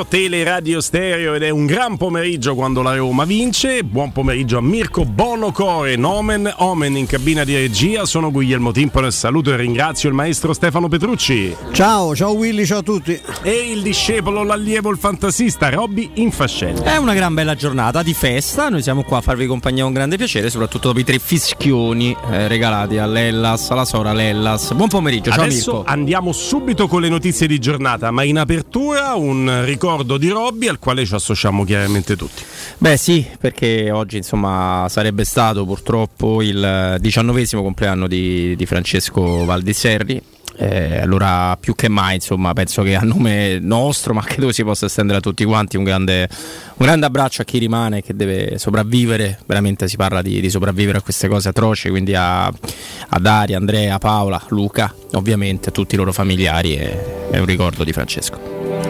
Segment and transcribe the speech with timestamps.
[0.00, 3.82] pomeriggio Teleradio Stereo ed è un gran pomeriggio quando la Roma vince.
[3.82, 8.04] Buon pomeriggio a Mirko Bonocore, Nomen Omen in cabina di regia.
[8.04, 11.54] Sono Guglielmo Timpone, saluto e ringrazio il maestro Stefano Petrucci.
[11.72, 13.18] Ciao, ciao Willy, ciao a tutti.
[13.42, 16.80] E il discepolo, l'allievo, il fantasista Robby Infascelli.
[16.82, 20.16] È una gran bella giornata di festa, noi siamo qua a farvi compagnia con grande
[20.16, 24.72] piacere, soprattutto dopo i tre fischioni eh, regalati all'Ellas, alla Sora Lellas.
[24.72, 25.90] Buon pomeriggio, ciao Adesso Mirko.
[25.90, 30.78] andiamo subito con le notizie di giornata, ma in apertura un ricordo di Robby al
[30.78, 32.42] quale ci associamo chiaramente tutti.
[32.78, 40.22] Beh sì, perché oggi insomma sarebbe stato purtroppo il diciannovesimo compleanno di, di Francesco Valdiserri.
[40.62, 44.84] Eh, allora più che mai insomma penso che a nome nostro ma credo si possa
[44.84, 49.38] estendere a tutti quanti un grande, un grande abbraccio a chi rimane che deve sopravvivere
[49.46, 53.96] veramente si parla di, di sopravvivere a queste cose atroci quindi a, a Daria, Andrea,
[53.96, 58.38] Paola, Luca ovviamente a tutti i loro familiari e, è un ricordo di Francesco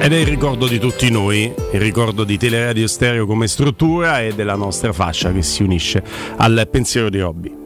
[0.01, 4.34] Ed è il ricordo di tutti noi, il ricordo di Teleradio Stereo come struttura e
[4.34, 6.03] della nostra fascia che si unisce
[6.37, 7.59] al pensiero di Robby.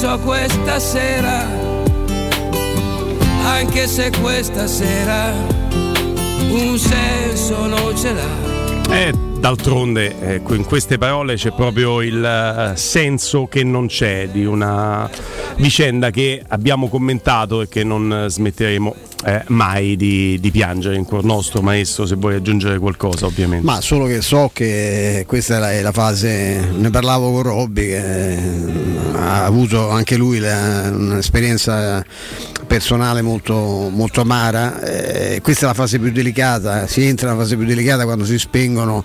[0.00, 1.46] Senso a questa sera,
[3.44, 5.30] anche se questa sera
[6.48, 8.94] un senso non ce l'ha.
[8.96, 14.46] E d'altronde ecco, in queste parole c'è proprio il eh, senso che non c'è di
[14.46, 15.10] una
[15.56, 21.24] vicenda che abbiamo commentato e che non smetteremo eh, mai di, di piangere in cuor
[21.24, 23.64] nostro, maestro, se vuoi aggiungere qualcosa ovviamente.
[23.64, 27.86] Ma solo che so che questa è la, è la fase, ne parlavo con Robby
[27.86, 28.38] che eh,
[29.14, 32.04] ha avuto anche lui la- un'esperienza
[32.70, 37.56] personale molto, molto amara, eh, questa è la fase più delicata, si entra nella fase
[37.56, 39.04] più delicata quando si spengono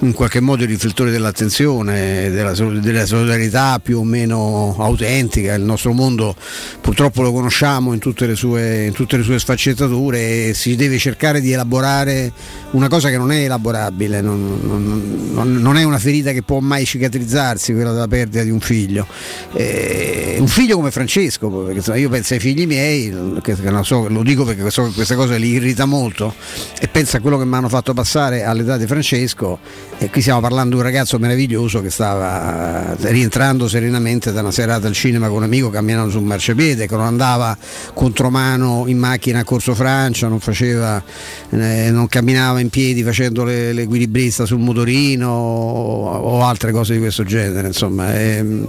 [0.00, 5.92] in qualche modo i riflettori dell'attenzione, della, della solidarietà più o meno autentica, il nostro
[5.92, 6.34] mondo
[6.80, 11.42] purtroppo lo conosciamo in tutte le sue, in tutte le sue sfaccettature si deve cercare
[11.42, 12.32] di elaborare
[12.70, 16.84] una cosa che non è elaborabile, non, non- non- è una ferita che può mai
[16.86, 19.06] cicatrizzarsi, quella della perdita di un figlio.
[19.52, 24.44] Eh, un figlio come Francesco, perché io penso ai figli miei, che, so, lo dico
[24.44, 26.34] perché so che questa cosa li irrita molto,
[26.80, 29.58] e penso a quello che mi hanno fatto passare all'età di Francesco,
[29.98, 34.86] e qui stiamo parlando di un ragazzo meraviglioso che stava rientrando serenamente da una serata
[34.86, 37.56] al cinema con un amico camminando sul marciapiede, che non andava
[37.92, 41.02] contromano in macchina a Corso Francia, non, faceva,
[41.50, 47.00] eh, non camminava in piedi facendo le- l'equilibrista sul motorino o, o altre cose di
[47.00, 47.68] questo genere.
[47.68, 48.68] Insomma, Ehm,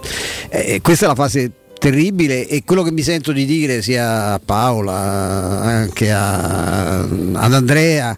[0.50, 4.40] eh, questa è la fase terribile e quello che mi sento di dire sia a
[4.44, 4.94] Paola,
[5.62, 8.18] anche a- ad Andrea.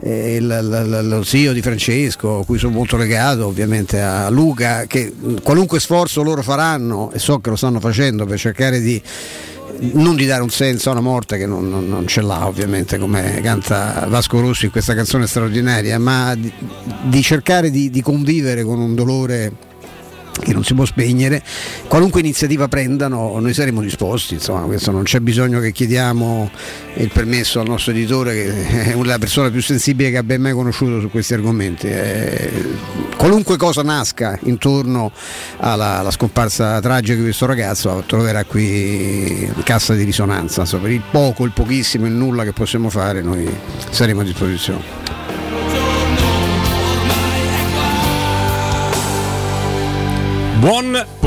[0.00, 5.12] eh, il- lo zio di Francesco, a cui sono molto legato, ovviamente a Luca, che
[5.42, 9.02] qualunque sforzo loro faranno, e so che lo stanno facendo per cercare di
[9.92, 12.98] non di dare un senso a una morte che non, non- non ce l'ha ovviamente
[12.98, 16.52] come canta Vasco Rossi in questa canzone straordinaria, ma di,
[17.04, 19.52] di cercare di, di convivere con un dolore
[20.40, 21.42] che non si può spegnere,
[21.86, 26.50] qualunque iniziativa prendano noi saremo disposti, insomma questo non c'è bisogno che chiediamo
[26.94, 31.00] il permesso al nostro editore che è la persona più sensibile che abbia mai conosciuto
[31.00, 31.86] su questi argomenti.
[31.86, 32.50] Eh,
[33.16, 35.12] qualunque cosa nasca intorno
[35.58, 41.02] alla, alla scomparsa tragica di questo ragazzo troverà qui cassa di risonanza, insomma, per il
[41.10, 43.48] poco, il pochissimo, il nulla che possiamo fare noi
[43.90, 45.27] saremo a disposizione.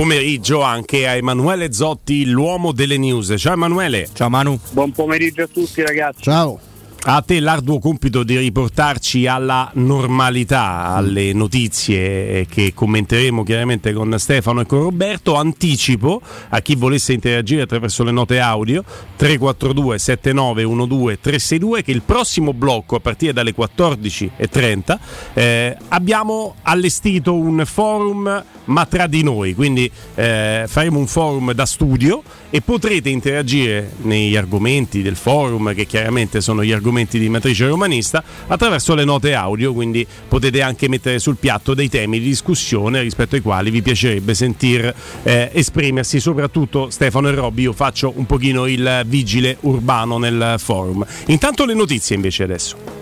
[0.01, 3.35] Pomeriggio anche a Emanuele Zotti, l'uomo delle news.
[3.37, 4.09] Ciao Emanuele.
[4.11, 4.59] Ciao Manu.
[4.71, 6.23] Buon pomeriggio a tutti ragazzi.
[6.23, 6.59] Ciao.
[7.03, 14.61] A te l'arduo compito di riportarci alla normalità, alle notizie che commenteremo chiaramente con Stefano
[14.61, 15.35] e con Roberto.
[15.35, 18.83] Anticipo a chi volesse interagire attraverso le note audio
[19.15, 24.97] 342 7912 362 che il prossimo blocco a partire dalle 14.30
[25.33, 31.65] eh, abbiamo allestito un forum ma tra di noi, quindi eh, faremo un forum da
[31.65, 37.67] studio e potrete interagire negli argomenti del forum che chiaramente sono gli argomenti di matrice
[37.67, 43.01] romanista attraverso le note audio, quindi potete anche mettere sul piatto dei temi di discussione
[43.01, 48.25] rispetto ai quali vi piacerebbe sentir eh, esprimersi, soprattutto Stefano e Robby, io faccio un
[48.25, 51.05] pochino il vigile urbano nel forum.
[51.27, 53.01] Intanto le notizie invece adesso.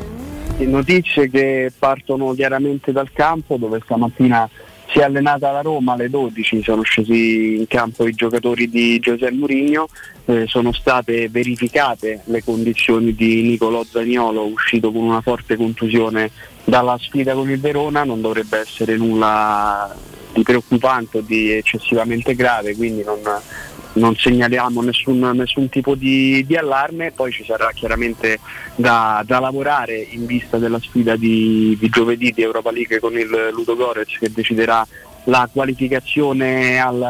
[0.57, 4.49] Notizie che partono chiaramente dal campo dove stamattina
[4.91, 9.35] si è allenata la Roma alle 12, sono scesi in campo i giocatori di Giuseppe
[9.35, 9.87] Mourinho,
[10.25, 16.31] eh, sono state verificate le condizioni di Nicolò Zaniolo uscito con una forte contusione
[16.63, 19.95] dalla sfida con il Verona, non dovrebbe essere nulla
[20.33, 23.19] di preoccupante o di eccessivamente grave, quindi non,
[23.93, 28.39] non segnaliamo nessun, nessun tipo di, di, allarme, poi ci sarà chiaramente
[28.75, 33.49] da, da lavorare in vista della sfida di, di, giovedì di Europa League con il
[33.51, 34.85] Ludo Gorez che deciderà
[35.25, 37.05] la qualificazione al,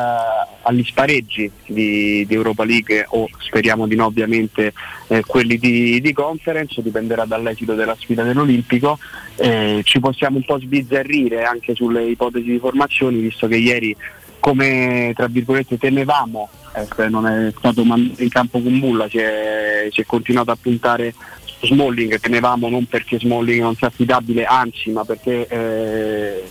[0.61, 4.73] agli spareggi di, di, Europa League o speriamo di no ovviamente
[5.07, 8.97] eh, quelli di, di, conference, dipenderà dall'esito della sfida dell'Olimpico.
[9.35, 13.95] Eh, ci possiamo un po' sbizzarrire anche sulle ipotesi di formazioni visto che ieri
[14.39, 20.01] come tra virgolette temevamo eh, non è stato in campo con Bulla, si è, si
[20.01, 21.13] è continuato a puntare
[21.59, 26.43] su Smalling, tenevamo non perché Smalling non sia affidabile, anzi ma perché eh,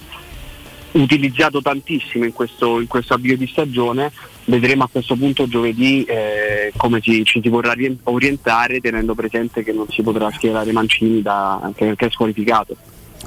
[0.93, 4.11] utilizzato tantissimo in questo, in questo, avvio di stagione,
[4.47, 7.75] vedremo a questo punto giovedì eh, come ci, ci, si vorrà
[8.05, 12.77] orientare tenendo presente che non si potrà schierare Mancini da, che, che è squalificato.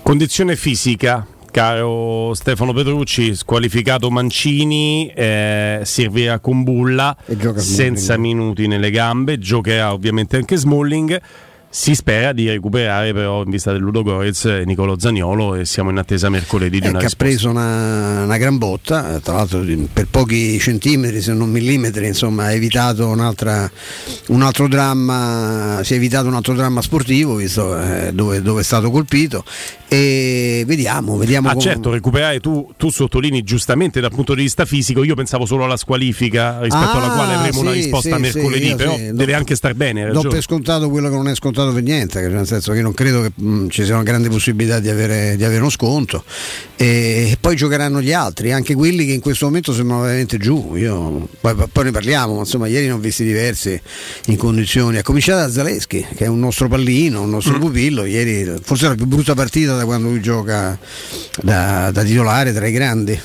[0.03, 7.15] Condizione fisica, caro Stefano Petrucci, squalificato Mancini, eh, servirà con Bulla
[7.56, 11.21] senza minuti nelle gambe, giocherà ovviamente anche Smalling.
[11.73, 15.97] Si spera di recuperare però in vista del Ludo Gorez Nicolo Zagnolo e siamo in
[16.00, 17.23] attesa mercoledì di eh, una che risposta.
[17.23, 19.63] ha preso una, una, gran botta, tra l'altro
[19.94, 26.27] per pochi centimetri se non millimetri, insomma ha evitato un altro dramma, si è evitato
[26.27, 29.45] un altro dramma sportivo visto eh, dove, dove, è stato colpito.
[29.88, 31.63] E vediamo, vediamo ah come...
[31.63, 35.03] certo recuperare tu, tu, sottolinei giustamente dal punto di vista fisico.
[35.03, 38.67] Io pensavo solo alla squalifica rispetto ah, alla quale avremo sì, una risposta sì, mercoledì
[38.67, 41.83] sì, però deve anche star bene do per scontato quello che non è scontato per
[41.83, 45.35] niente nel senso che non credo che mh, ci sia una grande possibilità di avere,
[45.35, 46.23] di avere uno sconto
[46.75, 50.75] e, e, poi giocheranno gli altri anche quelli che in questo momento sembrano veramente giù
[50.75, 53.79] io, poi, poi, ne parliamo insomma ieri ne ho visti diversi
[54.27, 57.59] in condizioni a cominciare da Zaleschi che è un nostro pallino un nostro mm.
[57.59, 60.77] pupillo ieri forse la più brutta partita da quando lui gioca
[61.41, 63.19] da, da titolare tra i grandi.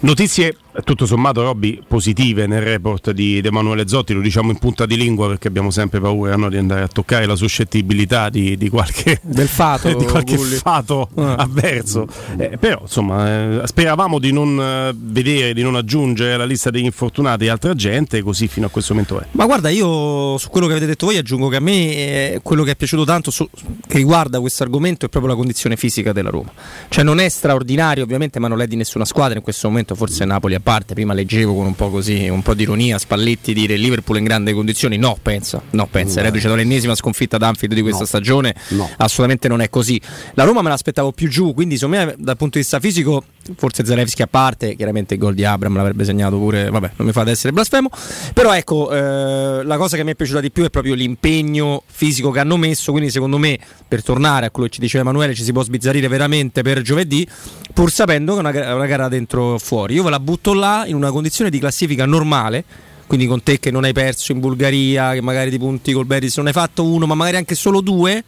[0.00, 4.96] Notizie tutto sommato Robby positive nel report di Emanuele Zotti, lo diciamo in punta di
[4.96, 9.20] lingua perché abbiamo sempre paura no, di andare a toccare la suscettibilità di, di qualche,
[9.22, 11.34] Del fato, di qualche fato ah.
[11.34, 12.06] avverso.
[12.36, 16.84] Eh, però insomma eh, speravamo di non eh, vedere, di non aggiungere alla lista degli
[16.84, 19.26] infortunati altra gente, così fino a questo momento è.
[19.32, 22.64] Ma guarda, io su quello che avete detto voi aggiungo che a me eh, quello
[22.64, 23.48] che è piaciuto tanto su,
[23.86, 26.50] che riguarda questo argomento è proprio la condizione fisica della Roma.
[26.88, 30.24] Cioè non è straordinario ovviamente, ma non è di nessuna squadra, in questo momento forse
[30.24, 33.76] Napoli ha parte, prima leggevo con un po' così, un po' di ironia, Spalletti dire
[33.76, 36.26] Liverpool in grandi condizioni, no pensa, no pensa, no.
[36.26, 38.06] reduce dall'ennesima sconfitta d'Anfield di questa no.
[38.06, 38.90] stagione, no.
[38.96, 40.00] assolutamente non è così.
[40.32, 43.22] La Roma me l'aspettavo più giù, quindi secondo me dal punto di vista fisico,
[43.56, 47.12] forse Zalewski a parte, chiaramente il gol di Abram l'avrebbe segnato pure, vabbè non mi
[47.12, 47.90] fate essere blasfemo,
[48.32, 52.30] però ecco, eh, la cosa che mi è piaciuta di più è proprio l'impegno fisico
[52.30, 55.44] che hanno messo, quindi secondo me per tornare a quello che ci diceva Emanuele ci
[55.44, 57.28] si può sbizzarrire veramente per giovedì,
[57.74, 59.94] pur sapendo che è una, una gara dentro fuori.
[59.94, 62.64] Io ve la butto là in una condizione di classifica normale,
[63.06, 66.36] quindi con te che non hai perso in Bulgaria, che magari ti punti col Betis
[66.38, 68.22] non hai fatto uno, ma magari anche solo due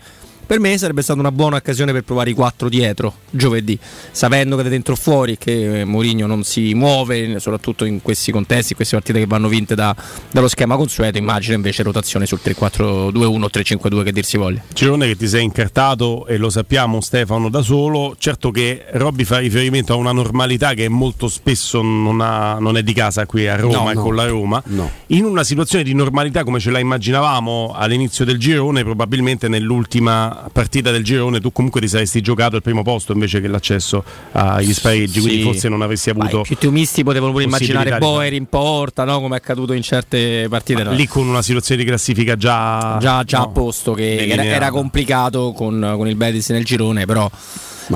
[0.46, 3.78] per me sarebbe stata una buona occasione per provare i quattro dietro giovedì,
[4.12, 8.70] sapendo che da dentro o fuori che Mourinho non si muove, soprattutto in questi contesti,
[8.70, 9.94] in queste partite che vanno vinte da,
[10.30, 14.62] dallo schema consueto, immagino invece rotazione sul 3-4-2-1 o 3-5-2 che dir si voglia.
[14.72, 19.38] Girone che ti sei incartato e lo sappiamo Stefano da solo, certo che Robby fa
[19.38, 23.56] riferimento a una normalità che molto spesso non, ha, non è di casa qui a
[23.56, 24.90] Roma no, e no, con la Roma, no.
[25.08, 30.90] in una situazione di normalità come ce la immaginavamo all'inizio del girone, probabilmente nell'ultima partita
[30.90, 35.20] del girone tu comunque ti saresti giocato il primo posto invece che l'accesso agli spareggi,
[35.20, 35.20] sì.
[35.20, 36.36] quindi forse non avresti avuto...
[36.36, 39.20] Vai, più temisti potevano pure immaginare Boer in porta, no?
[39.20, 40.82] come è accaduto in certe partite.
[40.82, 40.92] No.
[40.92, 44.70] Lì con una situazione di classifica già, già, già no, a posto, che era, era,
[44.70, 47.30] complicato con, con il Betis nel girone, però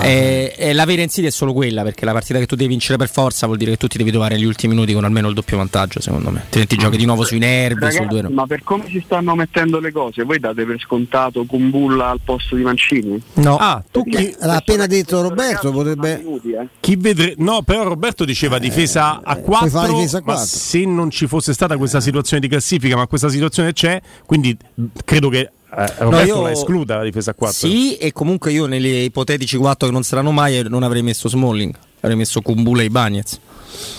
[0.01, 2.69] e, e la vera in City è solo quella, perché la partita che tu devi
[2.69, 5.29] vincere per forza vuol dire che tu ti devi trovare negli ultimi minuti con almeno
[5.29, 6.41] il doppio vantaggio, secondo me.
[6.41, 8.29] Altrimenti giochi di nuovo sui nervi, Ragazzi, sul due.
[8.29, 12.57] Ma per come si stanno mettendo le cose, voi date per scontato Kumbulla al posto
[12.57, 13.21] di Mancini?
[13.35, 13.57] No.
[13.57, 14.35] Ah, tu chi...
[14.39, 16.19] l'ha appena detto Roberto, potrebbe...
[16.19, 16.69] Minuti, eh?
[16.79, 17.35] Chi vedre...
[17.39, 20.23] No, però Roberto diceva eh, difesa a 4, difesa a 4.
[20.23, 24.57] ma se non ci fosse stata questa situazione di classifica, ma questa situazione c'è, quindi
[25.05, 26.43] credo che eh, Roberto no, io...
[26.43, 27.69] la escluda la difesa a 4.
[27.69, 31.75] Sì, e comunque io negli ipotetici 4 che non saranno mai non avrei messo Smalling,
[32.01, 33.41] avrei messo Kumbula e Bagnez.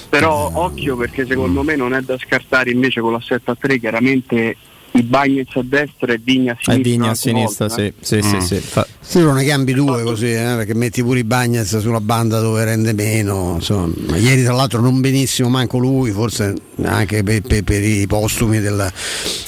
[0.10, 4.58] Però occhio perché secondo me non è da scartare invece con l'assetto a 3 chiaramente
[4.94, 6.74] i Bagnets a destra e Vigna a sinistra.
[6.74, 8.40] E Vigna a sinistra, volta, sì, sì, mm.
[8.40, 8.56] sì, sì.
[8.56, 8.86] Fa...
[9.00, 12.64] Sì, non ne cambi due così, eh, perché metti pure i Bagnets sulla banda dove
[12.64, 13.54] rende meno.
[13.56, 14.18] Insomma.
[14.18, 18.92] Ieri tra l'altro non benissimo manco lui, forse anche per, per, per i postumi della,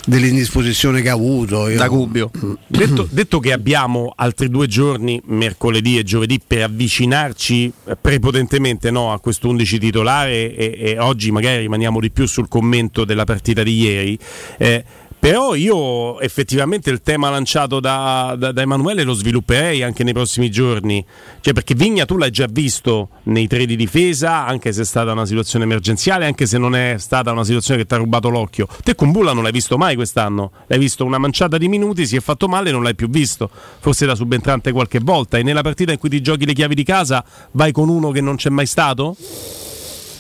[0.05, 1.67] dell'indisposizione che ha avuto.
[1.67, 1.77] Io...
[1.77, 2.31] Da Gubbio.
[2.67, 9.19] detto, detto, che abbiamo altri due giorni, mercoledì e giovedì, per avvicinarci prepotentemente no, a
[9.19, 13.79] questo 11 titolare e, e, oggi magari rimaniamo di più sul commento della partita di
[13.79, 14.17] ieri.
[14.57, 14.83] Eh,
[15.23, 20.51] però io effettivamente il tema lanciato da, da, da, Emanuele lo svilupperei anche nei prossimi
[20.51, 21.01] giorni.
[21.39, 25.13] Cioè, perché Vigna tu l'hai già visto nei tre di difesa, anche se è stata
[25.13, 28.67] una situazione emergenziale, anche se non è stata una situazione che ti ha rubato l'occhio.
[28.83, 30.51] Te con Bulla non l'hai visto mai quest'anno.
[30.67, 33.49] L'hai visto una manciata di minuti, si è fatto male e non l'hai più visto.
[33.79, 35.37] Forse da subentrante qualche volta.
[35.37, 38.19] E nella partita in cui ti giochi le chiavi di casa vai con uno che
[38.19, 39.15] non c'è mai stato?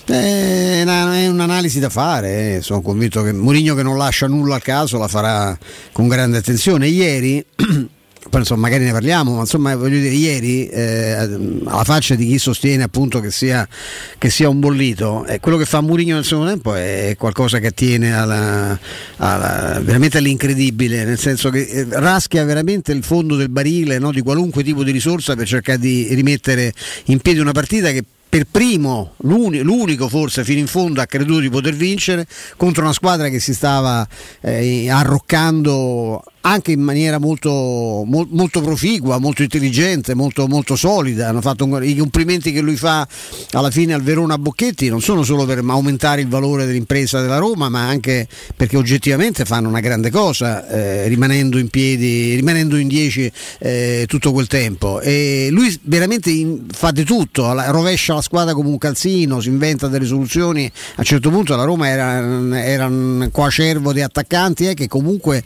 [0.05, 2.61] Eh, è un'analisi da fare, eh.
[2.61, 5.57] sono convinto che Mourinho che non lascia nulla al caso la farà
[5.93, 6.87] con grande attenzione.
[6.87, 7.43] Ieri,
[8.29, 11.11] poi insomma, magari ne parliamo, ma insomma voglio dire, ieri eh,
[11.65, 13.67] alla faccia di chi sostiene appunto che sia,
[14.17, 17.67] che sia un bollito, eh, quello che fa Mourinho nel secondo tempo è qualcosa che
[17.67, 18.77] attiene alla,
[19.17, 24.21] alla, veramente all'incredibile, nel senso che eh, raschia veramente il fondo del barile no, di
[24.21, 26.73] qualunque tipo di risorsa per cercare di rimettere
[27.05, 28.03] in piedi una partita che
[28.33, 32.25] per primo, l'unico forse fino in fondo ha creduto di poter vincere
[32.57, 34.07] contro una squadra che si stava
[34.41, 41.29] eh, arroccando anche in maniera molto, molto proficua, molto intelligente, molto, molto solida.
[41.29, 43.07] Un, I complimenti che lui fa
[43.51, 47.69] alla fine al Verona Bocchetti non sono solo per aumentare il valore dell'impresa della Roma,
[47.69, 53.31] ma anche perché oggettivamente fanno una grande cosa, eh, rimanendo in piedi, rimanendo in 10
[53.59, 54.99] eh, tutto quel tempo.
[54.99, 59.87] E lui veramente in, fa di tutto, rovescia la squadra come un calzino, si inventa
[59.87, 60.65] delle soluzioni.
[60.65, 65.41] A un certo punto la Roma era, era un coacervo di attaccanti eh, che comunque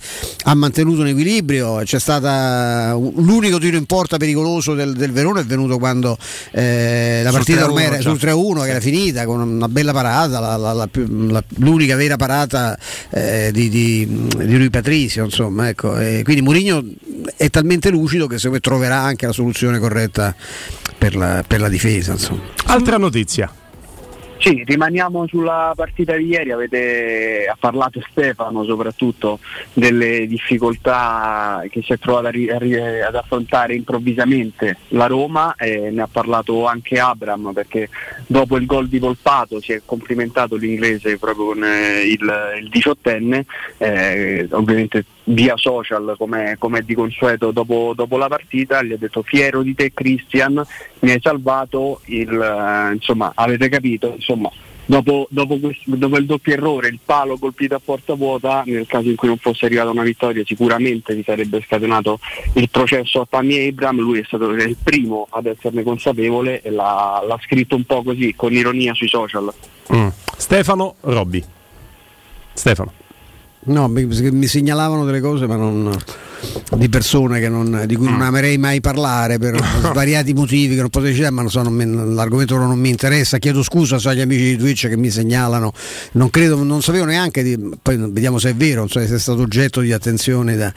[0.45, 5.41] ha mantenuto tenuto un equilibrio, c'è stata l'unico tiro in porta pericoloso del, del Verona
[5.41, 6.17] è venuto quando
[6.51, 10.56] eh, la partita ormai era sul 3-1 che era finita con una bella parata, la,
[10.56, 12.77] la, la, l'unica vera parata
[13.10, 15.98] eh, di, di, di Rui Patrizio, insomma, ecco.
[15.98, 16.84] E quindi Mourinho
[17.36, 20.34] è talmente lucido che secondo me troverà anche la soluzione corretta
[20.98, 22.13] per la, per la difesa.
[22.13, 22.44] Insomma.
[22.65, 23.51] Altra notizia.
[24.39, 29.39] Sì, rimaniamo sulla partita di ieri, avete, parlato Stefano soprattutto
[29.74, 36.65] delle difficoltà che si è trovata ad affrontare improvvisamente la Roma e ne ha parlato
[36.65, 37.89] anche Abram perché
[38.27, 43.46] dopo il gol di Volpato si è complimentato l'inglese proprio con eh, il, il diciottenne,
[43.77, 49.24] eh, ovviamente via social come, è di consueto dopo, dopo, la partita, gli ha detto
[49.24, 50.63] fiero di te Christian,
[51.00, 54.50] mi hai salvato, il, eh, insomma avete capito, insomma
[54.86, 59.10] dopo, dopo, questo, dopo, il doppio errore, il palo colpito a porta vuota, nel caso
[59.10, 62.19] in cui non fosse arrivata una vittoria sicuramente vi sarebbe scatenato
[62.53, 67.22] il processo a Tammy Abram, lui è stato il primo ad esserne consapevole e l'ha,
[67.27, 69.53] l'ha scritto un po' così, con ironia sui social.
[69.93, 70.07] Mm.
[70.38, 71.43] Stefano Robbi.
[72.53, 73.05] Stefano.
[73.67, 75.97] No, mi, mi, segnalavano delle cose, ma non
[76.75, 78.21] di persone non, di cui non mm.
[78.21, 82.13] amerei mai parlare per svariati motivi che non potrei citare, ma non so, non mi,
[82.13, 83.38] l'argomento non mi interessa.
[83.39, 85.74] Chiedo scusa agli amici di Twitch che mi segnalano,
[86.13, 89.19] non credo, non sapevo neanche, di, poi vediamo se è vero, non so se è
[89.19, 90.71] stato oggetto di attenzione da,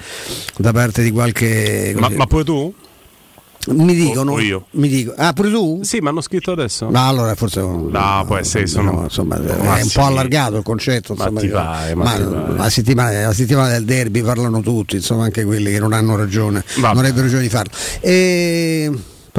[0.56, 1.94] da parte di qualche.
[1.96, 2.74] Ma, ma pure tu?
[3.68, 4.66] Mi dicono, o, io.
[4.72, 5.80] Mi dico, ah, pure tu?
[5.82, 6.88] Sì, mi hanno scritto adesso.
[6.88, 7.60] No, allora forse.
[7.60, 8.66] No, può essere.
[8.66, 8.90] Sono...
[8.90, 11.12] No, insomma, è un po' allargato il concetto.
[11.12, 15.44] Insomma, ma vai, ma ma la, settimana, la, settimana, del derby parlano tutti, insomma, anche
[15.44, 16.94] quelli che non hanno ragione, Vabbè.
[16.94, 17.72] non avrebbero ragione di farlo.
[18.00, 18.90] E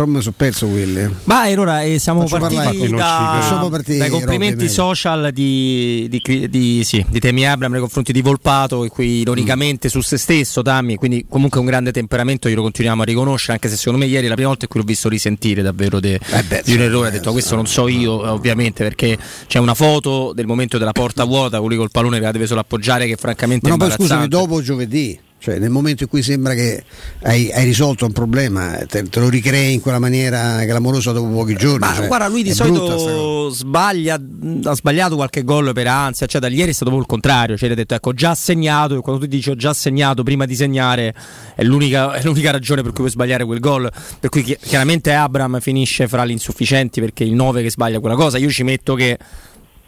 [0.02, 1.10] però mi sono perso quelli.
[1.26, 7.06] Ma allora eh, siamo Faccio partiti, da, partiti dai complimenti social di, di, di, sì,
[7.08, 9.92] di, Temi Abram nei confronti di Volpato, e qui ironicamente mm.
[9.92, 13.70] su se stesso, Tammy, quindi comunque un grande temperamento, io lo continuiamo a riconoscere, anche
[13.70, 16.16] se secondo me ieri è la prima volta in cui l'ho visto risentire davvero de,
[16.16, 19.18] eh beh, di un errore, ha detto eh, questo non so io ovviamente perché
[19.48, 22.62] c'è una foto del momento della porta vuota, quelli col pallone che la deve solo
[22.62, 23.68] appoggiare che francamente...
[23.68, 26.84] Ma no, poi scusami, dopo giovedì cioè, nel momento in cui sembra che
[27.24, 31.56] hai, hai risolto un problema, te, te, lo ricrei in quella maniera clamorosa dopo pochi
[31.56, 31.80] giorni.
[31.80, 34.22] Ma cioè, guarda, lui di solito sbaglia,
[34.66, 37.72] ha sbagliato qualche gol per ansia, cioè da ieri è stato proprio il contrario, cioè
[37.72, 41.12] ha detto ecco già segnato, e quando tu dici ho già segnato prima di segnare
[41.56, 45.60] è l'unica, è l'unica ragione per cui puoi sbagliare quel gol, per cui chiaramente Abram
[45.60, 49.18] finisce fra gli insufficienti perché il 9 che sbaglia quella cosa, io ci metto che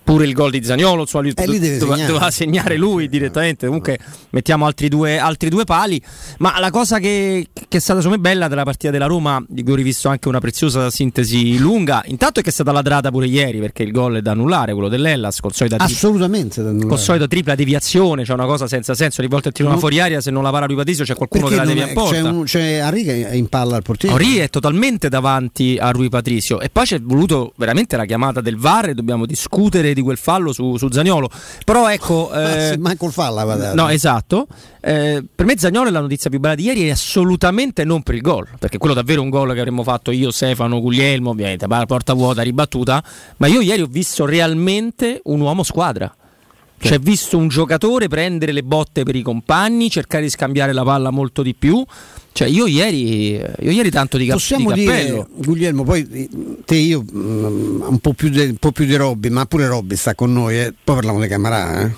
[0.03, 2.07] pure il gol di Zagnolo, insomma, lui Eh, deve doveva, segnare.
[2.11, 3.65] doveva segnare lui direttamente.
[3.67, 3.97] Comunque
[4.31, 6.01] mettiamo altri due, altri due pali.
[6.39, 9.63] Ma la cosa che, che è stata secondo me bella della partita della Roma, di
[9.63, 13.27] cui ho rivisto anche una preziosa sintesi lunga, intanto è che è stata ladrata pure
[13.27, 16.89] ieri perché il gol è da annullare, quello dell'Ellas, col solita tri- Assolutamente da annullare.
[16.89, 20.19] col solito tripla deviazione, c'è una cosa senza senso, ogni volta tira una fuori aria
[20.21, 22.15] se non la para lui Patrizio c'è qualcuno Perché che la devia in porta.
[22.15, 24.13] c'è, un, c'è Arri che è in palla al portiere.
[24.15, 28.57] Ori è totalmente davanti a Rui Patricio e poi c'è voluto veramente la chiamata del
[28.57, 31.29] VAR e dobbiamo discutere di quel fallo su, su Zagnolo.
[31.63, 32.31] Però ecco...
[32.43, 33.75] Ah, eh, manco il falla va dato.
[33.75, 34.47] No, esatto.
[34.81, 38.15] Eh, per me Zagnolo è la notizia più bella di ieri e assolutamente non per
[38.15, 41.67] il gol, perché quello davvero è un gol che avremmo fatto io, Stefano, Guglielmo, ovviamente,
[41.67, 43.03] porta vuota, ribattuta,
[43.37, 46.13] ma io ieri ho visto realmente un uomo squadra.
[46.87, 51.11] Cioè, visto un giocatore prendere le botte per i compagni, cercare di scambiare la palla
[51.11, 51.83] molto di più.
[52.31, 55.27] Cioè, io ieri, io ieri tanto di, cap- Possiamo di dire, cappello.
[55.35, 56.29] Guglielmo, poi
[56.65, 59.95] te io mm, un po' più, de- un po' più di Robby, ma pure Robby
[59.95, 60.73] sta con noi, eh.
[60.83, 61.83] poi parliamo di Camarà.
[61.83, 61.91] Eh.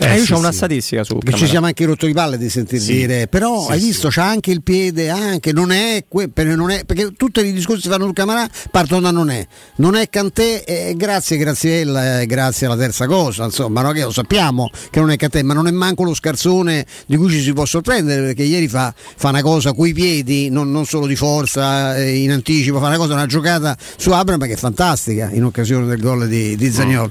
[0.00, 0.56] Eh, io sì, ho una sì.
[0.58, 2.92] statistica su Che ci siamo anche rotto di palle di sentir Sì.
[2.92, 7.12] dire, però hai visto, c'ha anche il piede, anche, non è, que- non è- perché
[7.16, 9.44] tutti i discorsi che fanno sul Camarà partono da non è,
[9.76, 14.12] non è Cantè, e grazie Graziella, e grazie alla terza cosa, insomma, no, che lo
[14.12, 17.52] sappiamo che non è Cantè, ma non è manco lo scarzone di cui ci si
[17.52, 21.96] può sorprendere, perché ieri fa, fa una cosa coi piedi, non, non solo di forza,
[21.96, 25.86] eh, in anticipo, fa una cosa, una giocata su Abram che è fantastica in occasione
[25.86, 27.10] del gol di, di Zagnolo.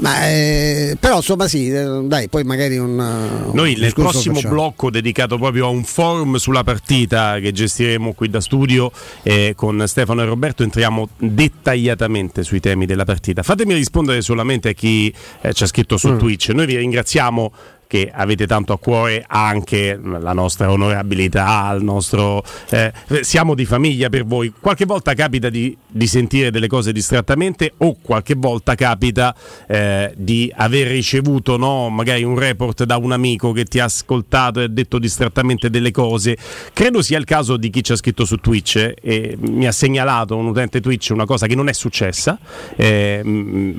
[0.00, 2.98] Ma, eh, però insomma sì, eh, dai, poi magari un...
[2.98, 4.54] un Noi nel prossimo facciamo.
[4.54, 8.90] blocco dedicato proprio a un forum sulla partita che gestiremo qui da studio
[9.22, 13.42] eh, con Stefano e Roberto entriamo dettagliatamente sui temi della partita.
[13.42, 16.18] Fatemi rispondere solamente a chi eh, ci ha scritto su Mm.
[16.18, 16.48] Twitch.
[16.50, 17.52] Noi vi ringraziamo
[17.88, 22.92] che avete tanto a cuore anche la nostra onorabilità, il nostro, eh,
[23.22, 24.52] siamo di famiglia per voi.
[24.60, 29.34] Qualche volta capita di, di sentire delle cose distrattamente o qualche volta capita
[29.66, 34.60] eh, di aver ricevuto no, magari un report da un amico che ti ha ascoltato
[34.60, 36.36] e ha detto distrattamente delle cose.
[36.74, 39.72] Credo sia il caso di chi ci ha scritto su Twitch eh, e mi ha
[39.72, 42.38] segnalato un utente Twitch una cosa che non è successa,
[42.76, 43.22] eh,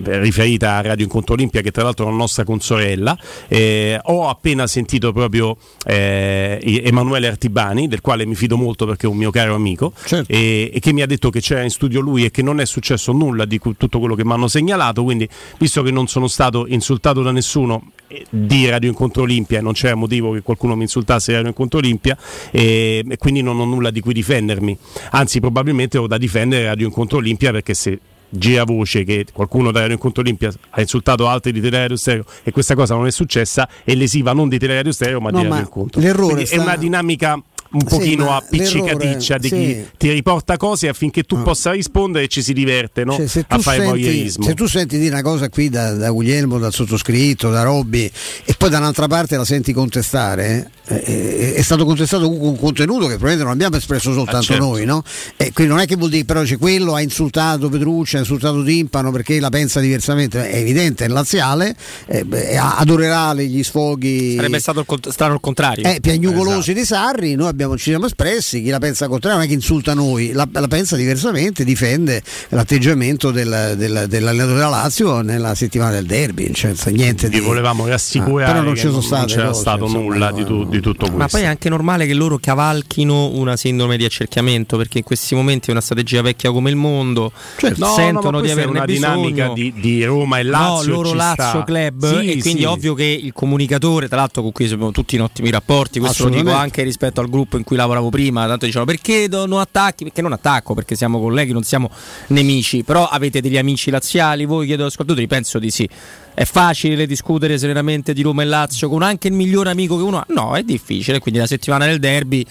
[0.04, 3.16] riferita a Radio Incontro Olimpia, che tra l'altro è una nostra consorella.
[3.48, 9.10] Eh, ho appena sentito proprio eh, Emanuele Artibani, del quale mi fido molto perché è
[9.10, 10.32] un mio caro amico, Certo.
[10.32, 12.66] e, e che mi ha detto che c'era in studio lui e che non è
[12.66, 15.04] successo nulla di cu- tutto quello che mi hanno segnalato.
[15.04, 15.28] Quindi,
[15.58, 19.96] visto che non sono stato insultato da nessuno eh, di Radio Incontro Olimpia, non c'era
[19.96, 22.18] motivo che qualcuno mi insultasse di Radio Incontro Olimpia,
[22.52, 24.78] e, e quindi non ho nulla di cui difendermi.
[25.12, 29.80] Anzi, probabilmente ho da difendere Radio Incontro Olimpia perché se gira voce che qualcuno da
[29.80, 33.68] Radio Incontro Olimpia ha insultato altri di Teleradio Stereo e questa cosa non è successa
[33.84, 36.00] è lesiva non di Teleradio Stereo ma No, di Radio ma Incontro.
[36.02, 39.88] l'errore Quindi è sta- una dinamica un Sì, pochino appiccicaticcia di l'errore- chi sì.
[39.98, 41.42] ti riporta cose affinché tu Ah.
[41.44, 43.14] possa rispondere e ci si diverte no?
[43.16, 44.44] Cioè, se, a fare senti, voyeurismo.
[44.46, 48.10] se tu senti dire una cosa qui da, da Guglielmo, dal sottoscritto, da Robby
[48.46, 52.58] e poi da un'altra parte la senti contestare, eh, eh, è stato contestato con un
[52.58, 54.64] contenuto che probabilmente non abbiamo espresso soltanto Ah, certo.
[54.66, 55.04] noi, no?
[55.38, 58.64] E quindi non è che vuol dire però c'è quello ha insultato Petrucci, ha insultato
[58.64, 61.76] Timpano perché la pensa diversamente, è evidente, è laziale,
[62.08, 65.86] eh, beh, adorerà gli sfoghi Sarebbe stato il cont- strano il contrario.
[65.86, 66.80] eh, piagnucolosi Esatto.
[66.80, 69.94] di Sarri, noi abbiamo, ci siamo espressi, chi la pensa contrario non è che insulta
[69.94, 76.06] noi, la, la pensa diversamente, difende l'atteggiamento del, del- dell'allenatore della Lazio nella settimana del
[76.06, 77.46] derby, cioè, niente Vi di...
[77.46, 80.30] volevamo rassicurare Ah, però non che ci sono non, state c'era cose, stato insomma, nulla
[80.30, 80.66] no, di, tu- no.
[80.66, 81.18] di tutto questo.
[81.18, 85.36] Ma poi è anche normale che loro cavalchino una sindrome di accerchiamento perché in questi
[85.36, 87.32] momenti è una strategia vecchia come il mondo.
[87.58, 87.80] Certo.
[87.80, 89.16] No, no, sentono ma di averne una bisogno.
[89.30, 90.88] dinamica di, di Roma e Lazio.
[90.92, 91.64] no, loro ci Lazio sta.
[91.64, 92.66] Club Sì, e quindi sì.
[92.66, 96.24] è ovvio che il comunicatore, tra l'altro con cui abbiamo tutti in ottimi rapporti, questo
[96.26, 100.04] lo dico anche rispetto al gruppo in cui lavoravo prima, tanto dicevano perché non attacchi?
[100.04, 100.74] Perché non attacco?
[100.74, 101.90] Perché siamo colleghi, non siamo
[102.28, 105.88] nemici, però avete degli amici laziali, voi chiedo agli ascoltatori, penso di sì.
[106.34, 110.18] È facile discutere serenamente di Roma e Lazio con anche il migliore amico che uno
[110.20, 110.26] ha?
[110.30, 112.46] No, è difficile, quindi la settimana del derby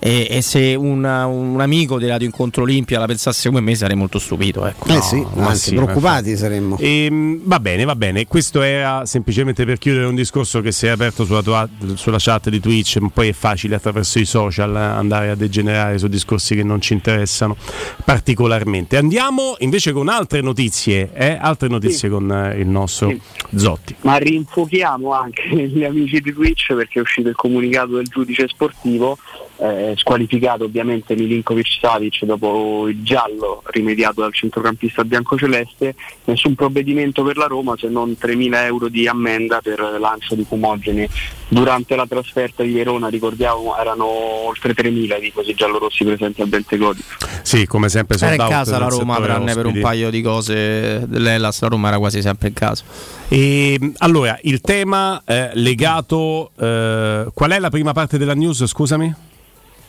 [0.00, 3.94] e, e se una- un amico di Radio Incontro Olimpia la pensasse come me sarei
[3.96, 4.66] molto stupito.
[4.66, 4.88] Ecco.
[4.88, 6.76] Eh No, sì, anzi, sì, preoccupati saremmo.
[6.80, 8.26] Ehm, va bene, va bene.
[8.26, 12.48] Questo era semplicemente per chiudere un discorso che si è aperto sulla, tua- sulla chat
[12.48, 16.62] di Twitch, ma poi è facile attraverso i social andare a degenerare su discorsi che
[16.64, 17.56] non ci interessano
[18.04, 18.96] particolarmente.
[18.96, 21.36] Andiamo invece con altre notizie, eh?
[21.40, 22.08] altre notizie Sì.
[22.08, 23.20] con eh, il nostro Sì.
[23.54, 23.94] Zotti.
[24.02, 29.18] Ma rinfochiamo anche gli amici di Twitch perché è uscito il comunicato del giudice sportivo
[29.60, 35.94] eh, squalificato ovviamente Milinkovic Savic dopo il giallo rimediato dal centrocampista biancoceleste,
[36.24, 41.08] nessun provvedimento per la Roma se non 3.000 euro di ammenda per lancio di fumogeni.
[41.48, 47.02] Durante la trasferta di Verona, ricordiamo, erano oltre 3.000 i tifosi giallorossi presenti al Bentegodi.
[47.42, 51.60] Sì, come sempre Era in casa la Roma, tranne per un paio di cose dell'Ellas,
[51.60, 52.84] la Roma era quasi sempre in casa.
[53.28, 56.52] E, allora, il tema eh, legato...
[56.56, 59.28] Eh, qual è la prima parte della news, scusami?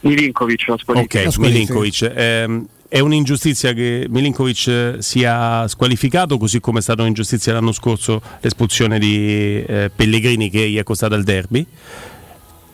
[0.01, 1.27] Milinkovic la squalifica.
[1.27, 2.11] Ok, Milinkovic.
[2.15, 8.99] Ehm, è un'ingiustizia che Milinkovic sia squalificato, così come è stata un'ingiustizia l'anno scorso l'espulsione
[8.99, 11.65] di eh, Pellegrini che gli è costata il derby.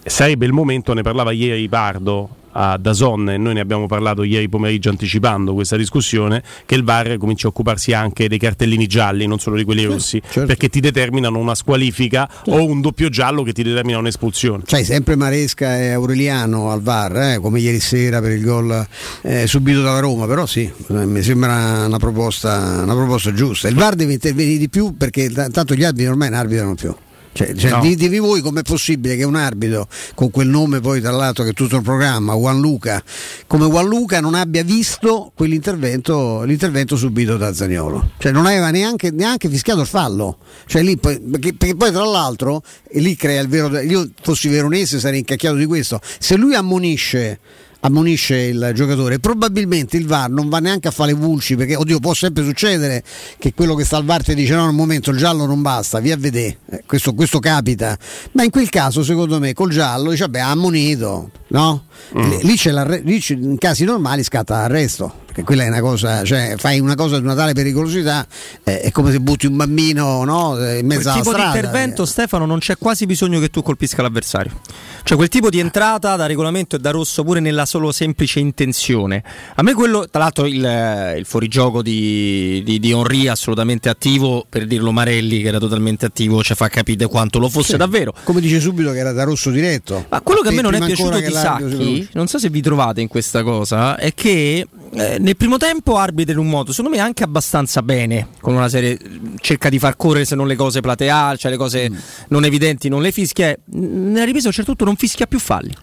[0.04, 4.50] Sarebbe il momento, ne parlava ieri Pardo a Dazon e noi ne abbiamo parlato ieri
[4.50, 9.38] pomeriggio anticipando questa discussione che il VAR comincia a occuparsi anche dei cartellini gialli, non
[9.38, 10.46] solo di quelli rossi, certo.
[10.46, 12.52] perché ti determinano una squalifica certo.
[12.52, 14.64] o un doppio giallo che ti determina un'espulsione.
[14.66, 18.88] Cioè sempre Maresca e Aureliano al VAR, eh, come ieri sera per il gol
[19.22, 23.68] eh, subito dalla Roma, però sì, mi sembra una proposta, una proposta giusta.
[23.68, 26.96] Il VAR deve intervenire di più perché t- tanto gli arbitri ormai non arbitrano più.
[27.38, 27.82] Cioè, cioè no.
[27.82, 31.54] Ditemi voi com'è possibile che un arbitro con quel nome poi tra l'altro che è
[31.54, 33.04] tutto il programma, Juan Luca,
[33.46, 38.14] come Juan Luca non abbia visto quell'intervento l'intervento subito da Zagnolo.
[38.18, 40.40] Cioè non aveva neanche, neanche fischiato il fallo.
[40.66, 43.80] Cioè, lì, perché, perché, poi tra l'altro, lì crea il vero...
[43.82, 46.02] Io fossi veronese sarei incacchiato di questo.
[46.18, 47.40] Se lui ammonisce
[47.88, 49.20] ammonisce il giocatore.
[49.20, 53.04] Probabilmente il VAR non va neanche a fare vulci perché, oddio, può sempre succedere
[53.38, 56.00] che quello che sta al VAR ti dice no, nel momento il giallo non basta,
[56.00, 56.60] via a vedere.
[56.70, 57.98] Eh, questo, questo, capita.
[58.34, 61.86] Ma in quel caso, secondo me, col giallo dice, vabbè, ha ammonito, no?
[62.18, 62.30] Mm.
[62.42, 62.58] Lì,
[63.04, 67.20] lì, in casi normali scatta l'arresto che quella è una cosa, cioè fai una cosa
[67.20, 68.26] di una tale pericolosità,
[68.64, 71.52] eh, è come se butti un bambino no, in mezzo quel alla tipo strada.
[71.52, 74.60] di intervento, Stefano, non c'è quasi bisogno che tu colpisca l'avversario.
[75.04, 79.24] Cioè quel tipo di entrata da regolamento e da rosso pure nella solo semplice intenzione.
[79.54, 84.66] A me quello, tra l'altro il, il fuorigioco di, di, di Henry assolutamente attivo, per
[84.66, 88.12] dirlo Marelli che era totalmente attivo, ci fa capire quanto lo fosse sì, davvero.
[88.24, 90.08] Come dice subito che era da rosso diretto.
[90.10, 93.02] Ma quello che a me non è piaciuto di Sacchi, non so se vi trovate
[93.02, 97.02] in questa cosa, è che eh, nel primo tempo arbitra in un modo, secondo me
[97.02, 98.98] anche abbastanza bene, con una serie
[99.40, 101.96] cerca di far correre se non le cose plateali, cioè le cose mm.
[102.30, 105.74] non evidenti non le fischia, nella ripresa a un certo punto non fischia più falli.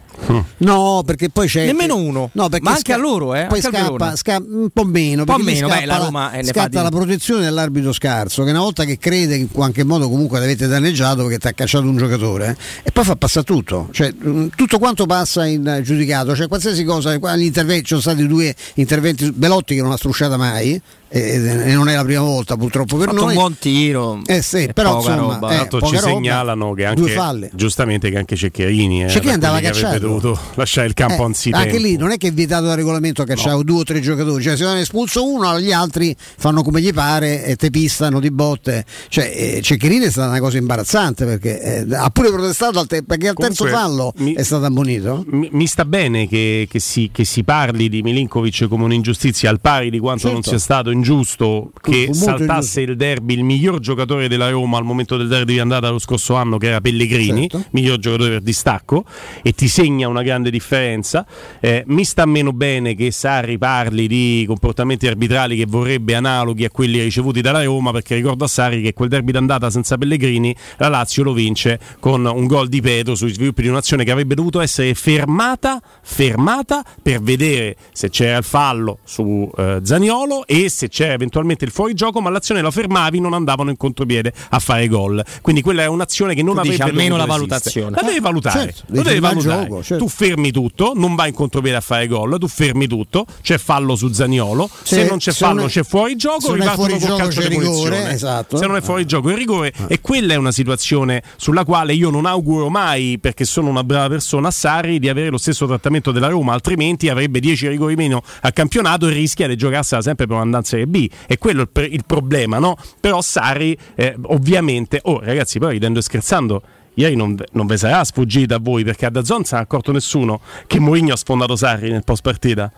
[0.58, 1.66] No, perché poi c'è.
[1.66, 2.30] Nemmeno uno.
[2.32, 3.46] No, ma anche sca- a loro, eh?
[3.46, 5.20] Poi scappa, scappa, un po' meno.
[5.22, 8.84] Un po' meno, beh, la Roma la, scatta la protezione dell'arbitro scarso, che una volta
[8.84, 12.56] che crede che in qualche modo comunque l'avete danneggiato perché ti ha cacciato un giocatore,
[12.82, 13.88] eh, e poi fa passare tutto.
[13.90, 14.14] Cioè,
[14.54, 19.30] tutto quanto passa in giudicato, cioè qualsiasi cosa, gli interventi, ci sono stati due interventi,
[19.32, 20.80] Belotti che non ha strusciata mai,
[21.16, 23.29] e, non è la prima volta purtroppo per Fatto noi.
[23.29, 24.20] un buon tiro.
[24.27, 25.62] Eh sì, però poca insomma, roba.
[25.62, 29.98] Eh, ci roba, segnalano che anche giustamente che anche Ceccherini eh, Ceccherini andava cacciato.
[30.00, 31.66] dovuto lasciare il campo eh, anzitempo.
[31.66, 33.62] Anche lì non è che è vietato dal regolamento cacciare no.
[33.62, 36.92] due o tre giocatori, cioè se non è espulso uno, gli altri fanno come gli
[36.92, 38.85] pare e te pistano di botte.
[39.09, 43.05] Cioè eh, Ceccherini è stata una cosa imbarazzante perché eh, ha pure protestato al te-
[43.05, 45.24] perché al Comunque, terzo fallo mi, è stato ammonito.
[45.29, 49.61] Mi, mi sta bene che, che, si, che, si, parli di Milinkovic come un'ingiustizia al
[49.61, 50.35] pari di quanto certo.
[50.35, 55.19] non sia stato ingiusto che saltasse il derby il miglior giocatore della Roma al momento
[55.19, 57.67] del derby di andata lo scorso anno che era Pellegrini, certo.
[57.73, 59.05] miglior giocatore per distacco
[59.43, 61.27] e ti segna una grande differenza.
[61.61, 66.71] Eh, mi sta meno bene che Sarri parli di comportamenti arbitrali che vorrebbe analoghi a
[66.71, 70.88] quelli ricevuti dalla Roma perché ricordo a Sarri che quel derby d'andata senza Pellegrini la
[70.88, 74.61] Lazio lo vince con un gol di Pedro sui sviluppi di un'azione che avrebbe dovuto
[74.61, 81.12] essere fermata, fermata per vedere se c'era il fallo su eh, Zaniolo e se c'era
[81.12, 85.24] eventualmente il fuorigioco, ma l'azione la fermavi, non andavano in contropiede a fare gol.
[85.42, 87.96] Quindi quella è un'azione che non avrebbe almeno la valutazione.
[87.96, 88.61] La devi valutare.
[88.61, 89.66] Certo, lo devi valutare.
[89.66, 90.04] Gioco, certo.
[90.04, 93.96] Tu fermi tutto, non vai in contropiede a fare gol, tu fermi tutto, c'è fallo
[93.96, 97.48] su Zaniolo, se, se non c'è fallo non c'è fuori gioco, ripartono col calcio di
[97.48, 98.57] rigore, esatto.
[98.57, 99.87] Se non è fuori gioco il rigore ah.
[99.88, 104.09] e quella è una situazione sulla quale io non auguro mai perché sono una brava
[104.09, 108.22] persona a Sarri di avere lo stesso trattamento della Roma, altrimenti avrebbe 10 rigori meno
[108.42, 111.08] al campionato e rischia di giocarsela sempre per in Serie B.
[111.26, 112.76] E quello è il, il problema, no?
[113.00, 116.62] Però Sarri, eh, ovviamente, oh ragazzi, poi ridendo e scherzando,
[116.94, 119.92] ieri non, non vi sarà sfuggita a voi perché a Dazzon non si è accorto
[119.92, 122.72] nessuno che Mourinho ha sfondato Sarri nel post partita.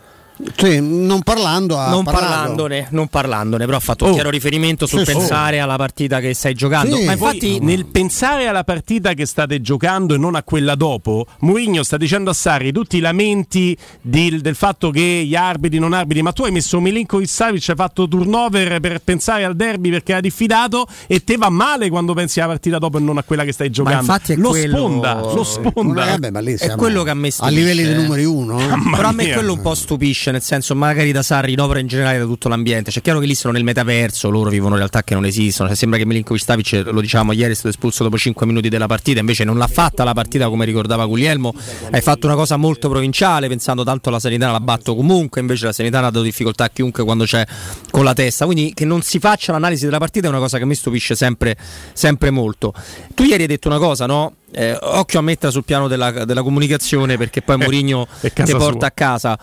[0.57, 4.09] Sì, non parlando ha non parlandone, non parlandone, però ha fatto Oh.
[4.09, 5.13] un chiaro riferimento sul Sì, sì.
[5.13, 6.97] pensare alla partita che stai giocando.
[6.97, 7.05] Sì.
[7.05, 11.27] Ma Poi, infatti nel pensare alla partita che state giocando e non a quella dopo,
[11.41, 15.95] Mourinho sta dicendo a Sarri tutti i lamenti di- del fatto che gli arbitri non
[15.95, 20.13] arbitri, ma tu hai messo Milinkovic Savic, hai fatto turnover per pensare al derby perché
[20.13, 23.45] era diffidato e te va male quando pensi alla partita dopo e non a quella
[23.45, 24.01] che stai giocando.
[24.01, 26.07] infatti è lo quello- sponda, lo sponda.
[26.07, 27.59] Eh, vabbè, ma lì siamo quello che a me a stupisce.
[27.59, 28.59] livelli dei numeri uno.
[28.59, 31.79] Mamma Però a me quello un po' stupisce, nel senso, magari da Sarri, no, però
[31.79, 32.91] in generale da tutto l'ambiente.
[32.91, 35.69] C'è chiaro che lì sono nel metaverso, loro vivono realtà che non esistono.
[35.69, 38.87] Cioè, sembra che Milinkovic Stavic, lo dicevamo ieri, è stato espulso dopo 5 minuti della
[38.87, 41.55] partita, invece non l'ha fatta la partita come ricordava Guglielmo.
[41.91, 45.73] Hai fatto una cosa molto provinciale, pensando tanto alla sanità la batto comunque, invece la
[45.73, 47.45] sanità ha dato difficoltà a chiunque quando c'è
[47.91, 48.45] con la testa.
[48.45, 51.57] Quindi che non si faccia l'analisi della partita è una cosa che mi stupisce sempre,
[51.93, 52.73] sempre molto.
[53.15, 54.35] Tu ieri hai detto una cosa, no?
[54.53, 58.87] Eh, occhio a mettere sul piano della, della comunicazione perché poi Mourinho ti porta sua.
[58.87, 59.39] a casa.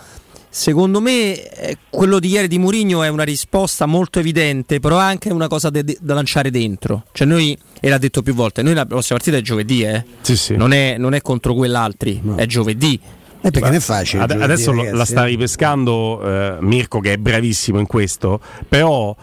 [0.55, 5.01] Secondo me eh, quello di ieri di Mourinho è una risposta molto evidente, però è
[5.01, 7.05] anche una cosa de- de- da lanciare dentro.
[7.11, 10.05] Cioè noi, e l'ha detto più volte, noi la prossima partita è giovedì, eh?
[10.21, 10.55] Sì, sì.
[10.55, 12.99] non, è, non è contro quell'altri, è giovedì.
[13.41, 14.21] Eh, perché non è facile.
[14.21, 15.29] Ad- giovedì, adesso ragazzi, la sta eh.
[15.29, 18.39] ripescando eh, Mirko che è bravissimo in questo,
[18.69, 19.15] però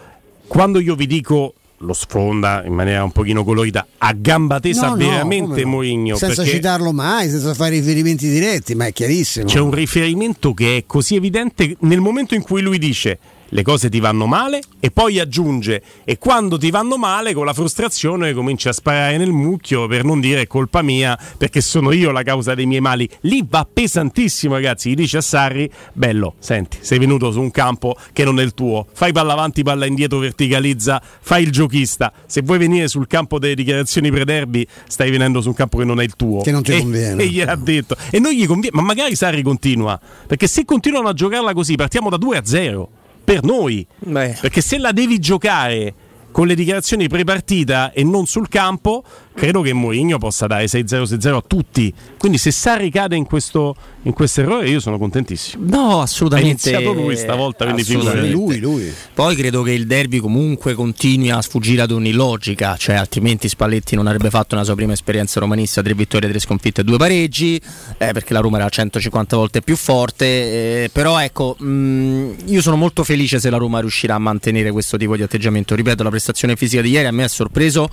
[0.47, 4.95] quando io vi dico lo sfonda in maniera un pochino colorita, a gamba tesa No,
[4.95, 5.69] veramente no?
[5.69, 9.45] Mourinho, Senza citarlo mai, senza fare riferimenti diretti, ma è chiarissimo.
[9.45, 13.17] c'è un riferimento che è così evidente nel momento in cui lui dice
[13.53, 17.53] le cose ti vanno male e poi aggiunge e quando ti vanno male con la
[17.53, 22.11] frustrazione cominci a sparare nel mucchio per non dire è colpa mia perché sono io
[22.11, 23.07] la causa dei miei mali.
[23.21, 27.95] Lì va pesantissimo ragazzi gli dice a Sarri bello senti sei venuto su un campo
[28.13, 28.87] che non è il tuo.
[28.93, 32.11] Fai palla avanti palla indietro verticalizza fai il giochista.
[32.25, 35.99] Se vuoi venire sul campo delle dichiarazioni pre-derby stai venendo su un campo che non
[35.99, 36.41] è il tuo.
[36.41, 37.21] Che non ti E- conviene.
[37.23, 37.95] e gliel'ha detto.
[38.09, 42.09] E non gli conviene ma magari Sarri continua perché se continuano a giocarla così partiamo
[42.09, 42.89] da 2 a 0
[43.23, 44.37] per noi Beh.
[44.41, 45.93] perché se la devi giocare
[46.31, 51.35] con le dichiarazioni pre-partita e non sul campo, credo che Mourinho possa dare 6-0, 6-0
[51.35, 51.93] a tutti.
[52.17, 55.65] Quindi se Sarri cade in questo, in questo errore, io sono contentissimo.
[55.67, 56.69] No, assolutamente.
[56.69, 58.27] iniziato lui stavolta, quindi Assolutamente.
[58.27, 58.59] figurati.
[58.59, 58.93] Lui, lui.
[59.13, 63.95] Poi credo che il derby comunque continui a sfuggire ad ogni logica, cioè altrimenti Spalletti
[63.95, 67.59] non avrebbe fatto una sua prima esperienza romanista, tre vittorie, tre sconfitte e due pareggi,
[67.97, 72.75] eh, perché la Roma era 150 volte più forte, eh, però ecco, mh, io sono
[72.75, 76.55] molto felice se la Roma riuscirà a mantenere questo tipo di atteggiamento, ripeto, la prestazione
[76.55, 77.89] fisica di ieri a me ha sorpreso.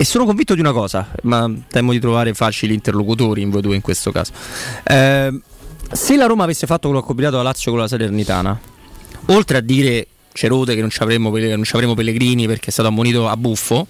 [0.00, 3.74] E sono convinto di una cosa, ma temo di trovare facili interlocutori in voi due
[3.74, 4.30] in questo caso.
[4.84, 5.40] Eh,
[5.90, 8.60] se la Roma avesse fatto quello che ha combinato la Lazio con la Salernitana,
[9.26, 12.86] oltre a dire Cerode che non ci avremmo, non ci avremo Pellegrini perché è stato
[12.86, 13.88] ammonito a buffo,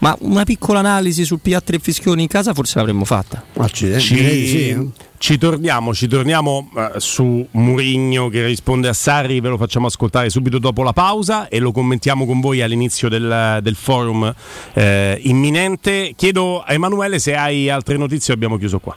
[0.00, 3.42] ma una piccola analisi sul pigliare tre fischioni in casa forse l'avremmo fatta.
[3.56, 4.86] Accidenti, Ci, sì, eh.
[5.18, 10.30] ci torniamo, ci torniamo eh, su Murigno che risponde a Sarri, ve lo facciamo ascoltare
[10.30, 14.32] subito dopo la pausa e lo commentiamo con voi all'inizio del, del forum
[14.72, 16.12] eh, imminente.
[16.16, 18.96] Chiedo a Emanuele se hai altre notizie, abbiamo chiuso qua.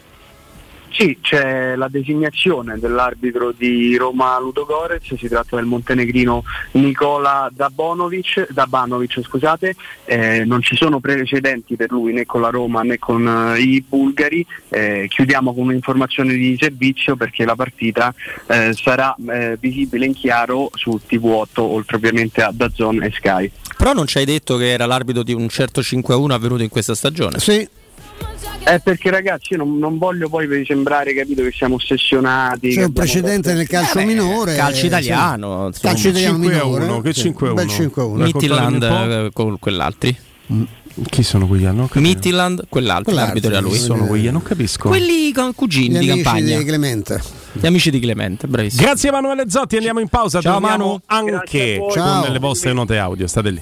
[0.94, 9.22] Sì, c'è la designazione dell'arbitro di Roma Ludogorez, si tratta del montenegrino Nicola Dabanovic, Dabanovic
[9.24, 9.76] scusate,
[10.06, 13.84] eh, non ci sono precedenti per lui né con la Roma né con eh, i
[13.88, 18.14] bulgari, Eh, chiudiamo con un'informazione di servizio perché la partita
[18.48, 23.52] eh, sarà eh, visibile in chiaro su TV8 oltre ovviamente a Dazon e Sky.
[23.78, 26.94] Però non ci hai detto che era l'arbitro di un certo 5-1 avvenuto in questa
[26.94, 27.40] stagione.
[27.40, 27.68] Sì,
[28.66, 32.70] Eh, perché ragazzi io non, non voglio poi sembrare capito che siamo ossessionati.
[32.70, 34.56] c'è un precedente fatto- nel calcio Vabbè, minore.
[34.56, 35.82] calcio eh, italiano, sì.
[35.82, 36.84] Calcio italiano 5 a minore.
[36.86, 37.74] 1, che sì, 5 a un bel 1.
[37.76, 38.16] 5 a 1.
[38.16, 40.18] Mi- Midtjylland Raccontatemi un eh, con quell'altri.
[41.10, 41.78] Chi sono quegli anni?
[41.78, 42.08] Non capisco.
[42.08, 43.72] Midtjylland, quell'altro, Quell'altro, l'arbitro era lui.
[43.72, 44.30] Chi sono quegli?
[44.30, 44.88] Non capisco.
[44.88, 47.22] Quelli con cugini Gli di amici campagna, di Clemente.
[47.52, 48.82] gli amici di Clemente, bravissimo.
[48.84, 50.40] Grazie Emanuele Zotti, andiamo in pausa.
[50.40, 50.98] Ciao, Manu.
[51.08, 53.28] Anche con le vostre note audio.
[53.28, 53.62] State lì.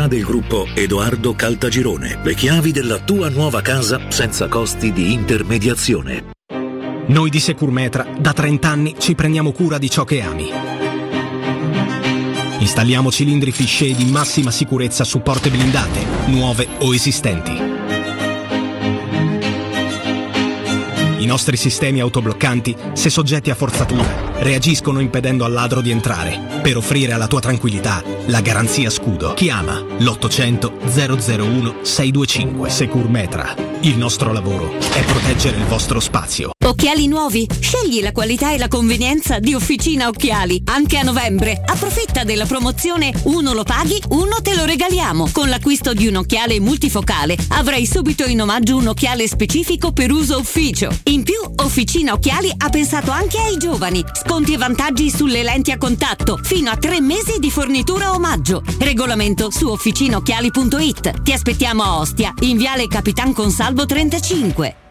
[0.07, 2.19] del gruppo Edoardo Caltagirone.
[2.23, 6.31] Le chiavi della tua nuova casa senza costi di intermediazione.
[7.07, 10.49] Noi di Securmetra da 30 anni ci prendiamo cura di ciò che ami.
[12.59, 17.51] Installiamo cilindri fisce di massima sicurezza su porte blindate, nuove o esistenti.
[21.17, 26.77] I nostri sistemi autobloccanti, se soggetti a forzatura, reagiscono impedendo al ladro di entrare, per
[26.77, 29.33] offrire alla tua tranquillità la garanzia scudo.
[29.33, 33.55] Chiama l'800 001 625 Securmetra.
[33.81, 36.51] Il nostro lavoro è proteggere il vostro spazio.
[36.63, 37.47] Occhiali nuovi?
[37.59, 40.61] Scegli la qualità e la convenienza di Officina Occhiali.
[40.65, 41.61] Anche a novembre.
[41.65, 45.29] Approfitta della promozione uno lo paghi, uno te lo regaliamo.
[45.31, 50.37] Con l'acquisto di un occhiale multifocale avrai subito in omaggio un occhiale specifico per uso
[50.37, 50.95] ufficio.
[51.05, 54.03] In più, Officina Occhiali ha pensato anche ai giovani.
[54.31, 56.39] Sconti e vantaggi sulle lenti a contatto.
[56.41, 58.63] Fino a tre mesi di fornitura omaggio.
[58.79, 61.21] Regolamento su officinaocchiali.it.
[61.21, 64.90] Ti aspettiamo a Ostia, in viale Capitan Consalvo 35.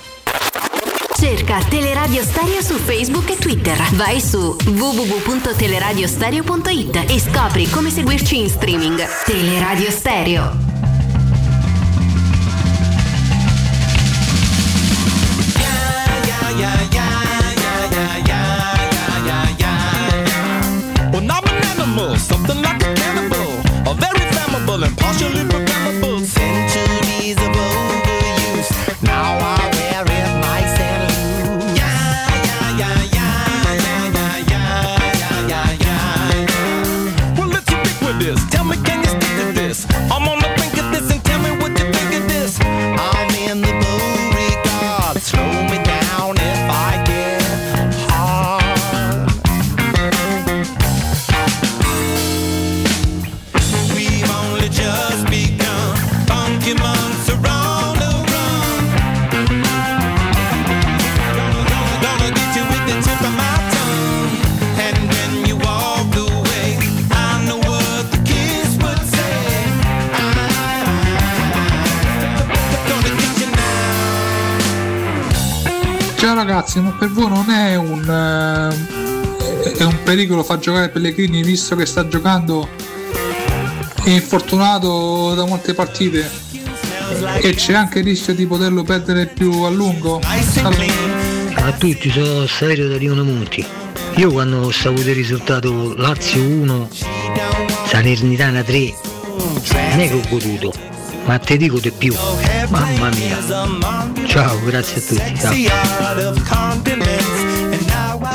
[1.21, 3.77] Cerca Teleradio Stereo su Facebook e Twitter.
[3.91, 8.99] Vai su www.teleradiostereo.it e scopri come seguirci in streaming.
[9.23, 10.57] Teleradio Stereo.
[22.17, 23.61] Something like a cannibal.
[23.85, 25.70] A very flammable and partially programmable.
[76.61, 81.75] Ragazzi, ma per voi non è un, eh, è un pericolo far giocare Pellegrini visto
[81.75, 82.69] che sta giocando
[84.03, 86.29] infortunato da molte partite
[87.41, 90.19] e c'è anche il rischio di poterlo perdere più a lungo?
[91.55, 93.65] A tutti, sono Saverio da Rione Monti.
[94.17, 96.89] Io quando ho saputo il risultato Lazio 1,
[97.87, 98.93] Salernitana 3,
[99.89, 100.71] non è che ho goduto,
[101.25, 102.13] ma te dico di più.
[102.69, 103.37] Mamma mia.
[104.25, 105.37] Ciao, grazie a tutti.
[105.37, 105.53] Ciao.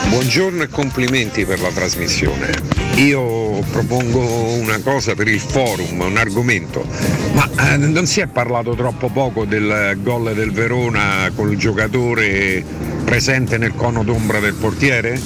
[0.08, 2.50] Buongiorno e complimenti per la trasmissione.
[2.96, 4.20] Io propongo
[4.54, 6.86] una cosa per il forum, un argomento,
[7.32, 12.64] ma eh, non si è parlato troppo poco del gol del Verona col giocatore
[13.04, 15.20] presente nel cono d'ombra del portiere?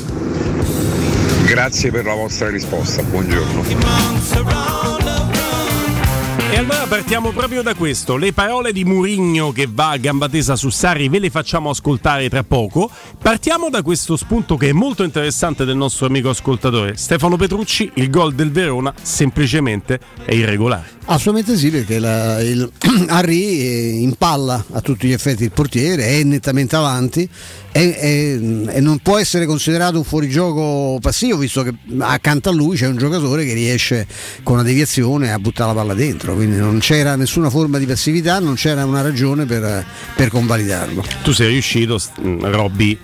[1.45, 5.00] Grazie per la vostra risposta, buongiorno.
[6.61, 8.17] Allora partiamo proprio da questo.
[8.17, 12.29] Le parole di Murigno che va a gamba tesa su Sarri ve le facciamo ascoltare
[12.29, 12.91] tra poco.
[13.19, 16.99] Partiamo da questo spunto che è molto interessante del nostro amico ascoltatore.
[16.99, 20.99] Stefano Petrucci, il gol del Verona semplicemente è irregolare.
[21.07, 22.71] Assolutamente sì, perché la- il
[23.09, 27.27] Harry eh, impalla a tutti gli effetti il portiere, è nettamente avanti
[27.73, 32.77] e, e- e non può essere considerato un fuorigioco passivo, visto che accanto a lui
[32.77, 34.07] c'è un giocatore che riesce
[34.43, 38.39] con una deviazione a buttare la palla dentro, quindi non c'era nessuna forma di passività,
[38.39, 39.85] non c'era una ragione per,
[40.17, 41.05] per convalidarlo.
[41.23, 42.01] Tu sei riuscito,
[42.41, 42.99] Robby,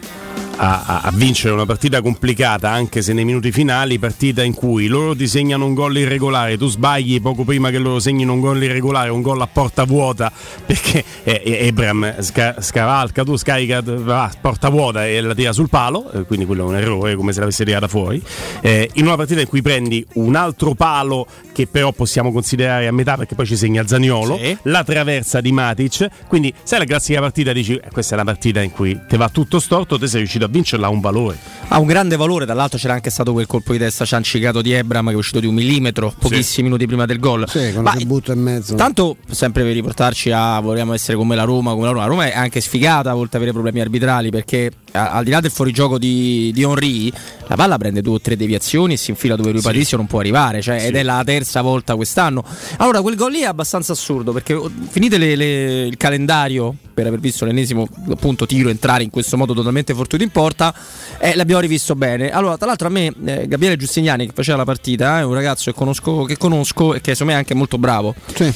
[0.56, 4.86] a, a- a vincere una partita complicata, anche se nei minuti finali, partita in cui
[4.86, 8.62] loro ti segnano un gol irregolare, tu sbagli poco prima che loro segnino un gol
[8.62, 10.32] irregolare, un gol a porta vuota,
[10.64, 15.68] perché eh, eh, Ebram sca- scavalca, tu scarica, a porta vuota e la tira sul
[15.68, 18.22] palo, eh, quindi quello è un errore, come se l'avesse tirata fuori.
[18.60, 22.92] Eh, in una partita in cui prendi un altro palo che però possiamo considerare a
[22.92, 27.52] metà perché poi ci segna Zaniolo, la traversa di Matic, quindi sai la classica partita
[27.52, 30.45] dici "Eh, questa è una partita in cui ti va tutto storto, te sei riuscito
[30.46, 31.38] a vincerla ha un valore.
[31.68, 35.08] Ha un grande valore, dall'altro c'era anche stato quel colpo di testa ciancicato di Ebram
[35.08, 37.48] che è uscito di un millimetro pochissimi minuti prima del gol.
[37.48, 38.74] Sì, con Ma un butto e mezzo.
[38.74, 42.02] Tanto sempre per riportarci a vogliamo essere come la Roma, come la Roma.
[42.02, 45.50] La Roma è anche sfigata a volte avere problemi arbitrali perché al di là del
[45.50, 47.12] fuorigioco di, di Henry,
[47.48, 50.18] la palla prende due o tre deviazioni e si infila dove lui Patrizio non può
[50.20, 52.44] arrivare, cioè, ed è la terza volta quest'anno.
[52.78, 57.06] Allora quel gol lì è abbastanza assurdo perché oh, finite le- le- il calendario per
[57.06, 60.74] aver visto l'ennesimo appunto tiro entrare in questo modo totalmente fortuito in porta,
[61.18, 62.30] eh, l'abbiamo rivisto bene.
[62.30, 65.34] Allora, tra l'altro a me eh, Gabriele Giustiniani che faceva la partita eh, è un
[65.34, 68.14] ragazzo che conosco, che conosco e che secondo me è anche molto bravo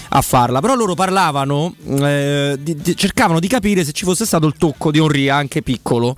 [0.08, 0.60] a farla.
[0.60, 4.90] Però loro parlavano, eh, di- di- cercavano di capire se ci fosse stato il tocco
[4.90, 6.16] di Henry anche piccolo.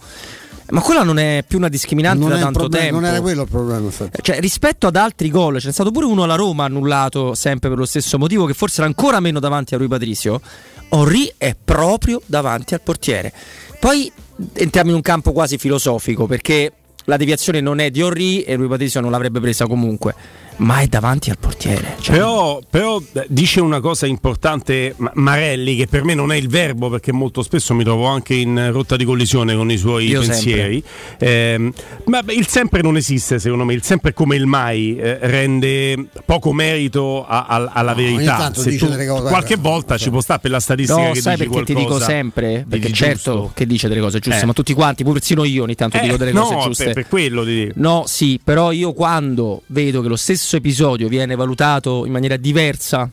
[0.70, 3.00] Ma quella non è più una discriminante Non, da tanto problema- tempo.
[3.00, 3.90] non era quello il problema.
[4.22, 7.84] Cioè, rispetto ad altri gol, c'è stato pure uno alla Roma annullato sempre per lo
[7.84, 10.40] stesso motivo, che forse era ancora meno davanti a Rui Patricio.
[10.88, 13.32] Henry è proprio davanti al portiere.
[13.80, 14.10] Poi
[14.54, 16.72] entriamo in un campo quasi filosofico perché
[17.06, 20.14] la deviazione non è di Henry e Rui Patricio non l'avrebbe presa comunque,
[20.57, 21.96] ma è davanti al portiere.
[22.00, 26.36] Cioè, Però, però, eh, dice una cosa importante Ma- Marelli, che per me non è
[26.36, 30.07] il verbo, perché molto spesso mi trovo anche in rotta di collisione con i suoi
[30.09, 30.82] Io pensieri.
[31.18, 31.72] Ehm,
[32.07, 33.72] ma beh, il sempre non esiste, secondo me.
[33.74, 38.50] Il sempre come il mai eh, rende poco merito a- a- alla ogni verità.
[38.50, 41.62] tu- delle cose- qualche volta ci può stare per la statistica No, che sai perché
[41.64, 42.64] ti dico sempre?
[42.68, 43.50] Perché di certo giusto.
[43.55, 44.46] che dice delle cose giuste, Eh.
[44.46, 46.92] ma tutti quanti, pure persino io ogni tanto Eh, dico delle no, cose per- giuste.
[46.92, 47.72] per quello ti dico.
[47.76, 53.11] No, sì, però io quando vedo che lo stesso episodio viene valutato in maniera diversa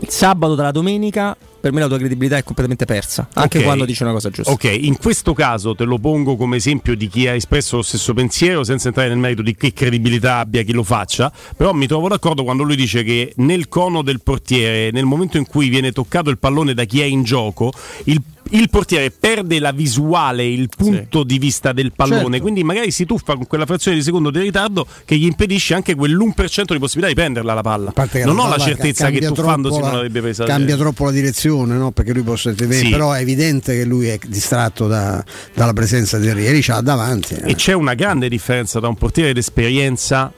[0.00, 3.64] il sabato dalla domenica, per me la tua credibilità è completamente persa, anche Ok.
[3.64, 4.52] quando dice una cosa giusta.
[4.52, 8.14] Ok, in questo caso te lo pongo come esempio di chi ha espresso lo stesso
[8.14, 12.06] pensiero senza entrare nel merito di che credibilità abbia chi lo faccia, però mi trovo
[12.06, 16.30] d'accordo quando lui dice che nel cono del portiere, nel momento in cui viene toccato
[16.30, 17.72] il pallone da chi è in gioco,
[18.04, 22.40] il il portiere perde la visuale, il punto di vista del pallone, Certo.
[22.40, 25.94] quindi magari si tuffa con quella frazione di secondo di ritardo che gli impedisce anche
[25.94, 27.92] quell'1% di possibilità di prenderla la palla.
[28.24, 30.44] Non ho la certezza che tuffandosi troppo non la- l'avrebbe presa.
[30.44, 31.90] Cambia troppo la direzione, no?
[31.90, 32.88] Perché lui può essere Sì.
[32.90, 35.22] però è evidente che lui è distratto da-
[35.54, 36.26] dalla presenza di.
[36.28, 37.34] Henry c'ha davanti.
[37.34, 37.50] eh.
[37.50, 40.32] E c'è una grande differenza tra un portiere d'esperienza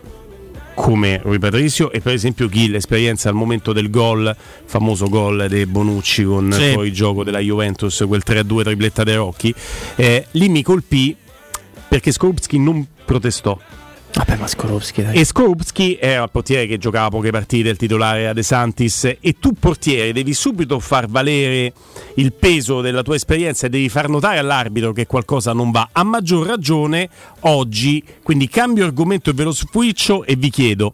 [0.81, 5.67] come Rui Patricio e per esempio chi l'esperienza al momento del gol, famoso gol dei
[5.67, 6.73] Bonucci con Sì.
[6.73, 9.55] poi il gioco della Juventus, quel 3-2 tripletta dei Rocchi,
[9.97, 11.15] eh, lì mi colpì
[11.87, 13.59] perché Skorupski non protestò.
[14.13, 15.17] Vabbè, ma Skorupski, dai.
[15.17, 19.05] E Skorupski era il portiere che giocava poche partite, il titolare a De Santis.
[19.21, 21.73] E tu, portiere, devi subito far valere
[22.15, 25.89] il peso della tua esperienza e devi far notare all'arbitro che qualcosa non va.
[25.93, 27.09] A maggior ragione
[27.41, 30.93] oggi, quindi cambio argomento e ve lo switcho e vi chiedo.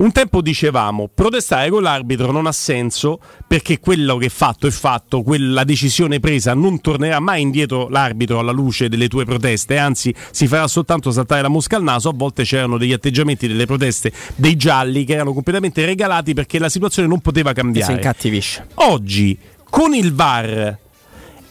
[0.00, 4.70] Un tempo dicevamo protestare con l'arbitro non ha senso perché quello che è fatto è
[4.70, 10.14] fatto, quella decisione presa non tornerà mai indietro l'arbitro alla luce delle tue proteste, anzi
[10.30, 12.08] si farà soltanto saltare la mosca al naso.
[12.08, 16.70] A volte c'erano degli atteggiamenti delle proteste dei gialli che erano completamente regalati perché la
[16.70, 17.92] situazione non poteva cambiare.
[17.92, 18.68] Si incattivisce.
[18.76, 19.38] Oggi
[19.68, 20.78] con il VAR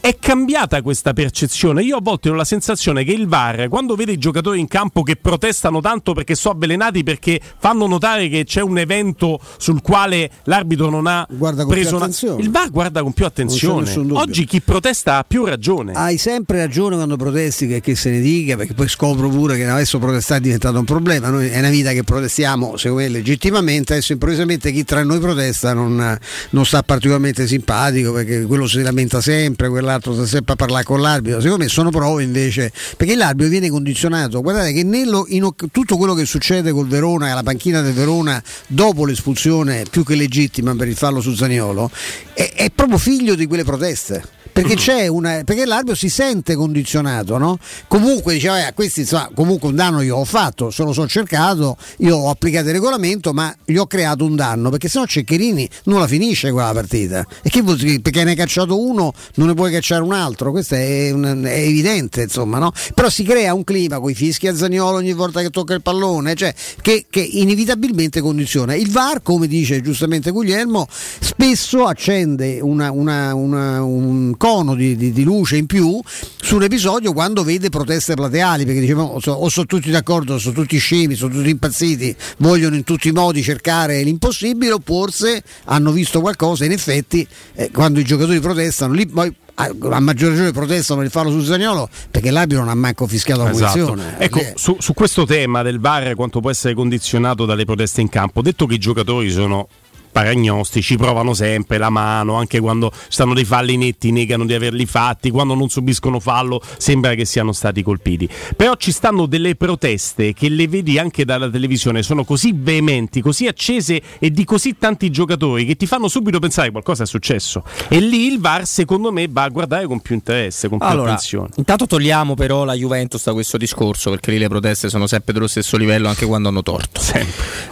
[0.02, 1.84] è cambiata questa percezione.
[1.84, 5.04] Io a volte ho la sensazione che il VAR, quando vede i giocatori in campo
[5.04, 10.30] che protestano tanto perché sono avvelenati, perché fanno notare che c'è un evento sul quale
[10.44, 11.28] l'arbitro non ha
[11.68, 12.06] preso una...
[12.06, 12.42] attenzione.
[12.42, 13.92] Il VAR guarda con più attenzione.
[14.12, 15.94] Oggi chi protesta ha più ragione.
[15.94, 19.66] Hai sempre ragione quando protesti che, che se ne dica, perché poi scopro pure che
[19.66, 21.30] adesso protestare è diventato un problema.
[21.30, 23.94] Noi è una vita che protestiamo, secondo me, legittimamente.
[23.94, 26.18] Adesso improvvisamente chi tra noi protesta non,
[26.52, 31.02] non sta particolarmente simpatico perché quello si lamenta sempre, quell'altro sta sempre a parlare con
[31.02, 31.42] l'arbitro.
[31.42, 34.42] Secondo me sono prove invece, perché l'arbitro viene condizionato.
[34.42, 38.42] Guardate che nello- in tutto quello che succede col Verona e alla panchina del Verona
[38.68, 41.90] dopo l'espulsione più che legittima per il fallo su Zaniolo
[42.34, 44.38] è, è proprio figlio di quelle proteste.
[44.52, 45.44] Perché c'è una.
[45.46, 47.58] Perché l'arbitro si sente condizionato, no?
[47.88, 51.78] Comunque diceva, eh, questi insomma, comunque un danno io ho fatto, se lo so cercato,
[52.00, 56.00] io ho applicato il regolamento, ma gli ho creato un danno, perché sennò Ceccherini non
[56.00, 57.26] la finisce quella partita.
[57.42, 58.02] E che vuol dire?
[58.02, 62.24] Perché ne hai cacciato uno, non ne puoi cacciare un altro, questo è, è evidente,
[62.24, 62.72] insomma, no?
[62.94, 65.82] Però si crea un clima con i fischi a Zagnolo ogni volta che tocca il
[65.82, 68.76] pallone, cioè che, che inevitabilmente condiziona.
[68.76, 75.12] Il VAR, come dice giustamente Guglielmo, spesso accende una- una- una- un cono di, di-
[75.12, 76.00] di luce in più
[76.42, 80.38] su un episodio quando vede proteste plateali, perché dicevamo o, so- o sono tutti d'accordo,
[80.40, 85.44] sono tutti scemi, sono tutti impazziti, vogliono in tutti i modi cercare l'impossibile, o forse
[85.66, 87.26] hanno visto qualcosa, in effetti
[87.56, 91.42] eh, quando i giocatori protestano, lì poi a a maggior ragione protestano per farlo su
[91.42, 93.86] Zagnolo perché l'arbitro non ha manco fischiato la Esatto.
[93.86, 94.16] punizione.
[94.18, 98.08] Ecco, Lì- su, su questo tema del VAR, quanto può essere condizionato dalle proteste in
[98.10, 99.68] campo, detto che i giocatori sono
[100.12, 105.30] paragnostici, provano sempre la mano, anche quando stanno dei falli netti negano di averli fatti,
[105.32, 108.30] quando non subiscono fallo sembra che siano stati colpiti.
[108.56, 113.48] Però ci stanno delle proteste che le vedi anche dalla televisione, sono così veementi, così
[113.48, 117.64] accese e di così tanti giocatori che ti fanno subito pensare che qualcosa è successo.
[117.88, 121.12] E lì il VAR secondo me va a guardare con più interesse, con più Allora,
[121.12, 121.50] attenzione.
[121.56, 125.48] intanto togliamo però la Juventus da questo discorso, perché lì le proteste sono sempre dello
[125.48, 127.02] stesso livello anche quando hanno torto.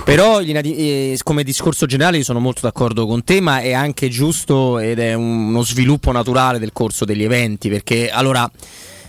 [0.03, 4.09] Però linea di- eh, come discorso generale sono molto d'accordo con te, ma è anche
[4.09, 8.51] giusto ed è un- uno sviluppo naturale del corso degli eventi, perché allora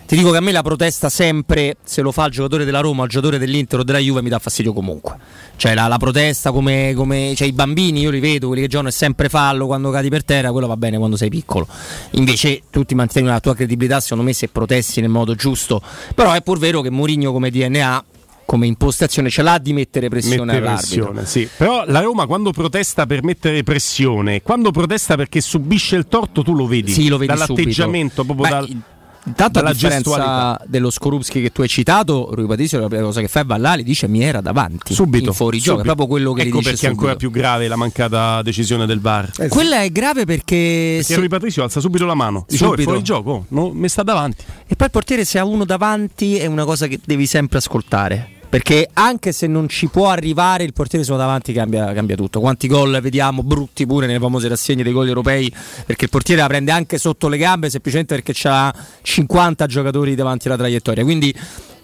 [0.06, 3.02] ti dico che a me la protesta sempre, se lo fa il giocatore della Roma,
[3.02, 5.16] il giocatore dell'Inter o della Juve, mi dà fastidio comunque.
[5.56, 8.90] Cioè la, la protesta come, come cioè, i bambini, io li vedo, quelli che giocano
[8.90, 11.66] è sempre fallo quando cadi per terra, quello va bene quando sei piccolo.
[12.12, 15.82] Invece tu ti mantieni la tua credibilità, secondo me, se protesti nel modo giusto.
[16.14, 18.04] Però è pur vero che Mourinho come DNA,
[18.48, 21.12] come impostazione, ce l'ha di mettere pressione Mette all'arbitro.
[21.12, 21.46] pressione, sì.
[21.54, 26.54] Però la Roma quando protesta per mettere pressione, quando protesta perché subisce il torto, tu
[26.54, 26.90] lo vedi.
[26.90, 28.34] Sì, lo vedi dall'atteggiamento, subito.
[28.34, 28.82] proprio Beh, dal,
[29.26, 30.62] Intanto a dalla differenza gestualità.
[30.66, 33.82] dello Skorupski che tu hai citato, Rui Patricio la prima cosa che fa è ballare,
[33.82, 34.94] dice mi era davanti.
[34.94, 35.94] Subito, In fuori gioco, subito.
[35.94, 37.30] proprio quello che ecco gli dice perché è ancora subito.
[37.30, 39.30] più grave la mancata decisione del VAR.
[39.50, 42.46] Quella è grave perché, Perché se- Rui Patricio alza subito la mano.
[42.48, 42.88] Dice, "Oh, è Subito.
[42.88, 44.44] fuori gioco, no, mi sta davanti.
[44.66, 48.30] E poi il portiere se ha uno davanti è una cosa che devi sempre ascoltare.
[48.48, 52.40] Perché anche se non ci può arrivare, il portiere sono davanti cambia, cambia tutto.
[52.40, 55.52] Quanti gol vediamo brutti pure nelle famose rassegne dei gol europei?
[55.84, 60.46] Perché il portiere la prende anche sotto le gambe semplicemente perché c'ha 50 giocatori davanti
[60.46, 61.04] alla traiettoria.
[61.04, 61.34] Quindi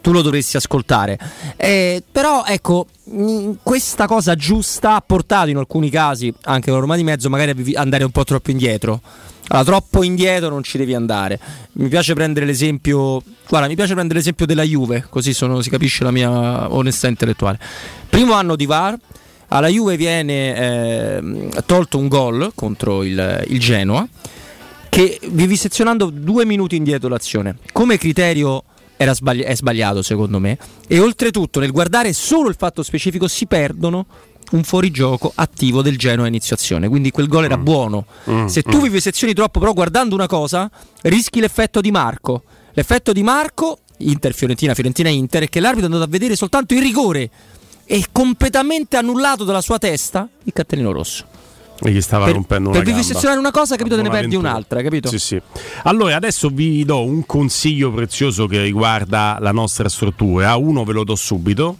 [0.04, 1.18] tu lo dovresti ascoltare.
[1.56, 6.94] Eh, però ecco, mh, questa cosa giusta ha portato in alcuni casi anche la Roma
[6.94, 9.00] di mezzo magari a andare un po' troppo indietro.
[9.48, 11.40] Allora, troppo indietro non ci devi andare.
[11.72, 13.22] Mi piace prendere l'esempio.
[13.48, 17.58] Guarda, mi piace prendere l'esempio della Juve, così sono- si capisce la mia onestà intellettuale.
[18.10, 18.98] Primo anno di VAR,
[19.48, 24.06] alla Juve viene ehm, tolto un gol contro il, il Genoa,
[24.90, 27.56] che vivisezionando due minuti indietro l'azione.
[27.72, 28.64] Come criterio
[29.12, 30.58] sbagli- è sbagliato secondo me.
[30.86, 34.06] E oltretutto nel guardare solo il fatto specifico si perdono
[34.52, 36.88] un fuorigioco attivo del Genoa a inizio azione.
[36.88, 38.06] Quindi quel gol era buono.
[38.30, 40.70] Mm, Se tu vivisezioni troppo, però guardando una cosa,
[41.02, 42.42] rischi l'effetto di Marco.
[42.72, 47.30] L'effetto di Marco, Inter-Fiorentina, Fiorentina-Inter, è che l'arbitro è andato a vedere soltanto il rigore
[47.86, 51.26] e completamente annullato dalla sua testa il cartellino rosso.
[51.82, 53.00] E gli stava Per, rompendo per una gamba.
[53.00, 55.08] vivisezionare una cosa, capito, te ne perdi un'altra, capito?
[55.08, 55.40] Sì, sì.
[55.82, 60.54] Allora, adesso vi do un consiglio prezioso che riguarda la nostra struttura.
[60.56, 61.76] Uno ve lo do subito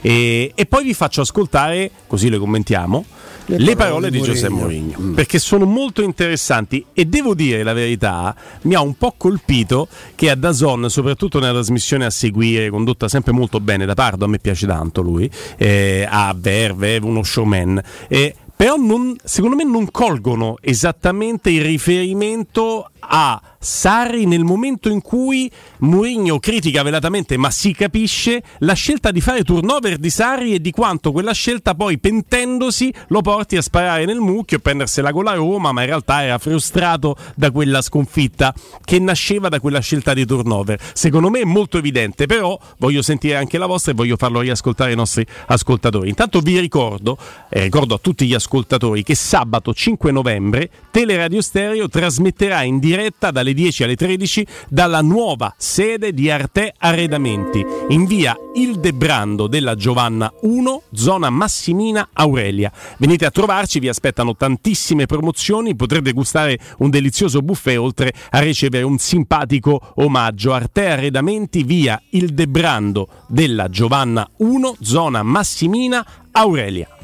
[0.00, 3.04] e, e poi vi faccio ascoltare, così le commentiamo,
[3.50, 8.74] le parole di Giuseppe Mourinho perché sono molto interessanti e devo dire la verità mi
[8.74, 13.58] ha un po' colpito che a Dazon soprattutto nella trasmissione a seguire condotta sempre molto
[13.60, 18.74] bene da Pardo a me piace tanto lui eh, a Verve uno showman eh, però
[18.74, 26.38] non- secondo me non colgono esattamente il riferimento a Sarri nel momento in cui Mourinho
[26.38, 31.12] critica velatamente, ma si capisce, la scelta di fare turnover di Sarri e di quanto
[31.12, 35.72] quella scelta poi pentendosi lo porti a sparare nel mucchio e prendersela con la Roma,
[35.72, 38.54] ma in realtà era frustrato da quella sconfitta
[38.84, 40.80] che nasceva da quella scelta di turnover.
[40.92, 44.90] Secondo me è molto evidente, però voglio sentire anche la vostra e voglio farlo riascoltare
[44.90, 46.08] ai nostri ascoltatori.
[46.08, 51.88] Intanto vi ricordo, e ricordo a tutti gli ascoltatori, che sabato 5 novembre Teleradio Stereo
[51.88, 58.36] trasmetterà in diretta dalle 10 alle 13 dalla nuova sede di Arte Arredamenti in via
[58.54, 62.72] Il Debrando della Giovanna 1, zona Massimina Aurelia.
[62.98, 68.84] Venite a trovarci, vi aspettano tantissime promozioni, potrete gustare un delizioso buffet oltre a ricevere
[68.84, 70.52] un simpatico omaggio.
[70.52, 76.97] Arte Arredamenti via Il Debrando della Giovanna 1, zona Massimina Aurelia.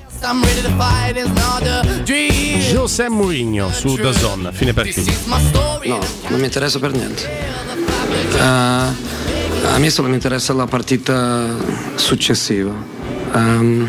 [2.73, 5.11] José Mourinho su Dazon, fine partita.
[5.89, 5.99] No,
[6.29, 7.29] non mi interessa per niente.
[8.37, 11.47] Eh, a me solo mi interessa la partita
[11.97, 12.73] successiva.
[13.35, 13.89] Ehm,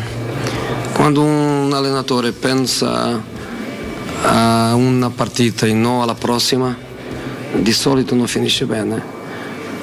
[0.92, 3.22] quando un allenatore pensa
[4.22, 6.76] a una partita e non alla prossima,
[7.54, 9.15] di solito non finisce bene.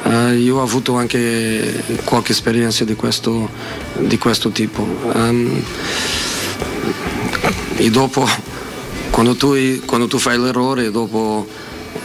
[0.06, 3.50] Eh, io ho avuto anche qualche esperienza di questo,
[4.00, 4.86] di questo tipo.
[5.14, 5.64] Ehm,
[7.78, 8.28] e dopo,
[9.12, 11.48] quando tu, quando tu fai l'errore, dopo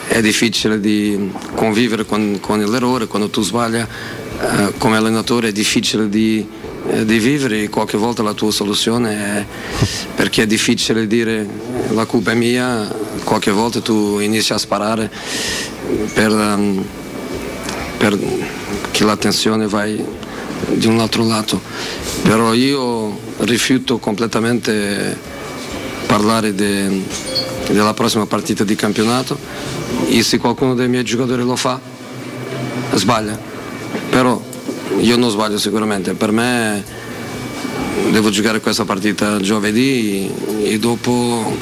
[0.07, 6.09] è difficile di convivere con, con l'errore, quando tu sbagli eh, come allenatore è difficile
[6.09, 6.47] di,
[6.91, 7.69] eh, di vivere.
[7.69, 9.47] Qualche volta la tua soluzione è
[10.15, 11.47] perché è difficile dire
[11.91, 12.89] la colpa è mia,
[13.25, 15.11] qualche volta tu inizi a sparare
[16.15, 16.85] per, ehm,
[17.99, 18.19] per
[18.91, 20.03] che l'attenzione vai
[20.69, 21.61] di un altro lato.
[22.23, 25.17] Però io rifiuto completamente
[26.07, 27.03] parlare de-
[27.69, 29.37] della prossima partita di campionato
[30.09, 31.79] e se qualcuno dei miei giocatori lo fa
[32.95, 33.39] sbaglia.
[34.11, 34.41] Però
[35.01, 36.83] io non sbaglio sicuramente, per me
[38.11, 40.31] devo giocare questa partita giovedì
[40.63, 41.57] e dopo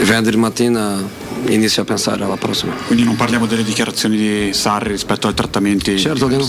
[0.00, 2.74] venerdì mattina inizio a pensare alla prossima.
[2.86, 5.98] Quindi non parliamo delle dichiarazioni di Sarri rispetto ai trattamenti.
[5.98, 6.48] Certo che no.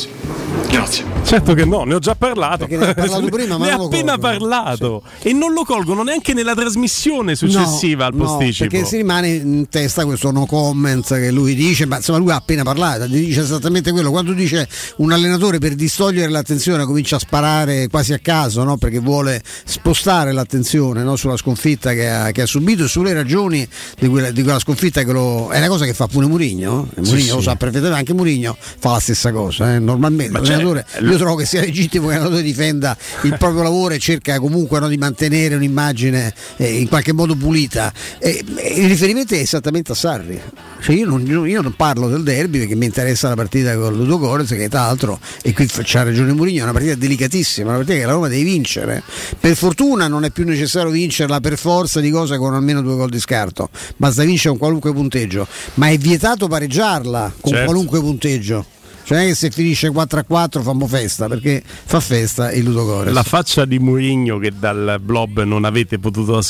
[0.69, 1.05] Grazie.
[1.23, 2.65] Certo che no, ne ho già parlato.
[2.65, 5.03] Perché ne ha parlato prima, ma ne lo appena parlato.
[5.21, 8.69] E non lo colgono neanche nella trasmissione successiva al No, posticipo.
[8.69, 12.35] perché si rimane in testa questo no comment che lui dice, ma insomma lui ha
[12.35, 14.11] appena parlato, dice esattamente quello.
[14.11, 14.67] Quando dice
[14.97, 18.77] un allenatore per distogliere l'attenzione comincia a sparare quasi a caso, no?
[18.77, 21.15] perché vuole spostare l'attenzione no?
[21.15, 23.67] sulla sconfitta che ha, che ha subito e sulle ragioni
[23.99, 26.89] di quella, di quella sconfitta che lo, è una cosa che fa pure Murigno.
[26.93, 27.45] Sì, Murigno lo sì.
[27.45, 29.75] sa perfettamente, anche Murigno fa la stessa cosa.
[29.75, 29.79] eh.
[29.79, 33.93] Normalmente Ma l'allenatore- c'è- io trovo che sia legittimo che l'allenatore difenda il proprio lavoro
[33.93, 37.91] e cerca comunque no, di mantenere un'immagine eh, in qualche modo pulita.
[38.19, 40.39] E, e il riferimento è esattamente a Sarri.
[40.81, 44.19] Cioè io, non, io non parlo del derby perché mi interessa la partita con Ludo
[44.19, 47.97] Gorez che tra l'altro, e qui c'ha ragione Mourinho, è una partita delicatissima, una partita
[47.99, 49.01] che la Roma deve vincere.
[49.39, 53.09] Per fortuna non è più necessario vincerla per forza di cose con almeno due gol
[53.09, 57.65] di scarto, basta vincere un qualunque punteggio, ma è vietato pareggiarla con Certo.
[57.65, 58.65] qualunque punteggio.
[59.05, 63.13] Cioè che se finisce 4 a 4 fammo festa, perché fa festa il Ludo Gorez.
[63.13, 66.41] La faccia di Mourinho che dal blob non avete potuto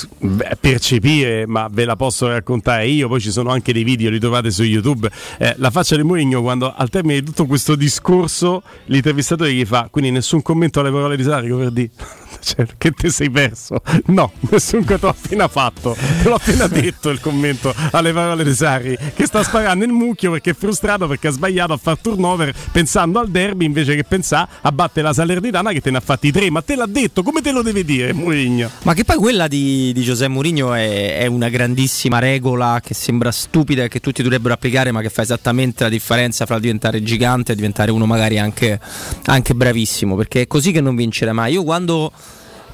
[0.59, 3.07] percepire, ma ve la posso raccontare io.
[3.09, 5.09] Poi ci sono anche dei video, li trovate su YouTube.
[5.37, 9.89] Eh, la faccia di Mourinho quando al termine di tutto questo discorso l'intervistatore gli fa:
[9.91, 11.89] Quindi nessun commento alle parole di Sarri per dire
[12.41, 13.81] cioè, che te sei perso.
[14.07, 15.95] No, nessun te l'ho appena fatto.
[16.21, 20.31] Te l'ho appena detto il commento alle parole di Sarri che sta sparando il mucchio
[20.31, 24.49] perché è frustrato perché ha sbagliato a far turnover pensando al derby invece che pensare
[24.61, 26.49] a battere la Salernitana che te ne ha fatti tre.
[26.49, 28.69] Ma te l'ha detto, come te lo deve dire Mourinho?
[28.83, 33.31] Ma che poi quella di, di Giuseppe Mourinho è, è una grandissima regola che sembra
[33.31, 37.51] stupida e che tutti dovrebbero applicare, ma che fa esattamente la differenza fra diventare gigante
[37.51, 38.79] e diventare uno magari anche,
[39.25, 40.15] anche bravissimo.
[40.15, 41.53] Perché è così che non vincere mai.
[41.53, 42.11] Io quando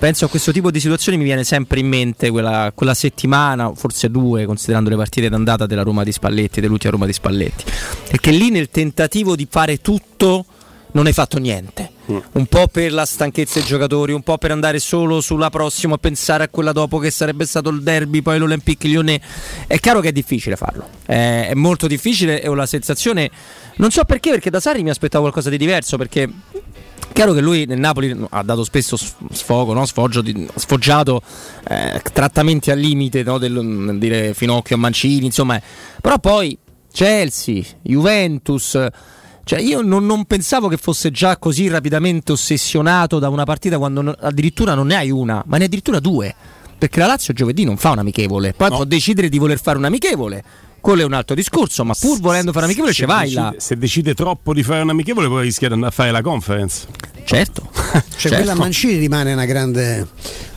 [0.02, 4.10] penso a questo tipo di situazioni mi viene sempre in mente quella, quella settimana, forse
[4.10, 7.66] due, considerando le partite d'andata della Roma di Spalletti, dell'ultima Roma di Spalletti.
[8.10, 10.43] Perché lì nel tentativo di fare tutto
[10.93, 11.91] non hai fatto niente.
[12.06, 16.45] Un po' per la stanchezza dei giocatori, un po' per andare solo sulla prossima pensare
[16.45, 19.22] a quella dopo che sarebbe stato il derby, poi l'Olympique Lyonnais.
[19.68, 23.30] È chiaro che è difficile farlo, è, è molto difficile e ho la sensazione,
[23.76, 26.28] non so perché, perché da Sari mi aspettavo qualcosa di diverso, perché
[27.14, 29.86] Chiaro che lui nel Napoli ha dato spesso sf- sfogo, no?
[29.86, 30.24] Sfoggio
[30.55, 31.22] sfoggiato
[31.68, 33.38] eh, trattamenti al limite no?
[33.38, 35.62] del nel dire Finocchio a Mancini, insomma.
[36.01, 36.57] Però poi
[36.91, 38.78] Chelsea, Juventus.
[39.43, 44.01] Cioè io non, non pensavo che fosse già così rapidamente ossessionato da una partita quando
[44.01, 46.34] non- addirittura non ne hai una, ma ne hai addirittura due.
[46.78, 49.86] Perché la Lazio giovedì non fa un amichevole, poi può decidere di voler fare un
[49.86, 50.43] amichevole.
[50.82, 53.41] Quello è un altro discorso, ma pur volendo fare un amichevole Se ci vai decide-
[53.41, 53.53] là.
[53.57, 56.88] Se decide troppo di fare un amichevole, poi rischia di andare a fare la conference.
[57.23, 57.69] Certo.
[58.21, 60.07] Cioè, quella a Mancini rimane una grande,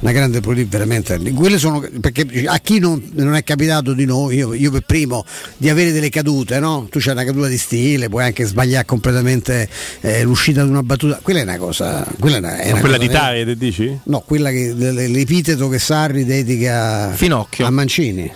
[0.00, 1.18] una grande veramente.
[1.32, 5.24] Quelle sono, perché a chi non, non è capitato di noi, io, io per primo,
[5.56, 6.86] di avere delle cadute, no?
[6.90, 9.68] Tu c'hai una caduta di stile, puoi anche sbagliare completamente
[10.02, 11.18] eh, l'uscita di una battuta.
[11.22, 12.06] Quella è una cosa.
[12.20, 13.18] Quella è una, è Ma una quella cosa di vera.
[13.20, 13.98] Tare, te dici?
[14.04, 17.66] No, quella che l'epiteto che Sarri dedica Finocchio.
[17.66, 18.30] a Mancini.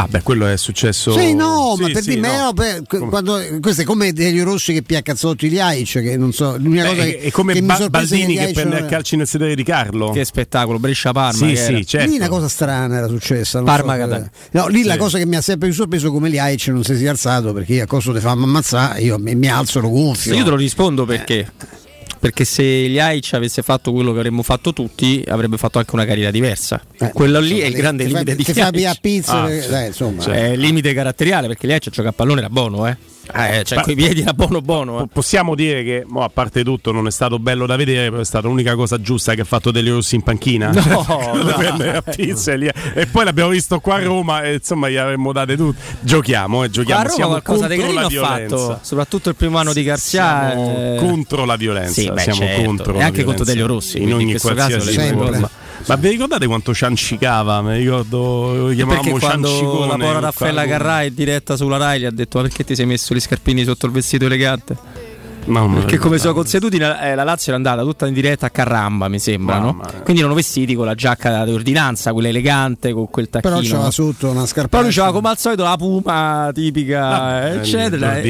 [0.00, 1.12] Ah, beh, quello è successo.
[1.18, 2.52] Sì, no, ma Sì, per sì, dire, no.
[2.52, 6.56] per- quando, questo è come Delio Rossi che pia cazzotti gli Aic, che non so,
[6.56, 9.16] l'unica Beh, cosa è, che, è come che Ba- Baldini che prende a è- calci
[9.16, 10.10] nel sedere di Carlo.
[10.10, 11.32] Che spettacolo, Brescia-Parma.
[11.32, 11.82] Sì, che sì, era.
[11.84, 12.10] certo.
[12.10, 13.58] Lì una cosa strana era successa.
[13.58, 14.30] non Parma so, Catania.
[14.52, 14.98] no, lì la Sì.
[14.98, 17.74] cosa che mi ha sempre più sorpreso come gli Aic non si sia alzato perché
[17.74, 20.34] io a costo di farmi ammazzare, io mi, mi alzo lo gonfio.
[20.34, 21.50] Io te lo rispondo perché.
[22.20, 26.04] Perché se gli Aic avesse fatto quello che avremmo fatto tutti, avrebbe fatto anche una
[26.04, 26.82] carriera diversa.
[27.12, 29.50] Quello lì insomma, è il grande ti fa- limite di ti fa via pizza, Ah,
[29.50, 30.20] eh, dai, insomma.
[30.22, 32.96] Cioè, è il limite caratteriale perché gli Aic a giocare a pallone era buono, eh.
[33.34, 35.02] Eh, cioè, coi piedi era buono buono.
[35.02, 35.06] eh.
[35.12, 38.24] Possiamo dire che, mo, a parte tutto, non è stato bello da vedere, però è
[38.24, 40.70] stata l'unica cosa giusta che ha fatto Delio Rossi in panchina.
[40.70, 41.04] No,
[41.34, 42.02] no.
[42.14, 45.80] pizza e, e poi l'abbiamo visto qua a Roma e insomma gli avremmo date tutte.
[46.00, 47.00] Giochiamo, eh, giochiamo.
[47.00, 48.56] a Roma siamo qualcosa di contro carino la ha violenza.
[48.56, 50.52] fatto, soprattutto il primo anno di Garzia.
[50.54, 52.62] Eh, contro la violenza, Sì, beh, siamo certo.
[52.64, 53.52] contro e anche contro violenza.
[53.52, 54.02] Delio Rossi.
[54.02, 55.50] in ogni caso qualsiasi due forma.
[55.88, 57.62] Ma vi ricordate quanto ciancicava?
[57.62, 59.86] Mi ricordo, lo chiamavamo quando ciancicone.
[59.86, 62.74] la povera Raffaella qua- Carrà in diretta sulla Rai gli ha detto "Ma perché ti
[62.74, 64.76] sei messo gli scarpini sotto il vestito elegante?
[65.46, 69.08] No, Perché come sono consuetudine eh, la Lazio era andata tutta in diretta a Carramba
[69.08, 69.80] mi sembra no?
[70.02, 73.84] Quindi erano vestiti con la giacca di ordinanza Quella elegante con quel tacchino Però c'era
[73.84, 73.90] no?
[73.90, 74.68] sotto una scarpa.
[74.76, 78.20] Poi lui c'aveva come al solito la puma tipica, Ah, eh, eccetera.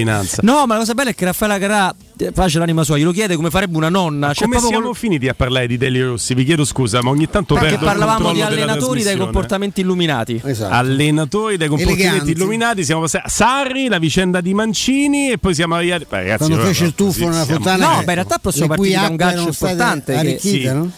[0.42, 1.92] No, ma la cosa bella è che Raffaella Carrà
[2.32, 4.32] face l'anima sua, glielo chiede come farebbe una nonna.
[4.32, 6.34] Cioè, Come siamo col- finiti a parlare di Delio Rossi?
[6.34, 10.40] Vi chiedo scusa, ma ogni tanto Perché perdo parlavamo di allenatori dai comportamenti illuminati.
[10.44, 10.74] Esatto.
[10.74, 12.30] Allenatori dai comportamenti Eleganti.
[12.32, 16.06] illuminati, siamo passati a Sarri, la vicenda di Mancini e poi siamo arrivati.
[16.08, 17.86] Ragazzi, Quando fece il tuffo nella fontana.
[17.86, 20.64] No, eh, beh, in realtà possiamo partire da un gancio importante che- sì.
[20.64, 20.90] no?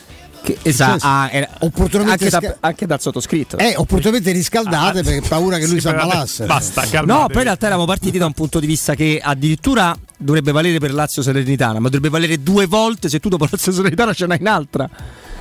[0.43, 3.59] Che- esatto, ah, era- Opportunamente anche, da, sca- anche dal sottoscritto.
[3.59, 6.47] Eh, opportunamente riscaldate perché paura che lui si ammalasse.
[6.47, 7.27] Basta, No, calmatevi.
[7.29, 10.93] poi in realtà eravamo partiti da un punto di vista che addirittura dovrebbe valere per
[10.95, 14.89] Lazio Salernitana, ma dovrebbe valere due volte se tu dopo Lazio Salernitana ce n'hai un'altra.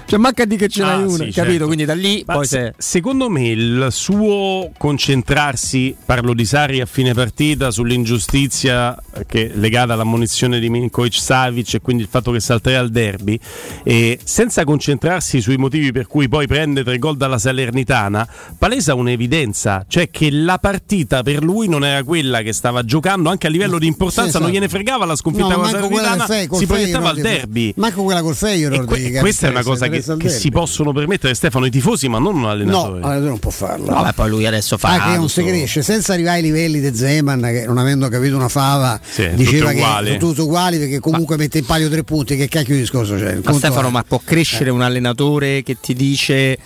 [0.09, 1.41] Cioè, manca di che ce n'hai Ah, una, sì, capito?
[1.43, 1.65] certo.
[1.67, 2.89] Quindi da lì Ma poi se- se.
[2.99, 8.97] Secondo me il suo concentrarsi, parlo di Sarri a fine partita, sull'ingiustizia
[9.27, 13.39] che legata all'ammonizione di Milinkovic Savic e quindi il fatto che salterà al derby,
[13.83, 19.85] e senza concentrarsi sui motivi per cui poi prende tre gol dalla Salernitana, palesa un'evidenza,
[19.87, 23.77] cioè che la partita per lui non era quella che stava giocando, anche a livello
[23.77, 24.53] di importanza, Sì, non esatto.
[24.53, 27.73] gliene fregava la sconfitta No, con la Salernitana, si proiettava al derby.
[27.75, 28.85] Manco quella col Feyenoord.
[28.85, 30.29] Que- questa è una cosa che, che derby.
[30.29, 33.85] si possono permettere Stefano i tifosi ma non un No, allenatore allenatore non può farlo.
[33.87, 34.93] Vabbè, poi lui adesso fa.
[34.93, 38.35] Ah, che non si cresce senza arrivare ai livelli di Zeman che non avendo capito
[38.35, 42.35] una fava Sì, diceva che sono tutti uguali perché comunque mette in palio tre punti
[42.35, 45.77] che cacchio di discorso c'è Il Ma Stefano, è- ma può crescere un allenatore che
[45.79, 46.57] ti dice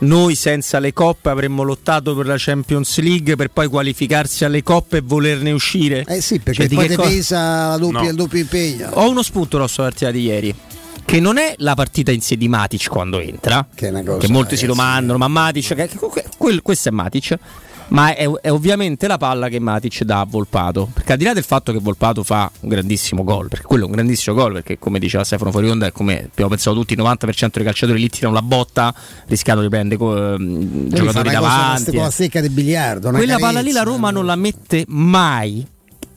[0.00, 4.98] noi senza le coppe avremmo lottato per la Champions League per poi qualificarsi alle coppe
[4.98, 6.04] e volerne uscire?
[6.06, 8.08] eh sì perché Cioè, di poi che ti cosa- pesa la doppia, No.
[8.08, 10.54] il doppio impegno Ho uno spunto rosso la partita di ieri.
[11.08, 14.28] Che non è la partita in sé di Matic quando entra, che una cosa che
[14.28, 17.34] molti si domandano, ma Matic, che- che- quel- questo è Matic,
[17.88, 21.32] ma è, è ovviamente la palla che Matic dà a Volpato, perché al di là
[21.32, 24.78] del fatto che Volpato fa un grandissimo gol, perché quello è un grandissimo gol, perché
[24.78, 28.34] come diceva Stefano Fuorionda, è come abbiamo pensato tutti, il 90% dei calciatori lì tirano
[28.34, 28.94] la botta,
[29.28, 31.00] rischiando di prendere co- ehm, giocatori
[31.30, 31.90] una cosa davanti.
[31.92, 33.82] con la stecca del biliardo una Quella palla lì la carezza.
[33.96, 35.66] Roma non la mette mai.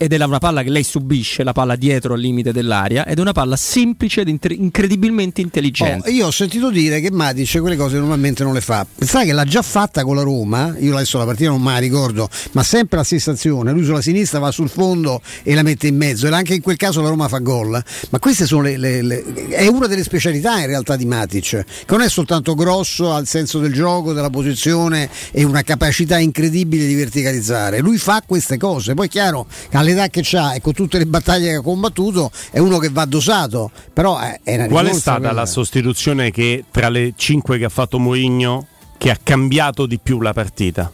[0.01, 3.21] Ed è una palla che lei subisce, la palla dietro al limite dell'aria, ed è
[3.21, 6.09] una palla semplice ed incredibilmente intelligente.
[6.09, 8.83] Oh, io ho sentito dire che Matic quelle cose normalmente non le fa.
[8.97, 11.77] Sai che l'ha già fatta con la Roma, io adesso la partita non me la
[11.77, 15.85] ricordo, ma sempre la stessa azione, lui sulla sinistra va sul fondo e la mette
[15.85, 17.79] in mezzo e anche in quel caso la Roma fa gol.
[18.09, 21.65] Ma queste sono le, le- le- è una delle specialità in realtà di Matic, che
[21.89, 26.95] non è soltanto grosso al senso del gioco, della posizione e una capacità incredibile di
[26.95, 27.81] verticalizzare.
[27.81, 31.05] Lui fa queste cose, poi è chiaro che all'età che ha e con tutte le
[31.05, 34.93] battaglie che ha combattuto è uno che va dosato, però è, è una Qual è
[34.93, 35.33] stata quella.
[35.33, 38.67] la sostituzione che tra le cinque che ha fatto Mourinho
[38.97, 40.91] che ha cambiato di più la partita?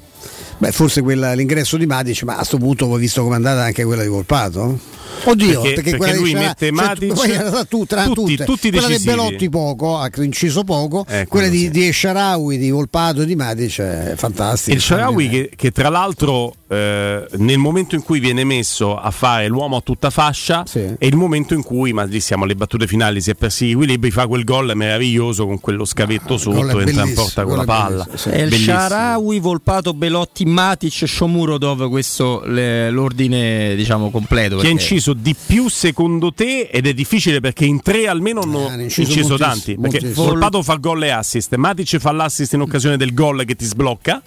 [0.60, 3.84] Beh, forse quella, l'ingresso di Matic, ma a questo punto ho visto com'è andata anche
[3.84, 4.80] quella di Volpato.
[5.24, 8.46] Oddio, perché, perché, perché lui di mette cioè, Matic in realtà tu, tra tutti, tutte,
[8.46, 9.16] tutti quella di decisivi.
[9.16, 11.70] Belotti poco, ha inciso poco, Eh, quella di, sì.
[11.72, 14.76] di Esharawi, di Volpato, di Matic è fantastica.
[14.76, 19.48] Il Sharawi che, che tra l'altro eh, nel momento in cui viene messo a fare
[19.48, 23.20] l'uomo a tutta fascia è il momento in cui, ma lì siamo alle battute finali,
[23.22, 26.88] si è persi gli equilibri, fa quel gol meraviglioso con quello scavetto gol sotto, è
[26.88, 28.08] entra in porta con la è palla.
[28.08, 28.78] È il Bellissimo.
[28.78, 34.58] Sharawi, Volpato, Belotti, Matic, Shomurodov, questo le- l'ordine diciamo completo.
[34.58, 38.42] Chi ha perché- inciso di più secondo te ed è difficile perché in tre almeno
[38.42, 40.12] hanno inciso inciso, moltissimo, tanti perché.
[40.12, 44.22] Volpato fa gol e assist Matic fa l'assist in occasione del gol che ti sblocca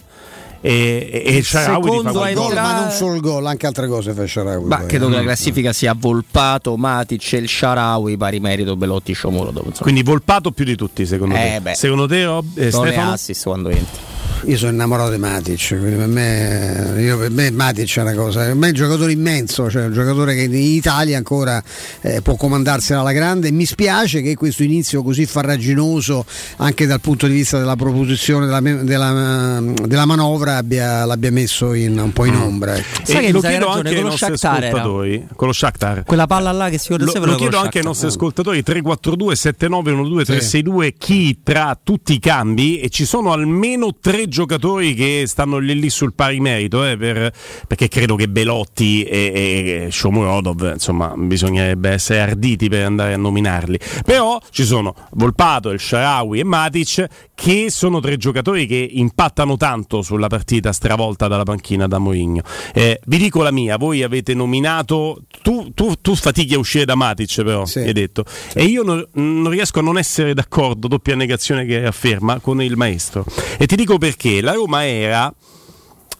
[0.62, 4.12] e, e, il Sharawi fa gol, gol ma non solo il gol, anche altre cose
[4.12, 4.66] fa Sharawi.
[4.66, 5.10] Ma poi, credo eh.
[5.10, 9.50] che la classifica sia Volpato, Matic e il Sharawi, pari merito Belotti, insomma.
[9.80, 11.74] quindi Volpato più di tutti secondo Eh, te beh.
[11.74, 13.12] secondo te Rob- eh, Stefano?
[13.12, 14.00] assist quando entri.
[14.44, 18.44] Io sono innamorato di Matic, quindi per me, io- per me Matic è una cosa,
[18.46, 21.62] per me è un giocatore immenso, cioè un giocatore che in Italia ancora
[22.00, 23.50] eh, può comandarsela alla grande.
[23.52, 26.24] Mi spiace che questo inizio così farraginoso
[26.56, 31.98] anche dal punto di vista della proposizione della, della- della manovra abbia- l'abbia messo in-
[31.98, 32.76] un po' in ombra.
[32.76, 33.00] ecco.
[33.04, 34.66] Sai che lo chiedo ragione, anche ai con lo nostri Shakhtar era.
[34.68, 37.84] ascoltatori con lo Shakhtar Quella palla là che si Lo, corresse lo chiedo anche ai
[37.84, 44.28] nostri ascoltatori 342 7912 362 chi tra tutti i cambi e ci sono almeno tre
[44.30, 47.30] giocatori che stanno lì, lì sul pari merito eh, per-
[47.66, 53.78] perché credo che Belotti e, e Shomurodov insomma bisognerebbe essere arditi per andare a nominarli.
[54.04, 60.02] Però ci sono Volpato, il Sharawi e Matic che sono tre giocatori che impattano tanto
[60.02, 62.42] sulla partita stravolta dalla panchina da Mourinho.
[62.72, 66.94] Eh, vi dico la mia voi avete nominato tu, tu- tu fatichi a uscire da
[66.94, 68.24] Matic però hai detto.
[68.54, 72.76] E io non, non riesco a non essere d'accordo doppia negazione che afferma con il
[72.76, 73.24] maestro.
[73.58, 75.32] E ti dico perché la Roma era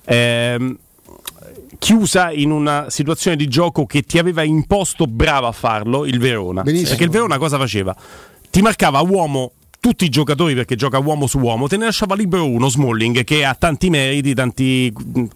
[0.05, 0.79] ehm,
[1.79, 6.63] chiusa in una situazione di gioco che ti aveva imposto brava a farlo il Verona
[6.63, 6.91] Benissimo.
[6.91, 7.95] perché il Verona cosa faceva?
[8.51, 12.47] ti marcava uomo tutti i giocatori perché gioca uomo su uomo, te ne lasciava libero
[12.47, 14.93] uno, Smalling, che ha tanti meriti, tanti-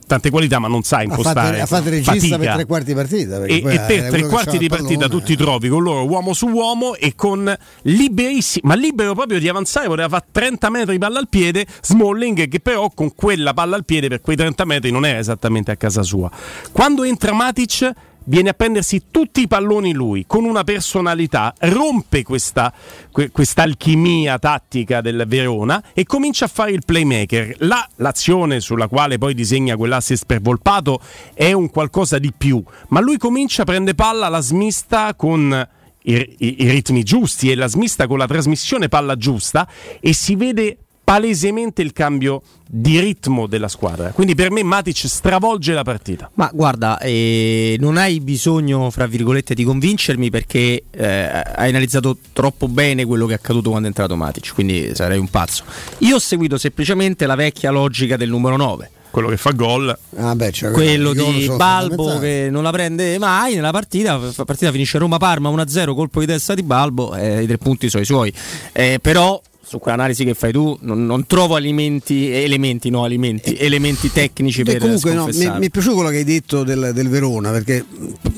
[0.07, 1.57] tante qualità, ma non sa Ha impostare.
[1.59, 2.37] fatto, ha fatto regista fatica.
[2.39, 3.45] per tre quarti di partita.
[3.45, 6.95] E, e quello tre quarti di partita tu ti trovi con loro uomo su uomo
[6.95, 11.29] e con liberissimo, ma libero proprio di avanzare, poteva fare 30 metri di palla al
[11.29, 15.19] piede, Smalling che però con quella palla al piede per quei 30 metri non era
[15.19, 16.31] esattamente a casa sua.
[16.71, 17.91] Quando entra Matic
[18.25, 22.73] viene a prendersi tutti i palloni lui con una personalità, rompe questa,
[23.11, 27.55] que- alchimia tattica del Verona e comincia a fare il playmaker.
[27.59, 31.01] La- l'azione sulla quale poi disegna quell'assist per Volpato
[31.35, 35.69] è un qualcosa di più, ma lui comincia, prende palla, la smista con
[36.03, 39.67] i, i- i ritmi giusti e la smista con la trasmissione palla giusta
[40.01, 42.43] e si vede palesemente il cambio
[42.77, 44.11] di ritmo della squadra.
[44.11, 46.29] Quindi per me Matic stravolge la partita.
[46.35, 52.67] Ma guarda, eh, non hai bisogno, fra virgolette, di convincermi perché eh, hai analizzato troppo
[52.67, 55.63] bene quello che è accaduto quando è entrato Matic, quindi sarei un pazzo.
[55.99, 58.91] Io ho seguito semplicemente la vecchia logica del numero 9.
[59.11, 59.97] Quello che fa gol.
[60.17, 64.45] Ah, beh, cioè, quello di sono Balbo che non la prende mai nella partita, la
[64.45, 68.07] partita finisce Roma-Parma 1-0, colpo di testa di Balbo, e i tre punti sono i
[68.07, 68.33] suoi.
[68.73, 74.13] Eh, però su quell'analisi che fai tu non, non trovo alimenti, elementi, no alimenti, elementi
[74.13, 76.91] tecnici E per Eh, comunque no, mi, mi è piaciuto quello che hai detto del,
[76.95, 77.85] del Verona perché,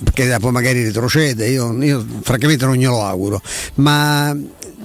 [0.05, 3.41] perché poi magari retrocede, io, io francamente non glielo auguro,
[3.75, 4.37] ma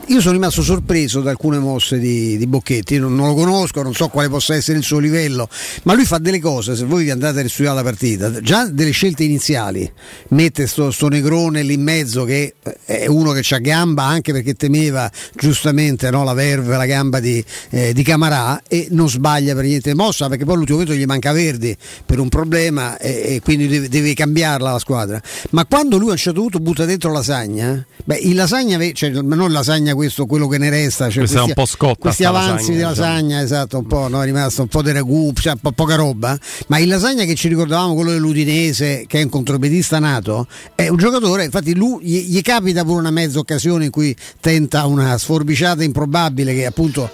[0.07, 3.93] io sono rimasto sorpreso da alcune mosse di, di Bocchetti, non, non lo conosco, non
[3.93, 5.47] so quale possa essere il suo livello,
[5.83, 8.91] ma lui fa delle cose, se voi vi andate a ristudiare la partita, già delle
[8.91, 9.89] scelte iniziali,
[10.29, 14.53] mette sto, sto negrone lì in mezzo che è uno che ha gamba anche perché
[14.55, 19.65] temeva giustamente no, la verve, la gamba di, eh, di Camarà e non sbaglia per
[19.65, 21.75] niente mossa perché poi all'ultimo momento gli manca Verdi
[22.05, 25.21] per un problema e, e quindi deve, deve cambiarla la squadra.
[25.51, 29.51] Ma quando lui a un certo punto butta dentro lasagna, beh, il lasagna, cioè, non
[29.51, 32.65] lasagna questo, quello che ne resta, cioè Questa è un po' scotta questi avanzi lasagna,
[32.65, 32.89] di diciamo.
[32.89, 36.37] lasagna, esatto, un po', no, è rimasto un po' di ragù, cioè, po- poca roba,
[36.67, 40.97] ma il lasagna che ci ricordavamo, quello dell'Udinese, che è un contropiedista nato, è un
[40.97, 45.83] giocatore, infatti lui, gli, gli capita pure una mezza occasione in cui tenta una sforbiciata
[45.83, 47.09] improbabile che appunto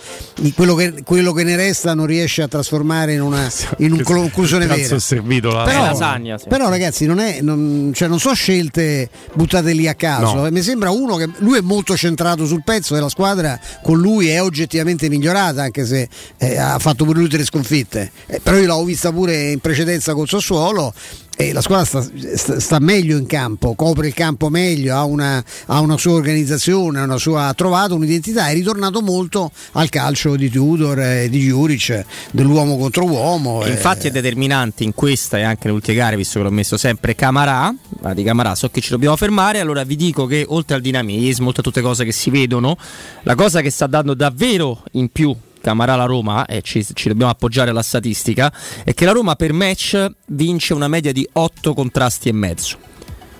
[0.55, 3.49] quello che, quello che ne resta non riesce a trasformare in una
[3.79, 4.95] in un conclusione vera.
[4.95, 6.47] è servito la Però, lasagna, sì.
[6.47, 10.45] però, ragazzi non, è, non, cioè, non so scelte buttate lì a caso No.
[10.47, 13.97] Eh, mi sembra uno che lui è molto centrato sul pezzo e la squadra con
[13.97, 18.11] lui è oggettivamente migliorata anche se eh, ha fatto pure lui tre sconfitte.
[18.25, 20.93] Eh, però io l'avevo vista pure in precedenza col Sassuolo
[21.39, 25.43] e la squadra sta, sta- sta meglio in campo, copre il campo meglio, ha una,
[25.67, 30.49] ha una sua organizzazione, una sua- ha trovato un'identità, è ritornato molto al calcio di
[30.49, 33.63] Tudor e di Juric, dell'uomo contro uomo.
[33.63, 33.69] Eh.
[33.69, 37.13] Infatti è determinante in questa e anche nelle ultime gare, visto che l'ho messo sempre
[37.13, 37.71] Camarà,
[38.01, 41.49] ah, di Camarà, so che ci dobbiamo fermare, allora vi dico che oltre al dinamismo,
[41.49, 42.75] oltre a tutte cose che si vedono,
[43.21, 47.31] la cosa che sta dando davvero in più Camarà alla Roma, e ci, ci dobbiamo
[47.31, 48.51] appoggiare alla statistica,
[48.83, 52.77] è che la Roma per match vince una media di 8 contrasti e mezzo.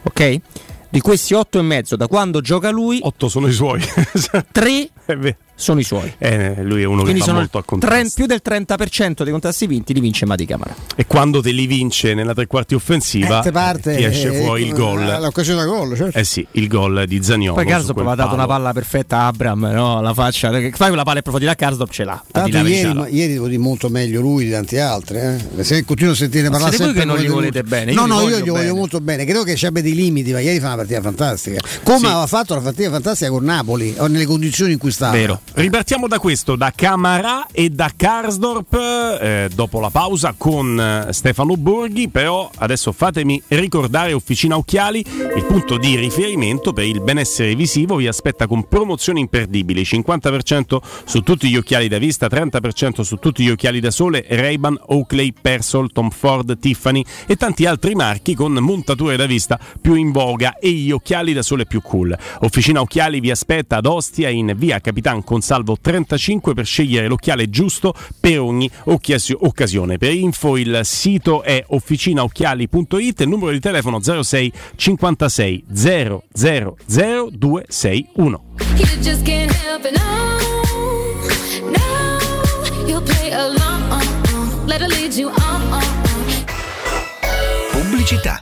[0.04, 0.40] Ok?
[0.90, 3.82] Di questi 8 e mezzo, da quando gioca lui, 8 sono i suoi.
[4.52, 4.90] 3
[5.60, 6.14] sono i suoi.
[6.20, 9.66] Eh, lui è uno Quindi che fa molto a tre- più del 30% dei contrasti
[9.66, 10.76] vinti li vince Mati Camara.
[10.96, 14.42] E quando te li vince nella tre quarti offensiva, Eh, te parte, ti esce eh,
[14.44, 15.18] fuori il eh, gol.
[15.20, 16.18] L'occasione da gol, certo.
[16.18, 17.56] Eh sì, il gol di Zaniolo.
[17.56, 20.00] Poi Karsdorp aveva dato una palla perfetta a Abram, no?
[20.02, 20.52] La faccia.
[20.52, 22.24] Fai quella palla in profondità, Karsdorp ce l'ha.
[22.32, 25.18] la ieri, ma- ieri devo dire molto meglio lui di tanti altri.
[25.18, 25.64] Eh.
[25.64, 28.06] Se continuo a sentire parlare siete voi sempre che non gli volete bene, io No,
[28.06, 28.72] no, voglio io gli voglio bene.
[28.74, 29.24] molto bene.
[29.26, 31.60] Credo che ci abbia dei limiti, ma ieri fa una partita fantastica.
[31.84, 32.06] Come Sì.
[32.06, 35.12] aveva fatto la partita fantastica con Napoli, o nelle condizioni in cui stava.
[35.54, 41.58] Ripartiamo da questo, da Camarà e da Karsdorp eh, dopo la pausa con eh, Stefano
[41.58, 45.04] Borghi, però adesso fatemi ricordare Officina Occhiali,
[45.36, 51.22] il punto di riferimento per il benessere visivo vi aspetta con promozioni imperdibili, 50% su
[51.22, 55.92] tutti gli occhiali da vista, 30% su tutti gli occhiali da sole, Ray-Ban, Oakley, Persol,
[55.92, 60.70] Tom Ford, Tiffany e tanti altri marchi con montature da vista più in voga e
[60.70, 62.16] gli occhiali da sole più cool.
[62.42, 67.94] Officina Occhiali vi aspetta ad Ostia in via Capitan Consalvo 35 per scegliere l'occhiale giusto
[68.20, 70.00] per ogni occasione.
[70.00, 78.44] Per info il sito è officinaocchiali.it, il numero di telefono 06 56 000 261.
[78.78, 80.40] You just can't help it, no,
[81.70, 82.18] no.
[82.88, 85.62] You'll play along, let her lead you on.
[87.72, 88.42] Pubblicità.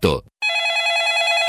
[0.00, 0.37] Cristo.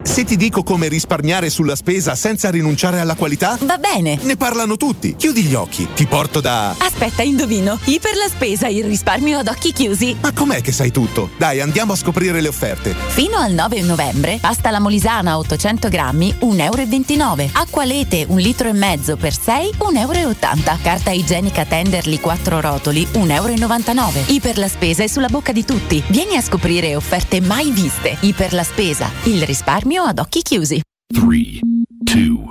[0.00, 3.58] Se ti dico come risparmiare sulla spesa senza rinunciare alla qualità?
[3.62, 4.16] Va bene.
[4.22, 5.16] Ne parlano tutti.
[5.16, 6.70] Chiudi gli occhi, ti porto da.
[6.70, 7.76] Aspetta, indovino.
[7.84, 10.16] Iper la spesa, il risparmio ad occhi chiusi.
[10.20, 11.30] Ma com'è che sai tutto?
[11.36, 12.94] Dai, andiamo a scoprire le offerte.
[13.08, 17.50] Fino al 9 novembre, pasta alla molisana 800 grammi, 1,29 euro.
[17.54, 20.78] Acqua Lete, un litro e mezzo per 6, 1,80 euro.
[20.80, 24.12] Carta igienica Tenderly 4 rotoli, 1,99 euro.
[24.26, 26.00] Iper la spesa è sulla bocca di tutti.
[26.06, 28.16] Vieni a scoprire offerte mai viste.
[28.20, 30.82] Iper la spesa, il risparmio ad occhi chiusi.
[31.12, 31.60] 3,
[32.04, 32.50] 2,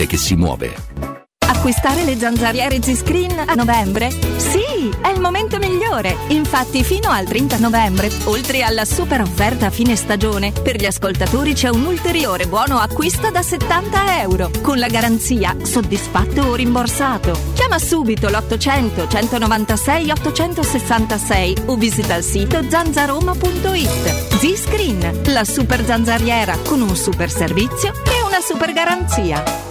[0.07, 1.19] che si muove.
[1.61, 4.09] Acquistare le zanzariere Z-Screen a novembre?
[4.09, 6.15] Sì, è il momento migliore.
[6.29, 11.53] Infatti, fino al 30 novembre, oltre alla super offerta a fine stagione, per gli ascoltatori
[11.53, 17.37] c'è un ulteriore buono acquisto da 70 euro, con la garanzia soddisfatto o rimborsato.
[17.53, 24.35] Chiama subito l'800 196 866 o visita il sito zanzaroma.it.
[24.35, 29.70] Z-Screen, la super zanzariera con un super servizio e una super garanzia.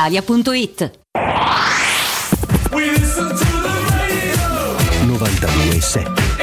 [0.00, 0.98] brispalitalia.it.
[5.04, 6.38] 92.7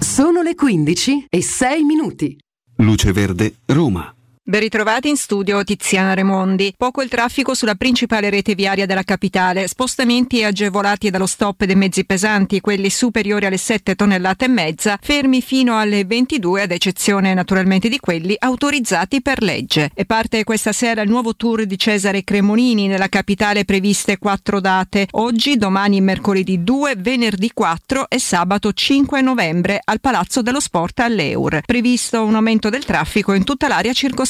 [0.00, 2.38] Sono le 15 e 6 minuti.
[2.76, 4.14] Luce Verde, Roma.
[4.42, 6.72] Ben ritrovati in studio Tiziana Remondi.
[6.74, 9.68] Poco il traffico sulla principale rete viaria della capitale.
[9.68, 15.42] Spostamenti agevolati dallo stop dei mezzi pesanti, quelli superiori alle 7 tonnellate e mezza, fermi
[15.42, 19.90] fino alle 22, ad eccezione naturalmente di quelli autorizzati per legge.
[19.94, 25.06] E parte questa sera il nuovo tour di Cesare Cremonini nella capitale previste quattro date.
[25.12, 31.60] Oggi, domani mercoledì 2, venerdì 4 e sabato 5 novembre al Palazzo dello Sport all'Eur.
[31.60, 34.28] Previsto un aumento del traffico in tutta l'area circostante.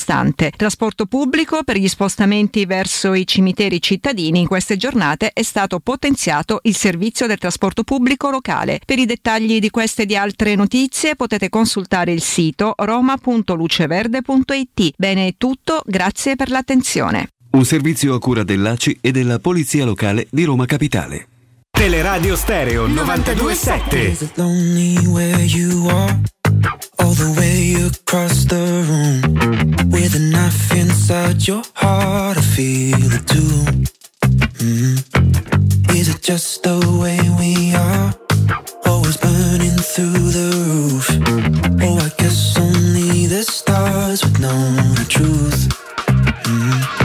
[0.56, 6.58] Trasporto pubblico per gli spostamenti verso i cimiteri cittadini in queste giornate è stato potenziato
[6.62, 8.80] il servizio del trasporto pubblico locale.
[8.84, 14.92] Per i dettagli di queste e di altre notizie potete consultare il sito roma.luceverde.it.
[14.96, 17.28] Bene è tutto, grazie per l'attenzione.
[17.50, 21.26] Un servizio a cura dell'ACI e della Polizia Locale di Roma Capitale.
[21.70, 24.14] Teleradio Stereo 927.
[26.98, 29.90] All the way across the room.
[29.90, 33.62] With a knife inside your heart, I feel it too.
[34.64, 35.94] Mm.
[35.94, 38.14] Is it just the way we are?
[38.86, 41.08] Always burning through the roof.
[41.82, 44.60] Oh, I guess only the stars would know
[44.94, 45.68] the truth.
[46.44, 46.99] Mm.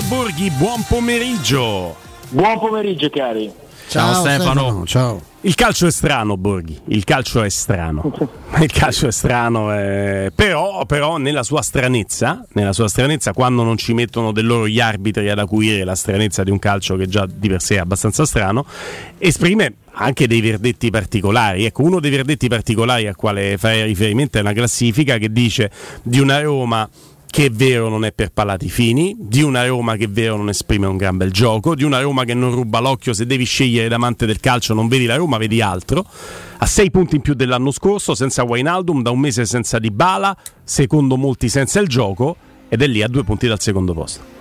[0.00, 1.96] Stefano Borghi, buon pomeriggio.
[2.30, 3.52] Buon pomeriggio cari.
[3.88, 4.84] Ciao, Stefano.
[4.86, 5.20] Ciao.
[5.42, 6.78] Il calcio è strano, Borghi.
[6.86, 8.10] Il calcio è strano.
[8.60, 13.76] Il calcio è strano, eh, però, però nella sua stranezza, nella sua stranezza, quando non
[13.76, 17.26] ci mettono del loro gli arbitri ad acuire la stranezza di un calcio che già
[17.30, 18.64] di per sé è abbastanza strano,
[19.18, 21.66] esprime anche dei verdetti particolari.
[21.66, 25.70] Ecco, uno dei verdetti particolari al quale fare riferimento è una classifica che dice
[26.02, 26.88] di una Roma
[27.30, 30.48] che è vero non è per palati fini, di una Roma che è vero non
[30.48, 33.88] esprime un gran bel gioco, di una Roma che non ruba l'occhio, se devi scegliere
[33.88, 36.04] d'amante del calcio non vedi la Roma, vedi altro,
[36.58, 41.16] a sei punti in più dell'anno scorso, senza Wijnaldum, da un mese senza Dybala, secondo
[41.16, 42.36] molti senza il gioco,
[42.68, 44.39] ed è lì a due punti dal secondo posto.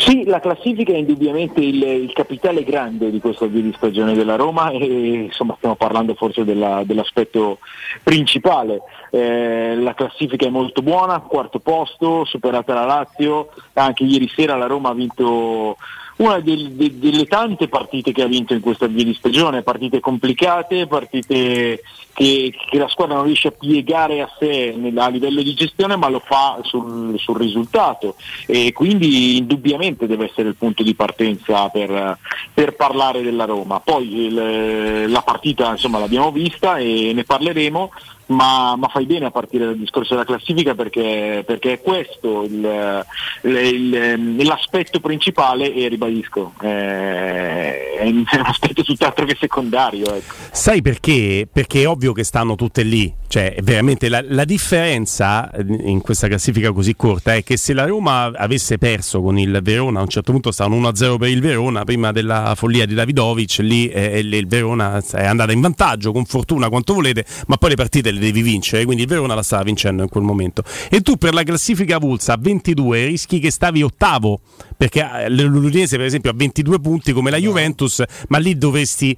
[0.00, 4.36] Sì, la classifica è indubbiamente il, il capitale grande di questo avvio di stagione della
[4.36, 4.86] Roma e
[5.26, 7.58] insomma stiamo parlando forse della- dell'aspetto
[8.02, 8.80] principale.
[9.10, 14.66] Eh, la classifica è molto buona, quarto posto, superata la Lazio, anche ieri sera la
[14.66, 15.76] Roma ha vinto
[16.20, 20.00] una del- de- delle tante partite che ha vinto in questo avvio di stagione, partite
[20.00, 21.80] complicate, partite
[22.12, 26.08] che, che la squadra non riesce a piegare a sé a livello di gestione ma
[26.08, 28.16] lo fa sul, sul risultato
[28.46, 32.18] e quindi indubbiamente deve essere il punto di partenza per,
[32.52, 33.80] per parlare della Roma.
[33.80, 37.90] Poi il- la partita insomma l'abbiamo vista e ne parleremo.
[38.30, 43.04] Ma, ma fai bene a partire dal discorso della classifica perché, perché è questo il-
[43.42, 43.94] il-
[44.38, 50.14] il- l'aspetto principale e ribadisco, eh, è un aspetto tutt'altro che secondario.
[50.14, 50.34] Ecco.
[50.52, 51.48] Sai perché?
[51.52, 56.28] Perché è ovvio che stanno tutte lì, cioè veramente la, la differenza eh, in questa
[56.28, 60.08] classifica così corta è che se la Roma avesse perso con il Verona, a un
[60.08, 64.46] certo punto stavano 1-0 per il Verona, prima della follia di Davidovic, lì eh, il
[64.46, 68.42] Verona è andata in vantaggio con fortuna quanto volete, ma poi le partite le devi
[68.42, 70.62] vincere, quindi il Verona la stava vincendo in quel momento.
[70.88, 74.40] E tu per la classifica avulsa a 22 rischi che stavi ottavo,
[74.76, 79.16] perché eh, l'Udinese per esempio ha 22 punti come la Juventus, ma lì dovresti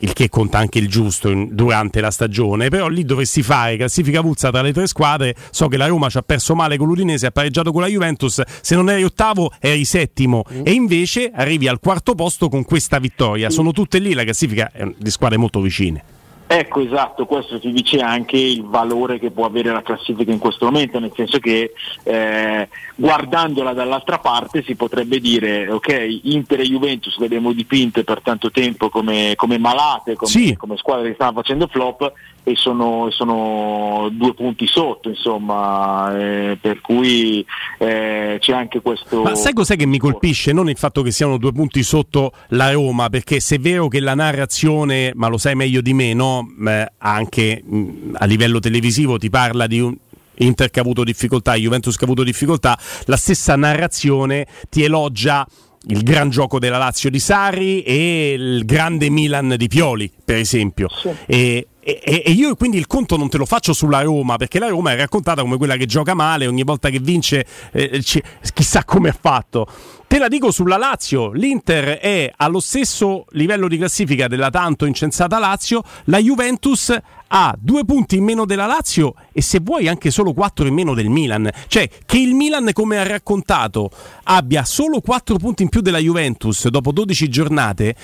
[0.00, 4.18] il che conta anche il giusto in- durante la stagione, però lì dovresti fare classifica
[4.18, 5.34] avulsa tra le tre squadre.
[5.50, 8.42] So che la Roma ci ha perso male con l'Udinese, ha pareggiato con la Juventus.
[8.60, 13.50] Se non eri ottavo, eri settimo, e invece arrivi al quarto posto con questa vittoria.
[13.50, 16.18] Sono tutte lì, la classifica di squadre molto vicine.
[16.52, 20.64] Ecco, esatto, questo ti dice anche il valore che può avere la classifica in questo
[20.64, 21.72] momento, nel senso che
[22.02, 28.20] eh, guardandola dall'altra parte si potrebbe dire, ok, Inter e Juventus le abbiamo dipinte per
[28.20, 34.08] tanto tempo come, come malate, come, come squadre che stanno facendo flop e sono, sono
[34.12, 37.44] due punti sotto, insomma, eh, per cui
[37.78, 39.22] eh, c'è anche questo...
[39.22, 40.52] Ma sai cos'è che mi colpisce?
[40.52, 44.00] Non il fatto che siano due punti sotto la Roma, perché se è vero che
[44.00, 46.46] la narrazione, ma lo sai meglio di me, no?
[46.66, 49.96] Eh, anche mh, a livello televisivo ti parla di un.
[50.40, 55.46] Inter che ha avuto difficoltà, Juventus che ha avuto difficoltà, la stessa narrazione ti elogia
[55.88, 60.88] il gran gioco della Lazio di Sarri e il grande Milan di Pioli, per esempio.
[61.26, 64.68] E, e- e io quindi il conto non te lo faccio sulla Roma, perché la
[64.68, 68.84] Roma è raccontata come quella che gioca male, ogni volta che vince eh, ci- chissà
[68.84, 69.66] come ha fatto.
[70.06, 75.38] Te la dico sulla Lazio, l'Inter è allo stesso livello di classifica della tanto incensata
[75.38, 76.92] Lazio, la Juventus
[77.28, 80.94] ha due punti in meno della Lazio e se vuoi anche solo quattro in meno
[80.94, 81.48] del Milan.
[81.68, 83.88] Cioè che il Milan, come ha raccontato,
[84.24, 87.94] abbia solo quattro punti in più della Juventus dopo 12 giornate.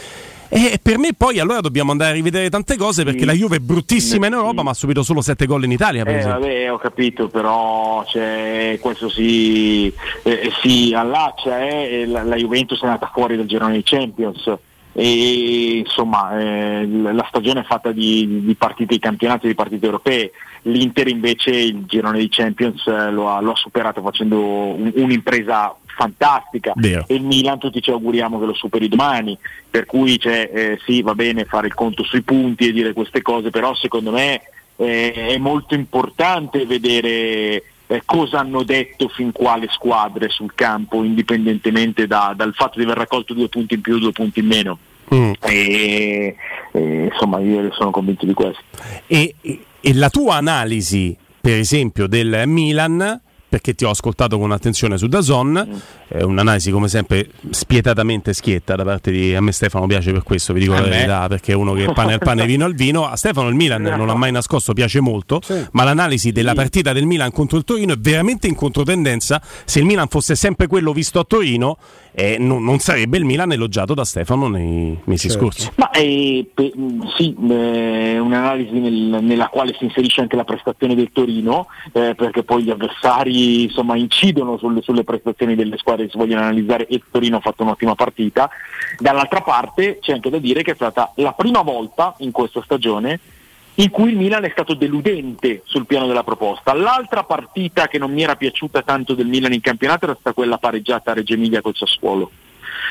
[0.48, 3.60] E per me poi allora dobbiamo andare a rivedere tante cose perché la Juve è
[3.60, 6.78] bruttissima in Europa ma ha subito solo 7 gol in Italia per Eh, vabbè, ho
[6.78, 9.92] capito, però cioè, questo si,
[10.22, 14.52] eh, si allaccia, eh, la, la Juventus è andata fuori dal girone dei Champions.
[14.98, 20.30] E insomma eh, la stagione è fatta di, di partite di campionato di partite europee,
[20.62, 25.76] l'Inter invece il girone dei Champions eh, lo, ha, lo ha superato facendo un- un'impresa
[25.96, 27.04] fantastica Vero.
[27.08, 29.36] e il Milan tutti ci auguriamo che lo superi domani,
[29.68, 33.22] per cui cioè, eh, sì va bene fare il conto sui punti e dire queste
[33.22, 34.42] cose, però secondo me
[34.76, 41.02] eh, è molto importante vedere eh, cosa hanno detto fin qua le squadre sul campo,
[41.02, 44.46] indipendentemente da- dal fatto di aver raccolto due punti in più o due punti in
[44.46, 44.78] meno.
[45.14, 45.32] Mm.
[45.40, 46.36] E,
[46.72, 48.60] e, insomma io sono convinto di questo.
[49.06, 53.20] E, e- e la tua analisi, per esempio, del Milan,
[53.56, 58.84] perché ti ho ascoltato con attenzione su Dazon, è un'analisi come sempre spietatamente schietta da
[58.84, 59.34] parte di...
[59.34, 60.90] A me Stefano piace per questo, vi dico A la me.
[60.90, 63.06] verità, perché è uno che pane al pane, vino al vino.
[63.08, 65.40] A Stefano il Milan non l'ha mai nascosto, piace molto,
[65.72, 69.40] ma l'analisi della partita del Milan contro il Torino è veramente in controtendenza.
[69.64, 71.78] Se il Milan fosse sempre quello visto a Torino,
[72.18, 75.44] eh, non, non sarebbe il Milan elogiato da Stefano nei mesi Certo.
[75.44, 75.70] scorsi.
[75.76, 80.94] Ma eh, pe- mh, sì, eh, un'analisi nel- nella quale si inserisce anche la prestazione
[80.94, 86.12] del Torino, eh, perché poi gli avversari insomma, incidono sulle, sulle prestazioni delle squadre che
[86.12, 88.48] si vogliono analizzare e il Torino ha fatto un'ottima partita.
[88.98, 93.20] Dall'altra parte c'è anche da dire che è stata la prima volta in questa stagione
[93.78, 96.72] in cui il Milan è stato deludente sul piano della proposta.
[96.74, 100.58] L'altra partita che non mi era piaciuta tanto del Milan in campionato era stata quella
[100.58, 102.30] pareggiata a Reggio Emilia col Sassuolo.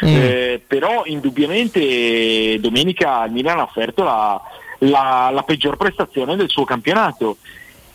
[0.01, 4.39] Eh, però indubbiamente domenica il Milan ha offerto la,
[4.79, 7.37] la- la peggior prestazione del suo campionato.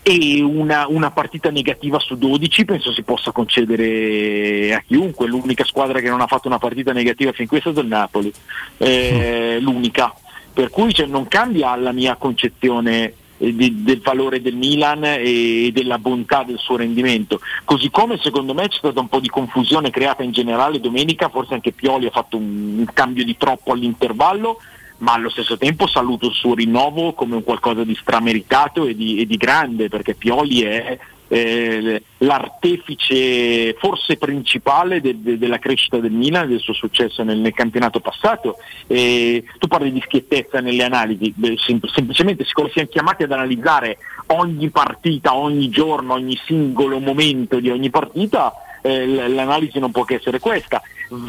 [0.03, 6.01] E una, una partita negativa su 12 penso si possa concedere a chiunque, l'unica squadra
[6.01, 8.33] che non ha fatto una partita negativa fin qui è stato il Napoli,
[8.79, 10.15] Eh, l'unica,
[10.61, 15.71] per cui cioè, non cambia la mia concezione eh, di- del valore del Milan e
[15.73, 17.41] della bontà del suo rendimento.
[17.65, 21.55] Così come secondo me c'è stata un po' di confusione creata in generale domenica, forse
[21.55, 24.59] anche Pioli ha fatto un, un cambio di troppo all'intervallo,
[24.99, 29.19] ma allo stesso tempo saluto il suo rinnovo come un qualcosa di strameritato e di,
[29.19, 30.99] e di grande, perché Pioli è
[31.33, 37.39] eh, l'artefice forse principale de- de- della crescita del Milan e del suo successo nel,
[37.39, 38.57] nel campionato passato.
[38.89, 41.33] E tu parli di schiettezza nelle analisi,
[41.65, 47.71] sem- semplicemente siccome siamo chiamati ad analizzare ogni partita, ogni giorno, ogni singolo momento di
[47.71, 48.53] ogni partita,
[48.83, 50.83] eh, l'analisi non può che essere questa.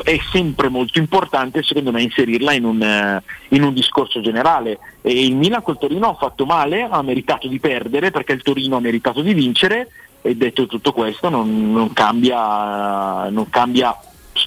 [0.04, 4.80] È sempre molto importante secondo me inserirla in un, eh, in un discorso generale.
[5.02, 8.78] E il Milan col Torino ha fatto male, ha meritato di perdere perché il Torino
[8.78, 9.90] ha meritato di vincere
[10.22, 13.96] e detto tutto questo non, non cambia, non cambia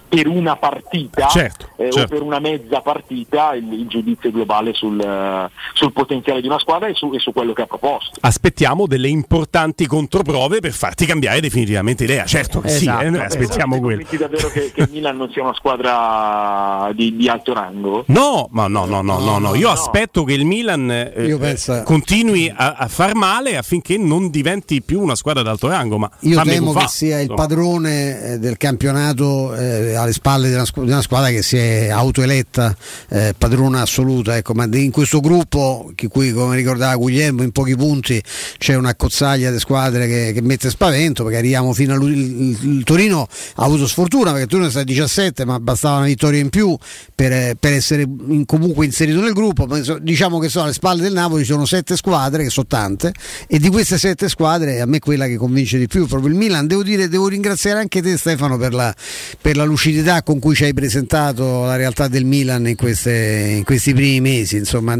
[0.09, 2.15] per una partita Certo, eh, o certo.
[2.15, 6.89] per una mezza partita il, il giudizio globale sul, eh, sul potenziale di una squadra
[6.89, 8.19] e su, e su quello che ha proposto.
[8.21, 12.25] Aspettiamo delle importanti controprove per farti cambiare definitivamente idea.
[12.25, 13.05] Certo che sì, Esatto.
[13.05, 14.03] eh, noi aspettiamo Siete quello.
[14.03, 18.05] convinti davvero che, che il Milan non sia una squadra di, di alto rango?
[18.09, 19.55] No, ma no, no, no, no, no.
[19.55, 24.31] Io aspetto che il Milan eh, Io penso- continui a, a far male affinché non
[24.31, 25.99] diventi più una squadra d'alto rango.
[25.99, 29.55] Ma Io temo fa, che sia il padrone eh, del campionato
[29.85, 32.77] eh, alle spalle di una, di una squadra che si è autoeletta
[33.09, 34.37] eh, padrona assoluta.
[34.37, 38.23] Ecco, ma in questo gruppo, che qui come ricordava Guglielmo, in pochi punti
[38.59, 42.13] c'è una cozzaglia di squadre che, che mette spavento perché arriviamo fino a lui.
[42.13, 46.07] Il, il Torino ha avuto sfortuna perché il Torino sta a 17, ma bastava una
[46.07, 46.77] vittoria in più
[47.15, 49.67] per, per essere in- comunque inserito nel gruppo.
[49.67, 53.13] Ma Diciamo che sono alle spalle del Napoli ci sono sette squadre, che sono tante,
[53.47, 56.67] e di queste sette squadre a me quella che convince di più proprio il Milan.
[56.67, 58.95] Devo dire, devo ringraziare anche te Stefano per la,
[59.41, 63.65] per la lucidità con cui ci hai presentato la realtà del Milan in, queste- in
[63.65, 64.57] questi primi mesi.
[64.57, 64.97] Insomma,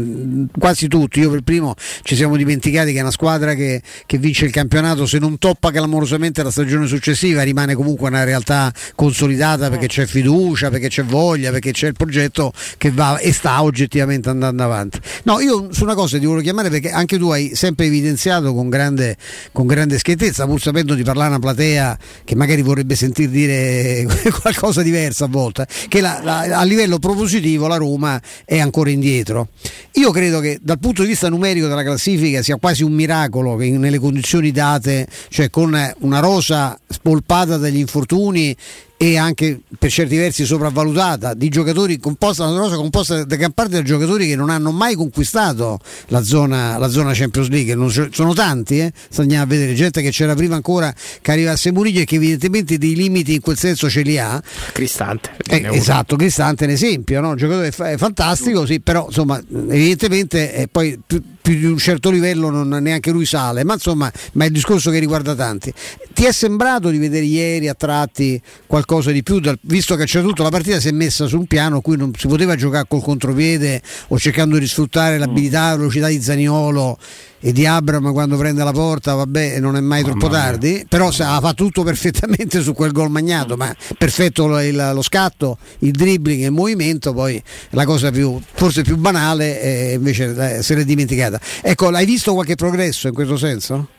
[0.59, 4.45] quasi tutti, io per primo ci siamo dimenticati che è una squadra che, che vince
[4.45, 9.87] il campionato, se non toppa clamorosamente la stagione successiva, rimane comunque una realtà consolidata perché
[9.87, 14.61] c'è fiducia, perché c'è voglia, perché c'è il progetto che va e sta oggettivamente andando
[14.61, 14.99] avanti.
[15.23, 18.67] No, io su una cosa ti volevo chiamare perché anche tu hai sempre evidenziato con
[18.67, 19.15] grande,
[19.53, 24.05] con grande schiettezza, pur sapendo di parlare a una platea che magari vorrebbe sentir dire
[24.41, 28.89] qualcosa di diverso a volte, che la- la- a livello propositivo la Roma è ancora
[28.89, 29.49] indietro.
[29.93, 33.69] Io credo che dal punto di vista numerico della classifica sia quasi un miracolo che
[33.69, 38.55] nelle condizioni date, cioè con una rosa spolpata dagli infortuni
[38.97, 43.73] e anche per certi versi sopravvalutata di giocatori composta una rosa composta da gran parte
[43.73, 48.07] da giocatori che non hanno mai conquistato la zona, la zona Champions League non so-
[48.11, 48.93] sono tanti eh?
[49.17, 52.95] Andiamo a vedere gente che c'era prima ancora che arrivasse Murillo e che evidentemente dei
[52.95, 54.41] limiti in quel senso ce li ha
[54.71, 55.31] Cristante.
[55.49, 57.29] eh, esatto, Cristante è un esempio, no?
[57.29, 62.09] un giocatore fa- fantastico, sì, però insomma, evidentemente eh, poi più, più di un certo
[62.09, 65.71] livello non neanche lui sale, ma insomma, ma è il discorso che riguarda tanti.
[66.11, 70.21] Ti è sembrato di vedere ieri a tratti qualcosa di più, dal- visto che c'è
[70.21, 72.85] tutto, la partita si è messa su un piano in cui non si poteva giocare
[72.87, 76.97] col contropiede o cercando di sfruttare l'abilità, la velocità di Zaniolo
[77.45, 81.39] e di Abram quando prende la porta, vabbè, non è mai troppo tardi, però sa-
[81.39, 86.41] fatto tutto perfettamente su quel gol magnato, ma perfetto lo, il- lo scatto, il dribbling
[86.41, 87.39] e il movimento, poi
[87.69, 91.39] la cosa più, forse più banale eh, invece eh, se l'è dimenticata.
[91.61, 93.89] Ecco, hai visto qualche progresso in questo senso?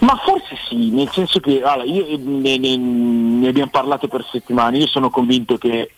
[0.00, 4.22] Ma forse sì, nel senso che allora, io, eh, ne, ne- ne abbiamo parlato per
[4.30, 5.90] settimane, io sono convinto che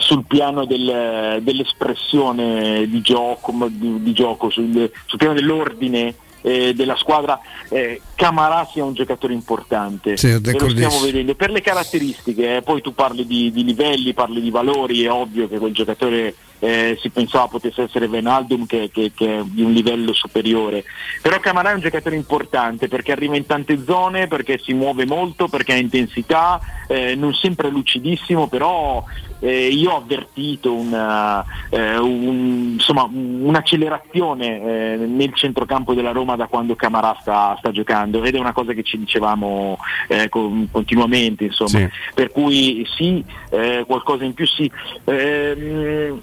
[0.00, 6.96] sul piano del- dell'espressione di gioco, di, di gioco sul, sul piano dell'ordine eh, della
[6.96, 10.16] squadra, eh, Camarà sia un giocatore importante.
[10.16, 14.40] Sì, lo stiamo vedendo per le caratteristiche, eh, poi tu parli di, di, livelli, parli
[14.40, 19.12] di valori, è ovvio che quel giocatore eh, si pensava potesse essere Venaldum che, che,
[19.14, 20.84] che, è di un livello superiore.
[21.22, 25.48] Però Camarà è un giocatore importante perché arriva in tante zone, perché si muove molto,
[25.48, 29.02] perché ha intensità, eh, non sempre lucidissimo, però
[29.40, 36.46] eh, io ho avvertito una, eh, un, insomma, un'accelerazione eh, nel centrocampo della Roma da
[36.46, 41.44] quando Camarà sta, sta, giocando ed è una cosa che ci dicevamo eh, con, continuamente,
[41.44, 41.68] insomma.
[41.70, 41.88] Sì.
[42.14, 44.70] per cui sì, eh, qualcosa in più sì.
[45.04, 46.20] Ehm,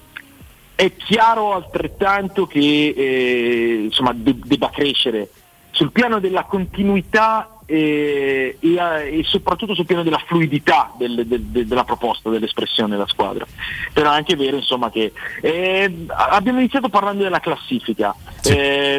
[0.76, 5.30] è chiaro altrettanto che eh, insomma, de- debba crescere
[5.72, 11.68] sul piano della continuità e, e, e, soprattutto sul piano della fluidità del, del, del,
[11.68, 13.46] della proposta, dell'espressione della squadra.
[13.92, 15.12] Però è anche vero insomma, che
[15.42, 18.16] eh, abbiamo iniziato parlando della classifica.
[18.40, 18.54] Sì.
[18.56, 18.96] Eh,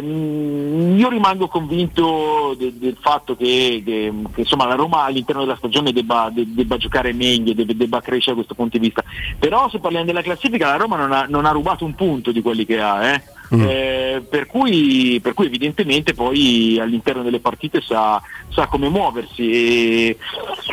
[0.97, 5.93] io rimango convinto de, del fatto che, che, che insomma, la Roma all'interno della stagione
[5.93, 9.03] debba, de, debba giocare meglio, debba, debba, crescere da questo punto di vista.
[9.39, 12.43] Però se parliamo della classifica la Roma non ha, non ha rubato un punto di
[12.43, 13.15] quelli che ha.
[13.15, 13.23] Eh.
[13.55, 13.63] Mm.
[13.63, 18.21] Eh, per, cui, per, cui, evidentemente poi all'interno delle partite sa,
[18.51, 20.19] sa come muoversi e,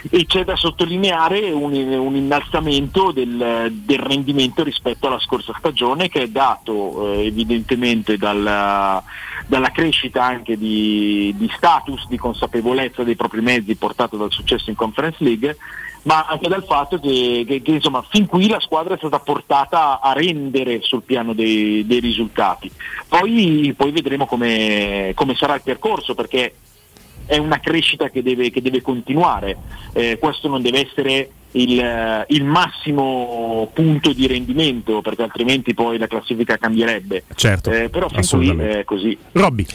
[0.09, 6.23] e, c'è da sottolineare un, un innalzamento del, del, rendimento rispetto alla scorsa stagione che
[6.23, 9.01] è dato eh, evidentemente dalla,
[9.45, 14.75] dalla, crescita anche di, di status, di consapevolezza dei propri mezzi portato dal successo in
[14.75, 15.55] Conference League
[16.05, 19.99] ma anche dal fatto che, che, che insomma, fin qui la squadra è stata portata
[19.99, 22.71] a rendere sul piano dei, dei risultati.
[23.07, 26.55] Poi, poi vedremo come, come, sarà il percorso perché
[27.25, 29.57] è una crescita che deve, che deve continuare,
[29.93, 36.07] eh, questo non deve essere il, il, massimo punto di rendimento perché altrimenti poi la
[36.07, 37.23] classifica cambierebbe.
[37.35, 39.17] Certo, eh, però fin qui è così.
[39.31, 39.65] Robby.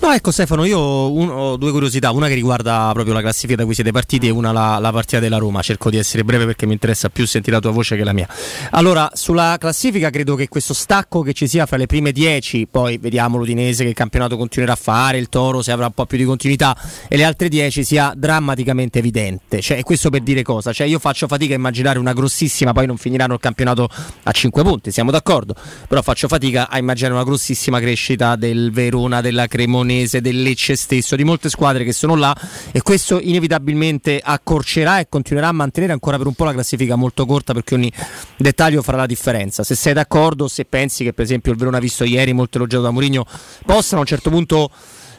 [0.00, 2.10] No ecco Stefano io un, ho due curiosità.
[2.12, 5.20] Una che riguarda proprio la classifica da cui siete partiti e una la, la, partita
[5.20, 5.60] della Roma.
[5.62, 8.28] Cerco di essere breve perché mi interessa più sentire la tua voce che la mia.
[8.70, 12.98] Allora sulla classifica credo che questo stacco che ci sia fra le prime 10 poi
[12.98, 16.18] vediamo l'Udinese che il campionato continuerà a fare il Toro se avrà un po' più
[16.18, 16.76] di continuità
[17.08, 19.60] e le altre 10 sia drammaticamente evidente.
[19.60, 20.72] Cioè questo per dire cosa?
[20.72, 23.88] Cioè io faccio faccio fatica a immaginare una grossissima, poi non finiranno il campionato
[24.22, 25.54] a 5 punti, siamo d'accordo,
[25.88, 31.16] però faccio fatica a immaginare una grossissima crescita del Verona, della Cremonese, del Lecce stesso,
[31.16, 32.34] di molte squadre che sono là
[32.72, 37.26] e questo inevitabilmente accorcerà e continuerà a mantenere ancora per un po' la classifica molto
[37.26, 37.92] corta perché ogni
[38.36, 39.62] dettaglio farà la differenza.
[39.62, 42.90] Se sei d'accordo, se pensi che per esempio il Verona visto ieri, molto elogiato da
[42.90, 43.26] Mourinho,
[43.64, 44.70] possano a un certo punto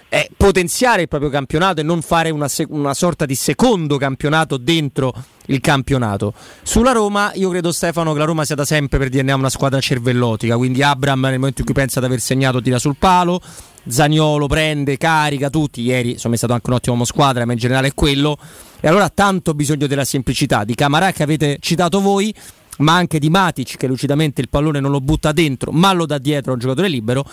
[0.09, 5.13] eh, potenziare il proprio campionato e non fare una, una, sorta di secondo campionato dentro
[5.47, 6.33] il campionato.
[6.63, 9.79] Sulla Roma, io credo Stefano che la Roma sia da sempre per DNA una squadra
[9.79, 13.41] cervellotica, quindi Abram nel momento in cui pensa di aver segnato tira sul palo,
[13.87, 17.87] Zaniolo prende, carica tutti, ieri insomma è stato anche un ottimo squadra, ma in generale
[17.87, 18.37] è quello.
[18.79, 22.33] E allora tanto bisogno della semplicità, di Camarà che avete citato voi,
[22.79, 26.17] ma anche di Matic che lucidamente il pallone non lo butta dentro, ma lo dà
[26.17, 27.25] dietro a un giocatore libero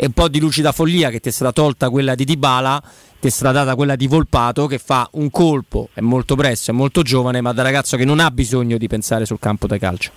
[0.00, 2.80] e un po' di lucida follia che ti è stata tolta quella di Dybala
[3.18, 6.74] ti è stata data quella di Volpato che fa un colpo, è molto presto, è
[6.74, 10.12] molto giovane ma da ragazzo che non ha bisogno di pensare sul campo da calcio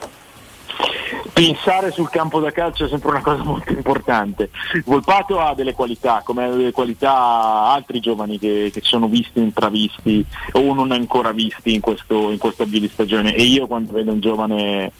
[1.33, 4.49] pensare sul campo da calcio è sempre una cosa molto importante.
[4.85, 10.25] Volpato ha delle qualità, come ha delle qualità altri giovani che, che sono visti, intravisti
[10.53, 13.33] o non ancora visti in questo, in questo avvio di stagione.
[13.35, 14.91] E io quando vedo un giovane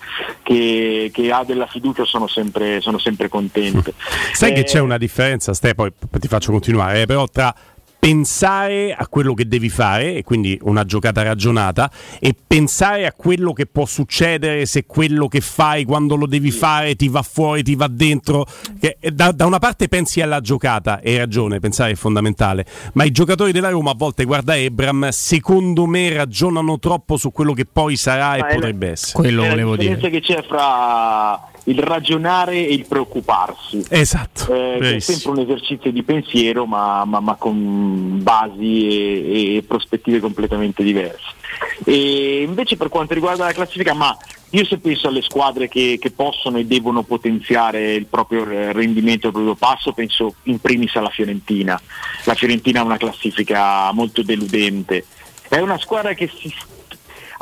[0.44, 3.94] che, che ha della fiducia sono sempre, sono sempre contento.
[4.34, 7.54] Sai eh, che c'è una differenza, Ste, poi ti faccio continuare, eh, però tra
[8.02, 13.54] pensare a quello che devi fare, e quindi una giocata ragionata, e pensare a quello
[13.54, 17.76] che può succedere se quello che fai quando lo devi fare ti va fuori, ti
[17.76, 18.48] va dentro.
[18.80, 23.12] Che, da, da, una parte pensi alla giocata, hai ragione, pensare è fondamentale, ma i
[23.12, 27.98] giocatori della Roma a volte, guarda Ebram, secondo me ragionano troppo su quello che poi
[27.98, 29.14] sarà ma e potrebbe essere.
[29.14, 29.98] Quello volevo dire.
[29.98, 33.84] Che c'è fra il ragionare e il preoccuparsi.
[33.90, 34.54] Esatto.
[34.54, 40.20] Eh, è sempre un esercizio di pensiero, ma, ma, ma con basi e, e, prospettive
[40.20, 41.40] completamente diverse.
[41.84, 44.18] E invece per quanto riguarda la classifica, ma
[44.54, 49.34] io se penso alle squadre che, che possono e devono potenziare il proprio rendimento, il
[49.34, 51.80] proprio passo, penso in primis alla Fiorentina.
[52.26, 55.06] La Fiorentina ha una classifica molto deludente.
[55.48, 56.54] È una squadra che si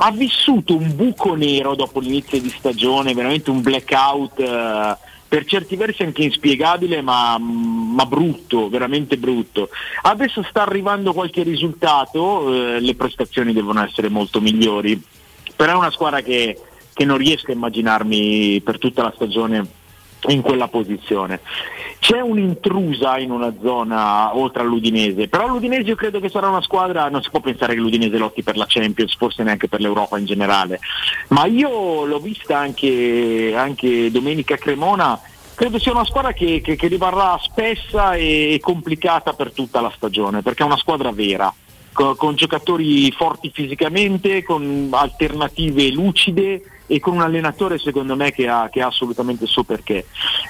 [0.02, 4.98] ha vissuto un buco nero dopo l'inizio di stagione, veramente un blackout eh,
[5.28, 9.70] per certi versi anche inspiegabile ma, ma, brutto, veramente brutto.
[10.02, 15.02] Adesso sta arrivando qualche risultato, eh, le prestazioni devono essere molto migliori,
[15.56, 16.58] però è una squadra che,
[16.94, 19.68] che non riesco a immaginarmi per tutta la stagione
[20.28, 21.40] in quella posizione.
[22.00, 27.10] C'è un'intrusa in una zona oltre all'Udinese, però l'Udinese io credo che sarà una squadra,
[27.10, 30.26] non si può pensare che l'Udinese lotti per la Champions, forse neanche per l'Europa in
[30.26, 30.80] generale,
[31.30, 35.20] ma io l'ho vista anche, anche domenica Cremona,
[35.56, 40.42] credo sia una squadra che, che- che rimarrà spessa e complicata per tutta la stagione,
[40.42, 41.54] perché è una squadra vera.
[41.92, 48.48] Con, con giocatori forti fisicamente, con alternative lucide e con un allenatore secondo me che
[48.48, 50.08] ha, che ha assolutamente il suo perché.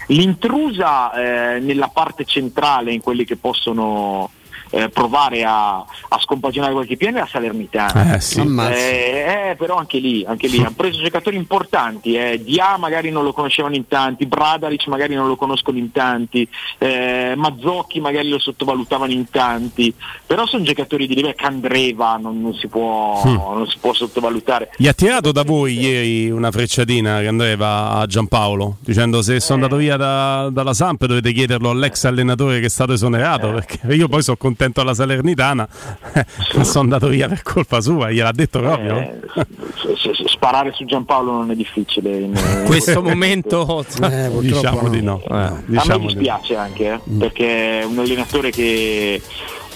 [0.07, 4.31] L'intrusa eh, nella parte centrale, in quelli che possono
[4.71, 8.15] eh, provare a, a scompaginare qualche piede è la Salernitana.
[8.15, 8.39] Eh, sì.
[8.41, 12.41] Eh, eh, però anche lì, anche lì hanno preso giocatori importanti, eh.
[12.43, 16.47] Dia magari non lo conoscevano in tanti, Bradaric magari non lo conoscono in tanti,
[16.77, 19.93] eh, Mazzocchi magari lo sottovalutavano in tanti,
[20.25, 23.35] però sono giocatori di livello, Candreva non, non si può, Mm.
[23.35, 24.71] non si può sottovalutare.
[24.77, 29.63] Gli ha tirato da voi ieri una frecciatina che andava a Giampaolo dicendo se sono
[29.63, 34.07] andato via da- dalla Samp dovete chiederlo all'ex allenatore che è stato esonerato perché io
[34.07, 35.67] poi sono contento alla Salernitana
[36.61, 40.85] sono andato via per colpa sua gliel'ha detto proprio Eh, s- s- s- sparare su
[40.85, 43.85] Giampaolo non è difficile in, in questo momento?
[44.01, 44.89] Eh, diciamo no.
[44.89, 45.21] di no.
[45.29, 46.19] Eh, a me diciamo di no.
[46.19, 49.21] dispiace anche, eh, perché è un allenatore che,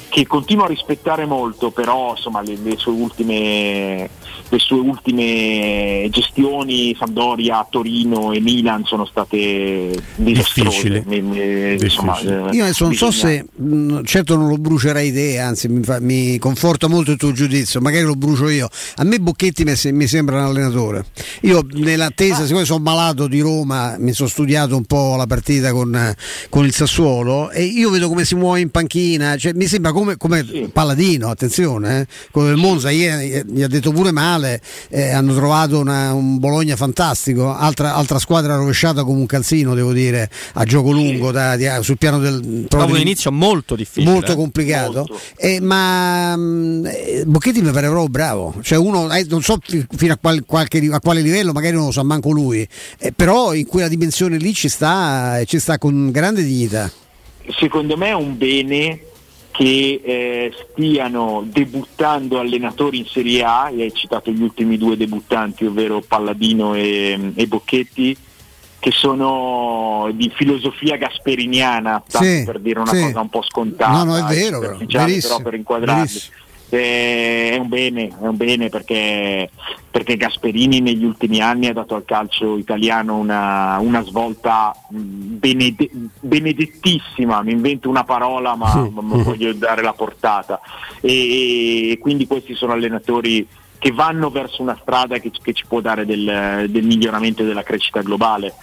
[0.09, 4.09] che continua a rispettare molto, però insomma le, le sue ultime
[4.49, 10.69] le sue ultime gestioni Sampdoria, Torino e Milan sono state disastrose.
[10.89, 11.03] Difficili.
[11.05, 15.39] Mi- mi- insomma, eh, Io adesso non so se, mh, certo non lo brucerai te,
[15.39, 18.67] anzi mi, fa- mi conforta molto il tuo giudizio, magari lo brucio io.
[18.95, 21.05] A me Bocchetti mi, se- mi sembra un allenatore.
[21.41, 26.13] Io nell'attesa, siccome sono malato di Roma, mi sono studiato un po' la partita con,
[26.49, 30.17] con il Sassuolo e io vedo come si muove in panchina, cioè, mi sembra come,
[30.17, 32.07] come Paladino, attenzione, eh.
[32.31, 36.39] quello del Monza ieri eh, gli ha detto pure male, eh, hanno trovato una- un
[36.39, 41.55] Bologna fantastico, altra, altra squadra rovesciata come un calzino, devo dire, a gioco lungo da-
[41.55, 42.39] di- sul piano del...
[42.39, 44.11] Dopo proprio un inizio molto difficile.
[44.11, 44.35] molto eh.
[44.35, 45.07] complicato.
[45.37, 48.55] Eh, ma mh, eh, Bocchetti mi pare proprio bravo.
[48.61, 51.85] Cioè uno eh, non so fi- fino a, qual- qualche, a quale livello magari non
[51.85, 52.67] lo sa manco lui.
[52.99, 56.89] Eh, però in quella dimensione lì ci sta e ci sta con grande dignità.
[57.59, 58.99] Secondo me è un bene
[59.53, 65.63] che eh, stiano debuttando allenatori in Serie A, e hai citato gli ultimi due debuttanti,
[65.65, 68.17] ovvero Palladino e, e Bocchetti,
[68.79, 73.01] che sono di filosofia gasperiniana, Sì, per dire una sì.
[73.03, 75.99] cosa un po' scontata, No, no, è vero, però, però per inquadrarli.
[75.99, 76.35] verissimo.
[76.75, 79.49] Eh, È un bene, è un bene perché,
[79.91, 85.89] perché Gasperini negli ultimi anni ha dato al calcio italiano una, una svolta mh, benede-
[86.19, 90.59] benedettissima, mi invento una parola ma, ma- ma voglio dare la portata
[90.99, 93.45] e, e quindi questi sono allenatori
[93.77, 97.63] che vanno verso una strada che, che ci può dare del, del miglioramento e della
[97.63, 98.53] crescita globale.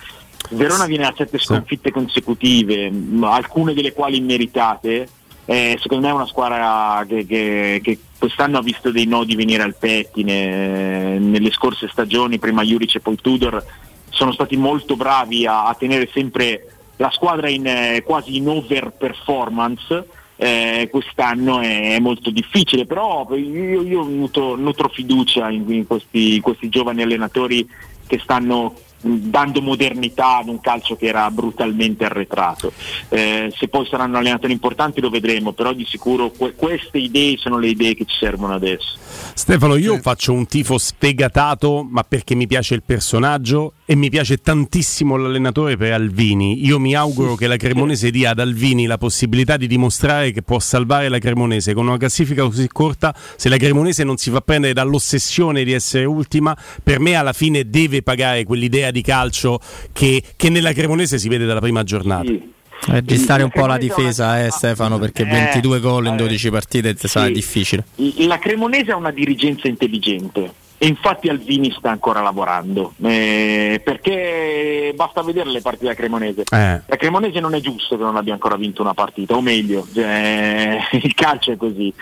[0.51, 5.09] Verona viene a sette sconfitte consecutive, alcune delle quali immeritate.
[5.51, 9.65] Eh, secondo me è una squadra che, che- che quest'anno ha visto dei nodi venire
[9.65, 11.19] al pettine.
[11.19, 13.61] Nelle scorse stagioni, prima Juric e poi Tudor,
[14.11, 18.93] sono stati molto bravi a, a tenere sempre la squadra in, eh, quasi in over
[18.93, 20.07] performance.
[20.37, 26.43] Eh, quest'anno è, molto difficile, però io, io nutro, nutro fiducia in, in questi, in
[26.43, 27.69] questi giovani allenatori
[28.07, 32.73] che stanno dando modernità ad un calcio che era brutalmente arretrato.
[33.09, 37.59] Eh, se poi saranno allenatori importanti lo vedremo, però di sicuro que- queste idee sono
[37.59, 38.99] le idee che ci servono adesso.
[39.35, 44.39] Stefano, io faccio un tifo sfegatato, ma perché mi piace il personaggio e mi piace
[44.39, 46.65] tantissimo l'allenatore per Alvini.
[46.65, 50.59] Io mi auguro che la Cremonese dia ad Alvini la possibilità di dimostrare che può
[50.59, 53.15] salvare la Cremonese con una classifica così corta.
[53.37, 57.69] Se la Cremonese non si fa prendere dall'ossessione di essere ultima, per me alla fine
[57.69, 59.61] deve pagare quell'idea di calcio
[59.93, 62.31] che, che nella Cremonese si vede dalla prima giornata.
[62.31, 62.49] Eh,
[63.03, 66.95] gestare un po' la difesa, eh, Stefano, perché Eh, 22 gol in eh, 12 partite
[66.97, 67.33] sarà sì.
[67.33, 67.85] difficile.
[68.27, 70.53] La Cremonese ha una dirigenza intelligente
[70.83, 76.41] e infatti Alvini sta ancora lavorando eh, perché basta vedere le partite della Cremonese.
[76.51, 76.81] Eh.
[76.87, 80.79] La Cremonese non è giusto che non abbia ancora vinto una partita, o meglio, cioè,
[80.93, 81.93] il calcio è così.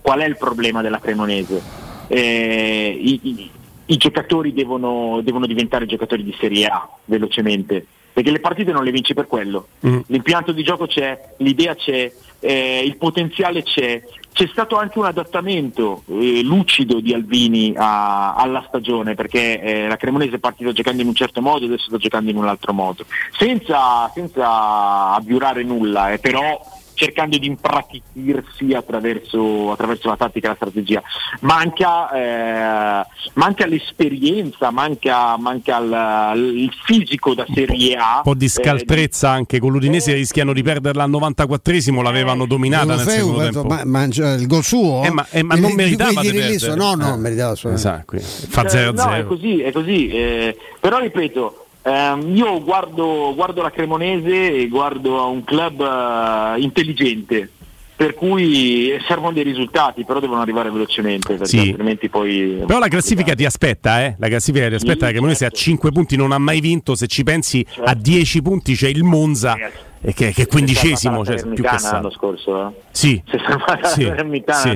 [0.00, 1.62] Qual è il problema della Cremonese?
[2.08, 3.50] Eh, i, i-
[3.86, 7.84] i giocatori devono, devono diventare giocatori di Serie A velocemente,
[8.14, 9.66] perché le partite non le vinci per quello.
[10.06, 14.02] L'impianto di gioco c'è, l'idea c'è, eh, il potenziale c'è.
[14.32, 19.96] C'è stato anche un adattamento eh, lucido di Albini a- alla stagione perché eh, la
[19.96, 22.72] Cremonese è partita giocando in un certo modo e adesso sta giocando in un altro
[22.72, 23.04] modo,
[23.36, 26.60] senza, senza avviurare nulla, eh, però
[26.94, 31.02] cercando di impratichirsi attraverso, attraverso la tattica e la strategia.
[31.40, 38.16] Manca, eh, manca l'esperienza, manca, manca il, il fisico da Serie A.
[38.16, 43.06] Un po' di scaltrezza anche con l'Udinese rischiano di perderla al 94esimo, l'avevano dominata nel
[43.06, 43.74] secondo penso, tempo.
[43.74, 45.02] ma- mangia il gol suo?
[45.04, 46.74] Eh, ma, eh, ma Di- non di meritava di perdere.
[46.74, 47.18] No, no, Eh.
[47.18, 47.52] meritava.
[47.72, 48.92] Esatto, fa Eh, 0-0.
[48.92, 50.08] no, è così, è così.
[50.08, 56.60] eh, però ripeto, ehm, io guardo, guardo la Cremonese e guardo a un club eh,
[56.60, 57.50] intelligente.
[57.96, 61.58] Per cui servono dei risultati, però devono arrivare velocemente, perché Sì.
[61.58, 62.62] altrimenti poi.
[62.66, 64.16] Però la classifica ti aspetta, eh?
[64.18, 67.22] La classifica ti aspetta, la Cremonese a 5 punti non ha mai vinto, se ci
[67.22, 69.56] pensi a 10 punti c'è il Monza
[70.00, 72.68] eh, che, che è quindicesimo, cioè più che l'anno scorso.
[72.68, 72.72] Eh?
[72.90, 73.22] Sì.
[73.30, 73.38] Se
[73.84, 74.04] Sì, sì.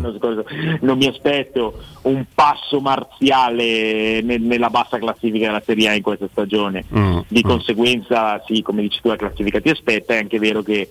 [0.00, 0.44] l'anno scorso.
[0.82, 6.28] Non mi aspetto un passo marziale ne- nella bassa classifica della Serie A in questa
[6.30, 6.84] stagione.
[6.96, 7.48] Mm, Di mm.
[7.48, 10.88] conseguenza, sì, come dici tu, la classifica ti aspetta, è anche vero che,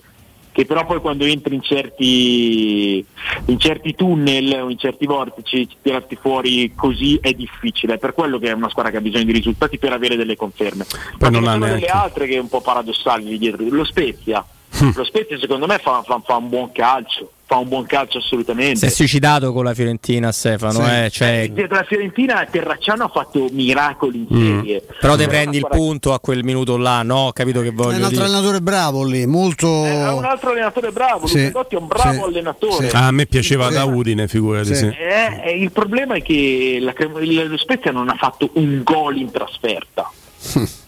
[0.58, 3.06] che però poi quando entri in certi,
[3.44, 8.40] in certi tunnel o in certi vortici tirarti fuori così è difficile, è per quello
[8.40, 10.84] che è una squadra che ha bisogno di risultati per avere delle conferme.
[11.16, 13.84] Poi non ne ha sono delle altre che è un po' paradossali lì dietro, lo
[13.84, 14.44] Spezia.
[14.80, 14.90] Hm.
[14.96, 18.76] Lo Spezia secondo me fa, fa- fa un buon calcio, fa un buon calcio assolutamente.
[18.80, 20.90] Si è suicidato con la Fiorentina Stefano, Sì.
[20.90, 24.58] eh, cioè, Dietro la Fiorentina Terracciano ha fatto miracoli in Mm.
[24.58, 24.82] serie.
[25.00, 27.28] però te È prendi il punto a quel minuto là, no?
[27.28, 28.24] Ho capito che È voglio un altro dire.
[28.24, 29.84] allenatore bravo lì, molto.
[29.86, 31.46] È un altro allenatore bravo, Sì.
[31.46, 32.20] Luca è un bravo Sì.
[32.20, 32.90] allenatore.
[32.90, 34.74] Ah, a me piaceva da Udine, figurati.
[34.74, 34.84] Sì.
[34.86, 39.30] Eh, eh, il problema è che la lo Spezia non ha fatto un gol in
[39.30, 40.10] trasferta.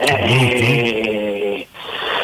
[0.00, 1.66] Eh,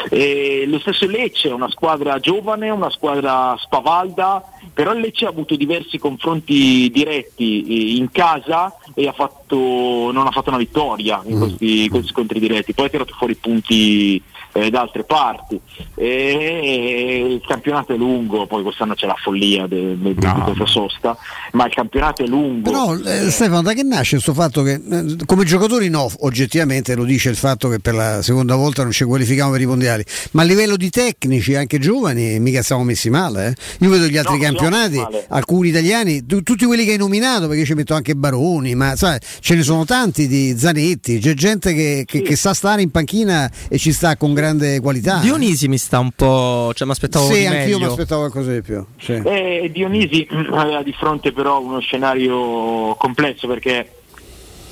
[0.09, 4.43] eh, lo stesso Lecce è una squadra giovane, una squadra spavalda,
[4.73, 10.27] però il Lecce ha avuto diversi confronti diretti eh, in casa e ha fatto- non
[10.27, 14.23] ha fatto una vittoria in questi, questi scontri diretti, poi ha tirato fuori punti
[14.57, 15.61] eh, da altre parti.
[15.95, 21.17] E il campionato è lungo, poi quest'anno c'è la follia de- de- di questa sosta,
[21.53, 22.71] ma il campionato è lungo.
[22.71, 27.05] Però eh, Stefano, da che nasce questo fatto che eh, come giocatori no, oggettivamente lo
[27.05, 30.43] dice il fatto che per la seconda volta non ci qualifichiamo per i mondiali, ma
[30.43, 33.49] a livello di tecnici, anche giovani, mica siamo messi male.
[33.49, 33.85] eh.
[33.85, 37.65] Io vedo gli altri No, campionati, alcuni italiani, tu- tutti quelli che hai nominato, perché
[37.65, 42.05] ci metto anche Baroni, ma sai, ce ne sono tanti di Zanetti, c'è gente che,
[42.07, 44.45] che- che sa stare in panchina e ci sta con grande
[44.81, 45.19] qualità.
[45.19, 46.73] Dionisi mi sta un po'.
[46.75, 48.85] cioè mi aspettavo sì, anch'io mi aspettavo qualcosa di più.
[48.99, 49.13] sì.
[49.13, 53.91] Eh, Dionisi aveva di fronte però uno scenario complesso perché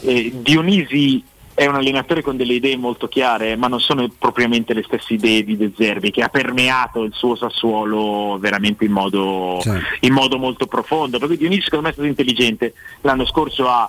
[0.00, 1.24] eh, Dionisi
[1.54, 5.44] è un allenatore con delle idee molto chiare, ma non sono propriamente le stesse idee
[5.44, 9.60] di De Zerbi, che ha permeato il suo Sassuolo veramente in modo,
[10.00, 11.18] in modo molto profondo.
[11.18, 13.88] Perché Dionisi secondo me è stato intelligente l'anno scorso a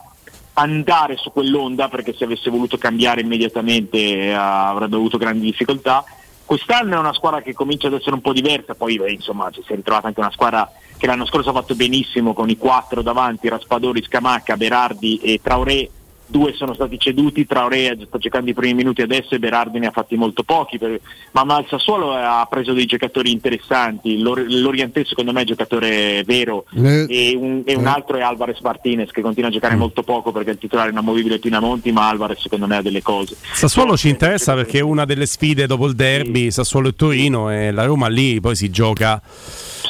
[0.56, 6.04] andare su quell'onda, perché se avesse voluto cambiare immediatamente eh, avrebbe avuto grandi difficoltà.
[6.46, 9.64] Quest'anno è una squadra che comincia ad essere un po' diversa, poi beh, insomma ci
[9.66, 13.02] si è ritrovata anche una squadra che l'anno scorso ha fatto benissimo con i quattro
[13.02, 15.90] davanti, Raspadori, Scamacca, Berardi e Traoré.
[16.28, 19.92] Due sono stati ceduti, Traoré sta giocando i primi minuti adesso e Berardi ne ha
[19.92, 21.00] fatti molto pochi, per-
[21.34, 26.66] ma, il Sassuolo ha preso dei giocatori interessanti, L'Or- l'Orientè secondo me è giocatore vero
[26.76, 27.06] Eh.
[27.08, 27.90] e, un, e un Eh.
[27.90, 31.38] altro è Alvarez Martinez che continua a giocare molto poco perché il titolare è inamovibile
[31.38, 33.36] Pinamonti, ma Alvarez secondo me ha delle cose.
[33.54, 37.70] Sassuolo ci interessa perché è una delle sfide dopo il derby, Sassuolo e Torino e
[37.72, 39.22] la Roma lì poi si gioca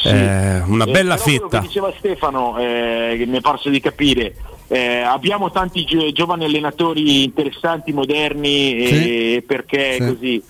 [0.03, 1.61] eh, una Eh, bella quello fetta.
[1.61, 4.35] che diceva Stefano, eh, che mi è parso di capire,
[4.67, 10.05] eh, abbiamo tanti gio- giovani allenatori interessanti, moderni, eh, perché Sì.
[10.05, 10.43] così?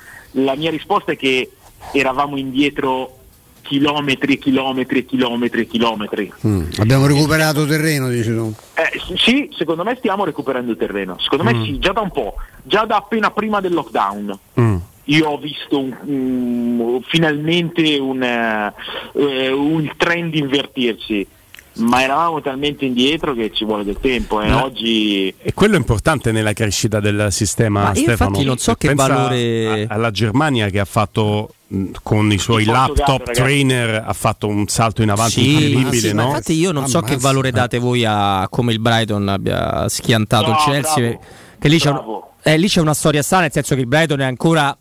[0.43, 1.49] La mia risposta è che
[1.93, 3.17] eravamo indietro
[3.61, 6.31] chilometri e chilometri e chilometri e chilometri.
[6.45, 8.53] Mm, Abbiamo recuperato terreno, dici tu.
[8.75, 11.17] Eh, sì, secondo me stiamo recuperando terreno.
[11.19, 11.63] Secondo me Mm.
[11.63, 14.37] sì, già da un po', già da appena prima del lockdown.
[14.59, 14.75] Mm.
[15.05, 18.73] Io ho visto un- un- finalmente un, eh,
[19.13, 21.25] eh, un trend invertirsi,
[21.77, 24.41] ma eravamo talmente indietro che ci vuole del tempo.
[24.41, 28.29] E Ma- oggi E quello è importante nella crescita del sistema, Ma io Stefano.
[28.29, 31.49] infatti non so che Pensa valore- a- alla Germania che ha fatto
[32.03, 33.41] con i suoi laptop ragazzi.
[33.41, 36.27] trainer ha fatto un salto in avanti Sì, incredibile, ma no?
[36.29, 40.57] infatti io non so che valore date voi a come il Brighton abbia schiantato No,
[40.57, 40.93] il Chelsea.
[41.03, 41.19] bravo,
[41.59, 44.21] che lì c'è, un- eh, lì c'è una storia strana, nel senso che il Brighton
[44.21, 44.77] è ancora.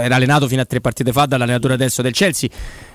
[0.00, 2.48] era allenato fino a tre partite fa dall'allenatore adesso del Chelsea.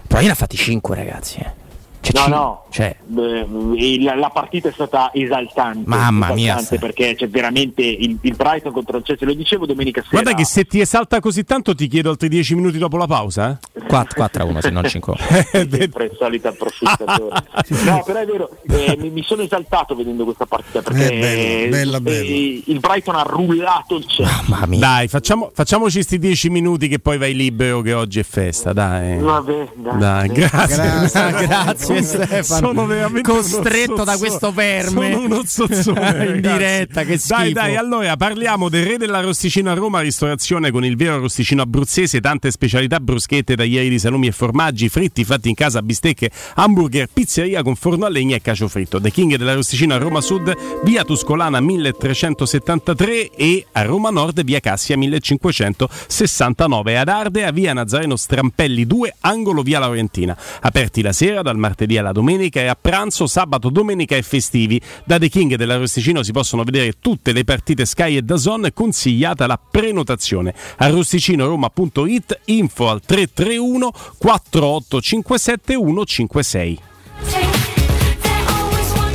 [0.07, 1.39] Però io ne ha fatti 5 ragazzi.
[1.39, 1.59] eh.
[2.01, 6.79] Cioè No, ci- no, cioè, Beh, la, la partita è stata esaltante, Mamma mia, esaltante
[6.79, 10.21] perché c'è veramente il, il Brighton contro il Chelsea, lo dicevo domenica sera.
[10.21, 13.59] Guarda che se ti esalta così tanto ti chiedo altri 10 minuti dopo la pausa.
[13.73, 13.79] Eh?
[13.85, 15.15] 4, a 1 se non 5
[15.51, 17.43] sempre il solito approfittatore.
[17.85, 21.69] no, però è vero, eh, mi, mi sono esaltato vedendo questa partita perché Eh, bello,
[21.69, 22.61] bella, eh, bella.
[22.65, 24.65] il Brighton ha rullato il Chelsea.
[24.77, 29.19] Dai, facciamo, facciamoci questi 10 minuti che poi vai libero che oggi è festa, dai.
[29.19, 29.97] Vabbè, dai.
[29.99, 30.75] Dai, grazie.
[30.75, 32.67] Grazie, grazie, Stefano.
[32.67, 35.11] Sono veramente Costretto da questo verme.
[35.11, 37.35] Sono uno zozzone, In diretta, che schifo.
[37.35, 42.19] Dai, dai, allora parliamo del re dell'arrosticino a Roma, ristorazione con il vero arrosticino abruzzese,
[42.19, 47.63] tante specialità bruschette, taglieri di salumi e formaggi, fritti fatti in casa, bistecche, hamburger, pizzeria
[47.63, 48.99] con forno a legna e cacio fritto.
[48.99, 54.97] The King dell'arrosticino a Roma Sud, via Tuscolana 1373 e a Roma Nord, via Cassia
[54.97, 56.97] 1569.
[56.97, 60.37] Ad Ardea, via Nazareno Strampelli 2, angolo via Laurentina.
[60.61, 64.81] Aperti la sera, dal martedì alla domenica e a pranzo, sabato, domenica e festivi.
[65.05, 69.59] Da The King dell'Arrosticino si possono vedere tutte le partite Sky e Dazon, consigliata la
[69.59, 70.53] prenotazione.
[70.77, 76.89] Arrosticinoroma.it, info al 331 4857 156.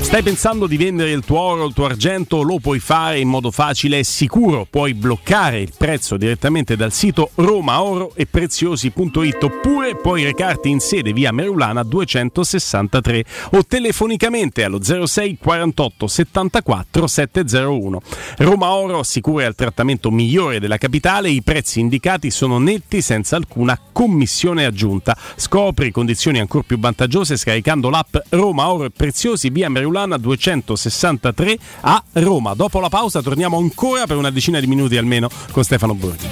[0.07, 2.43] Stai pensando di vendere il tuo oro il tuo argento?
[2.43, 4.65] Lo puoi fare in modo facile e sicuro.
[4.71, 11.83] Puoi bloccare il prezzo direttamente dal sito romaoroepreziosi.it oppure puoi recarti in sede via Merulana
[11.83, 18.01] 263 o telefonicamente allo 06 48 74 701.
[18.39, 21.31] Roma Oro assicura il trattamento migliore della capitale.
[21.31, 25.17] I prezzi indicati sono netti senza alcuna commissione aggiunta.
[25.35, 32.03] Scopri condizioni ancora più vantaggiose scaricando l'app Roma Oro e Preziosi via Merulana 263 a
[32.13, 32.53] Roma.
[32.53, 36.29] Dopo la pausa torniamo ancora per una decina di minuti almeno con Stefano Borghi.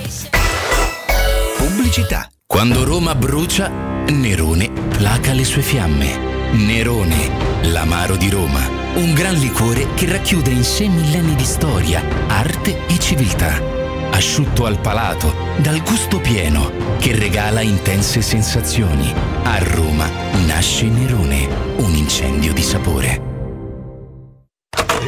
[1.57, 2.29] Pubblicità.
[2.47, 3.69] Quando Roma brucia,
[4.09, 6.33] Nerone placa le sue fiamme.
[6.53, 8.61] Nerone, l'amaro di Roma.
[8.95, 13.61] Un gran liquore che racchiude in sé millenni di storia, arte e civiltà.
[14.11, 19.13] Asciutto al palato, dal gusto pieno, che regala intense sensazioni.
[19.43, 20.09] A Roma
[20.47, 23.34] nasce Nerone, un incendio di sapore.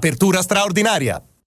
[0.00, 1.22] apertura straordinaria.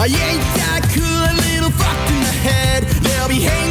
[0.00, 2.84] I ain't that cool, a little fucked in the head.
[3.02, 3.67] They'll be hanging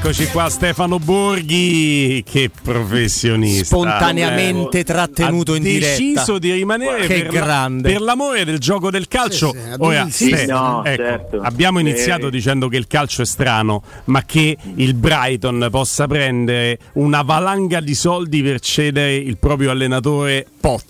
[0.00, 3.64] Eccoci qua Stefano Borghi, che professionista.
[3.64, 5.96] Spontaneamente Eh, trattenuto ha in diretta.
[5.96, 7.90] deciso di rimanere Che per, la- grande.
[7.92, 9.50] per l'amore del gioco del calcio.
[9.52, 10.36] Sì, sì, Ora, abilissimo.
[10.36, 11.40] Ste- No, ecco, certo.
[11.42, 11.80] abbiamo Eh.
[11.82, 17.80] iniziato dicendo che il calcio è strano, ma che il Brighton possa prendere una valanga
[17.80, 20.84] di soldi per cedere il proprio allenatore Potter,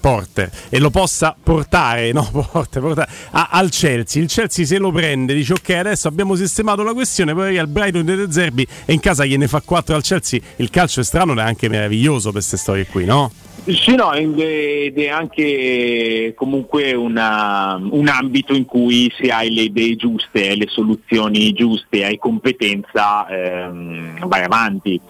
[0.00, 4.22] Porter e lo possa portare, no, Porter, portare a- al Chelsea.
[4.22, 8.04] Il Chelsea se lo prende, dice ok, adesso abbiamo sistemato la questione, poi il Brighton
[8.04, 10.40] De Zerbi e in casa gliene fa 4 al Chelsea.
[10.56, 13.30] Il calcio è strano è anche meraviglioso per queste storie qui, no?
[13.64, 19.94] Sì, no, ed è anche comunque una- un ambito in cui se hai le idee
[19.94, 25.00] giuste, le soluzioni giuste, hai competenza, ehm, vai avanti.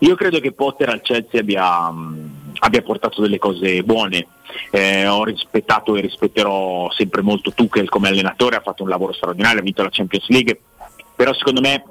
[0.00, 1.90] Io credo che Potter al Chelsea abbia,
[2.64, 4.26] abbia portato delle cose buone.
[4.70, 9.60] Eh, ho rispettato e rispetterò sempre molto Tuchel come allenatore, ha fatto un lavoro straordinario,
[9.60, 10.60] ha vinto la Champions League,
[11.16, 11.84] però secondo me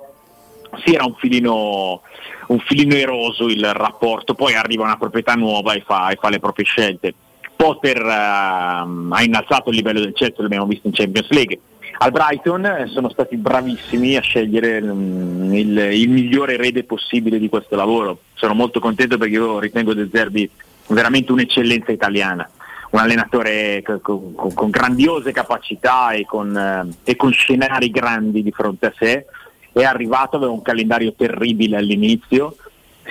[0.84, 2.02] sì, era un filino,
[2.48, 6.40] un filino eroso il rapporto, poi arriva una proprietà nuova e fa, e fa le
[6.40, 7.14] proprie scelte.
[7.56, 11.60] Potter ehm, ha innalzato il livello del Chelsea, l'abbiamo visto in Champions League.
[11.98, 17.50] Al Brighton eh, sono stati bravissimi a scegliere mm, il, il migliore erede possibile di
[17.50, 18.22] questo lavoro.
[18.34, 20.50] Sono molto contento perché io ritengo De Zerbi
[20.88, 22.50] veramente un'eccellenza italiana
[22.92, 28.44] un allenatore co- co- con, con grandiose capacità e con, eh, e con scenari grandi
[28.44, 29.26] di fronte a sé.
[29.72, 32.56] È arrivato, aveva un calendario terribile all'inizio,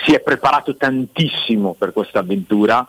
[0.05, 2.86] si è preparato tantissimo per questa avventura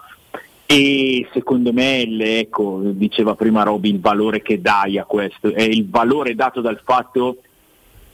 [0.71, 2.03] e secondo me
[2.39, 5.53] ecco, diceva prima Roby il valore che dai a questo.
[5.53, 7.39] È il valore dato dal fatto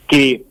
[0.05, 0.43] che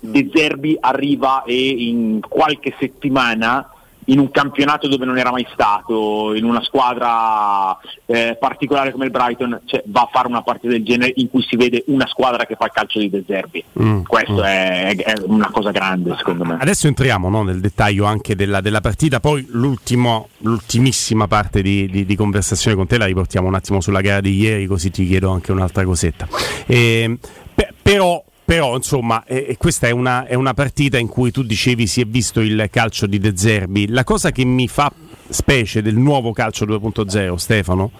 [0.00, 3.70] De Zerbi arriva e in qualche settimana
[4.06, 9.10] in un campionato dove non era mai stato, in una squadra eh, particolare come il
[9.10, 12.44] Brighton, cioè, va a fare una partita del genere in cui si vede una squadra
[12.44, 13.64] che fa il calcio di De Zerbi.
[13.80, 14.44] Mm, Questo mm.
[14.44, 16.56] È, è una cosa grande secondo me.
[16.60, 22.04] Adesso entriamo no, nel dettaglio anche della, della partita, poi l'ultimo, l'ultimissima parte di, di-
[22.04, 25.30] di conversazione con te la riportiamo un attimo sulla gara di ieri, così ti chiedo
[25.30, 26.26] anche un'altra cosetta.
[26.66, 27.18] Ehm,
[27.54, 28.22] pe- però,
[28.52, 32.04] però, insomma, eh, questa è una, è una partita in cui tu dicevi si è
[32.04, 33.88] visto il calcio di De Zerbi.
[33.88, 34.92] La cosa che mi fa
[35.26, 37.92] specie del nuovo calcio 2.0, Stefano,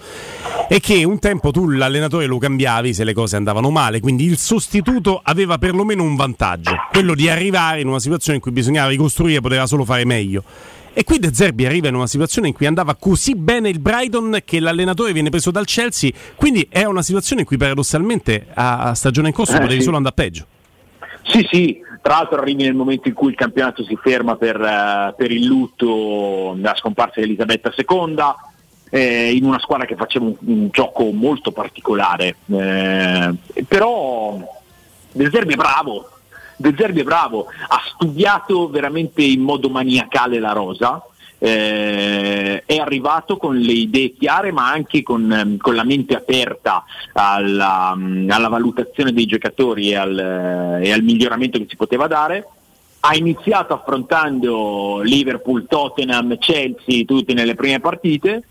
[0.69, 4.37] è che un tempo tu l'allenatore lo cambiavi se le cose andavano male, quindi il
[4.37, 9.41] sostituto aveva perlomeno un vantaggio, quello di arrivare in una situazione in cui bisognava ricostruire,
[9.41, 10.45] poteva solo fare meglio.
[10.95, 14.41] E qui De Zerbi arriva in una situazione in cui andava così bene il Brighton
[14.45, 19.29] che l'allenatore viene preso dal Chelsea, quindi è una situazione in cui paradossalmente a, stagione
[19.29, 19.85] in corso Eh, potevi sì.
[19.85, 20.47] solo andare peggio.
[21.23, 25.15] Sì, sì, tra l'altro arrivi nel momento in cui il campionato si ferma per, eh,
[25.17, 28.17] per il lutto della scomparsa di Elisabetta II,
[28.91, 32.37] eh, in una squadra che faceva un, un gioco molto particolare.
[32.53, 33.35] eh,
[33.67, 34.61] però
[35.13, 36.11] De Zerbi è bravo,
[36.63, 41.05] De Zerbi è bravo, ha studiato veramente in modo maniacale la rosa.
[41.45, 46.85] eh, è arrivato con le idee chiare ma anche con, ehm, con la mente aperta
[47.15, 52.07] alla, mm, alla valutazione dei giocatori e al, eh, e al miglioramento che si poteva
[52.07, 52.47] dare
[53.01, 58.45] ha iniziato affrontando Liverpool, Tottenham, Chelsea, tutti nelle prime partite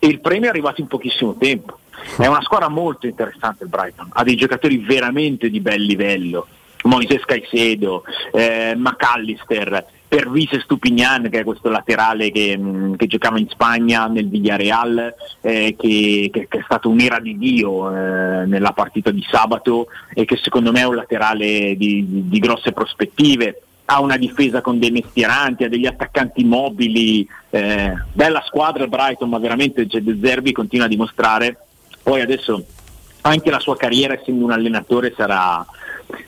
[0.00, 1.78] e il premio è arrivato in pochissimo tempo.
[2.18, 6.48] È una squadra molto interessante il Brighton, ha dei giocatori veramente di bel livello.
[6.84, 13.48] Moises Caicedo, eh, McAllister, Pervis Stupignan che è questo laterale che, mh, che giocava in
[13.48, 19.10] Spagna nel Villarreal eh, che, che- che è stato un'era di Dio eh, nella partita
[19.10, 23.60] di sabato e che secondo me è un laterale di, di- di grosse prospettive.
[23.86, 29.28] Ha una difesa con dei mestieranti, ha degli attaccanti mobili, eh, bella squadra il Brighton
[29.28, 31.58] ma veramente cioè, De Zerbi continua a dimostrare.
[32.02, 32.64] Poi adesso
[33.22, 35.64] anche la sua carriera essendo un allenatore sarà,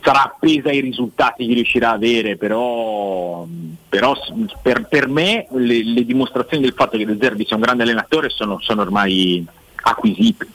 [0.03, 3.47] sarà appesa ai risultati che riuscirà a avere, però,
[3.89, 4.15] però
[4.63, 8.29] per, per me le, le dimostrazioni del fatto che De Zerbi sia un grande allenatore
[8.31, 9.45] sono, sono ormai
[9.83, 10.47] acquisite.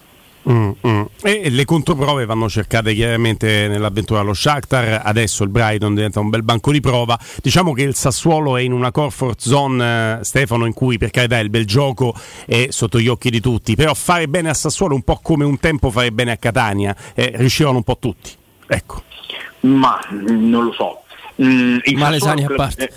[0.50, 1.02] Mm, mm.
[1.22, 6.42] E le controprove vanno cercate chiaramente nell'avventura allo Shakhtar, adesso il Brighton diventa un bel
[6.42, 7.20] banco di prova.
[7.42, 11.38] Diciamo che il Sassuolo è in una comfort zone, eh, Stefano, in cui per carità
[11.38, 12.16] il bel gioco
[12.48, 15.46] è sotto gli occhi di tutti, però fare bene a Sassuolo è un po' come
[15.46, 18.32] un tempo fare bene a Catania, eh, riuscivano un po' tutti.
[18.68, 19.04] Ecco.
[19.62, 21.02] Ma non lo so.
[21.42, 22.94] Mm, il Malesani Sassuolo è un a club- parte.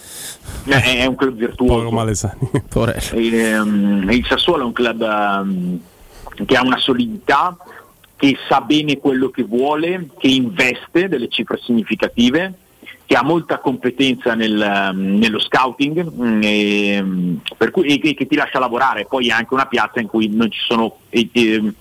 [0.66, 1.90] è- è un club virtuoso.
[1.90, 2.50] Malesani.
[3.14, 5.80] Ehm, il Sassuolo è un club ehm,
[6.44, 7.56] che ha una solidità,
[8.16, 12.54] che sa bene quello che vuole, che investe delle cifre significative,
[13.06, 17.04] che ha molta competenza nel, ehm, nello scouting mm, e,
[17.56, 19.04] per cui, e che, che ti lascia lavorare.
[19.06, 21.72] Poi è anche una piazza in cui non ci sono eh, eh,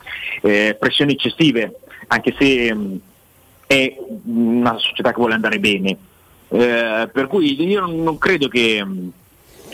[0.42, 2.96] eh, pressioni eccessive, anche se mm,
[3.74, 5.98] è una società che vuole andare bene.
[6.50, 8.86] Eh, per cui io non, credo che,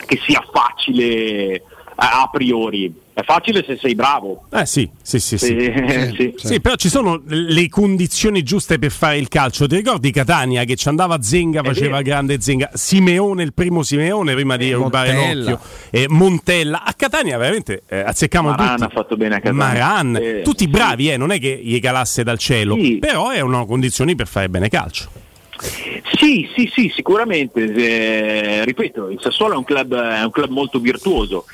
[0.05, 1.61] che sia facile
[1.95, 2.93] a, a priori.
[3.19, 4.45] È facile se sei bravo.
[4.51, 5.57] Eh sì, sì, sì, sì.
[6.19, 6.47] Sì, sì.
[6.47, 9.67] Sì, però ci sono le condizioni giuste per fare il calcio.
[9.67, 14.55] Ti ricordi Catania che ci andava Zenga, faceva grande Zenga, Simeone, il primo Simeone prima
[14.57, 15.49] di rubare Montella.
[15.51, 16.83] l'occhio, eh, Montella.
[16.83, 18.83] A Catania veramente eh, azzeccamo Maran tutti.
[18.83, 19.63] ha fatto bene a Catania.
[19.65, 22.97] Maran, Eh, tutti bravi, eh, non è che gli calasse dal cielo, Sì.
[22.99, 25.09] però è una condizione per fare bene calcio.
[25.61, 27.63] Sì, sì, sì, sicuramente.
[27.63, 31.45] Eh, ripeto, il Sassuolo è un, club, è un club molto virtuoso.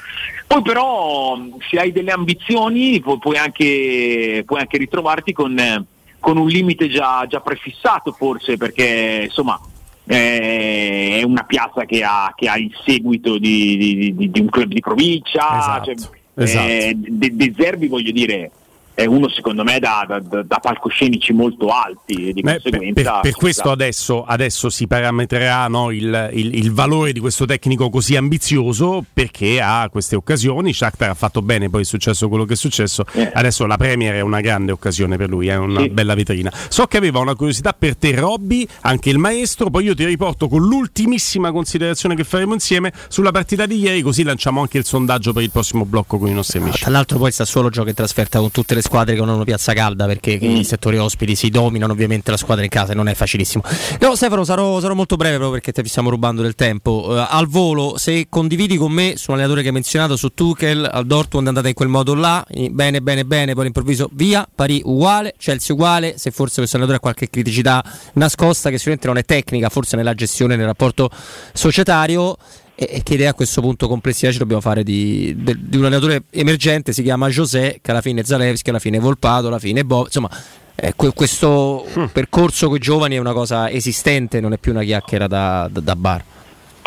[0.47, 1.37] Poi però
[1.69, 5.83] se hai delle ambizioni pu- puoi anche, puoi anche ritrovarti con, eh,
[6.19, 9.59] con un limite già, già prefissato forse perché insomma
[10.07, 14.49] eh, è una piazza che ha, che ha il seguito di, di- di- di un
[14.49, 15.57] club di provincia.
[15.57, 16.67] Esatto, cioè, esatto.
[16.67, 18.51] eh, De, De Zerbi voglio dire
[18.95, 23.11] è uno secondo me da, da- da- palcoscenici molto alti e di Beh, per, conseguenza
[23.11, 27.89] per- per questo adesso, adesso si parametrerà no, il, il- il valore di questo tecnico
[27.89, 30.73] così ambizioso perché ha queste occasioni.
[30.73, 33.03] Shakhtar ha fatto bene, poi è successo quello che è successo.
[33.33, 35.89] Adesso la Premier è una grande occasione per lui, è una Sì.
[35.89, 36.51] bella vetrina.
[36.69, 39.69] So che aveva una curiosità per te, Robby, anche il maestro.
[39.69, 44.23] Poi io ti riporto con l'ultimissima considerazione che faremo insieme sulla partita di ieri, così
[44.23, 46.79] lanciamo anche il sondaggio per il prossimo blocco con i nostri amici.
[46.79, 49.43] Tra l'altro poi il Sassuolo gioca in trasferta con tutte le squadre che non hanno
[49.43, 50.55] piazza calda perché Mm.
[50.57, 53.63] i settori ospiti si dominano ovviamente la squadra in casa e non è facilissimo.
[53.99, 57.15] No Stefano sarò, sarò molto breve proprio perché ti stiamo rubando del tempo.
[57.17, 60.87] Eh, al volo se condividi con me su un allenatore che hai menzionato su Tuchel
[60.89, 64.81] al Dortmund è andata in quel modo là, bene bene bene, poi all'improvviso via, Parì
[64.85, 67.83] uguale, Chelsea uguale, se forse questo allenatore ha qualche criticità
[68.13, 71.09] nascosta che sicuramente non è tecnica, forse nella gestione, nel rapporto
[71.53, 72.37] societario.
[72.77, 76.23] E che idea a questo punto complessiva ci dobbiamo fare di, de- di un allenatore
[76.31, 76.91] emergente?
[76.91, 79.83] Si chiama José, che alla fine è Zalewski, alla fine è Volpato, alla fine è
[79.83, 80.05] Bob.
[80.05, 80.29] Insomma,
[80.75, 84.83] eh, que- questo percorso con i giovani è una cosa esistente, non è più una
[84.83, 86.23] chiacchiera da, da- da bar.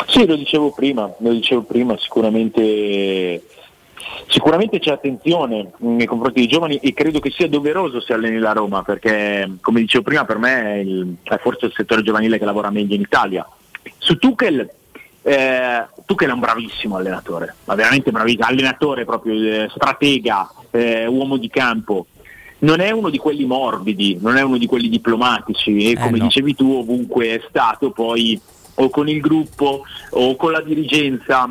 [0.07, 3.41] Sì, lo dicevo prima, lo dicevo prima, sicuramente,
[4.27, 8.51] sicuramente c'è attenzione nei confronti dei giovani e credo che sia doveroso se alleni la
[8.53, 12.45] Roma perché come dicevo prima per me è, il- è forse il settore giovanile che
[12.45, 13.45] lavora meglio in Italia.
[13.97, 14.69] Su Tuchel,
[15.21, 21.37] eh, Tuchel è un bravissimo allenatore, ma veramente bravissimo, allenatore proprio, eh, stratega, eh, uomo
[21.37, 22.07] di campo.
[22.59, 26.25] Non è uno di quelli morbidi, non è uno di quelli diplomatici e come no.
[26.25, 28.39] dicevi tu ovunque è stato poi
[28.75, 31.47] o con il gruppo o con la dirigenza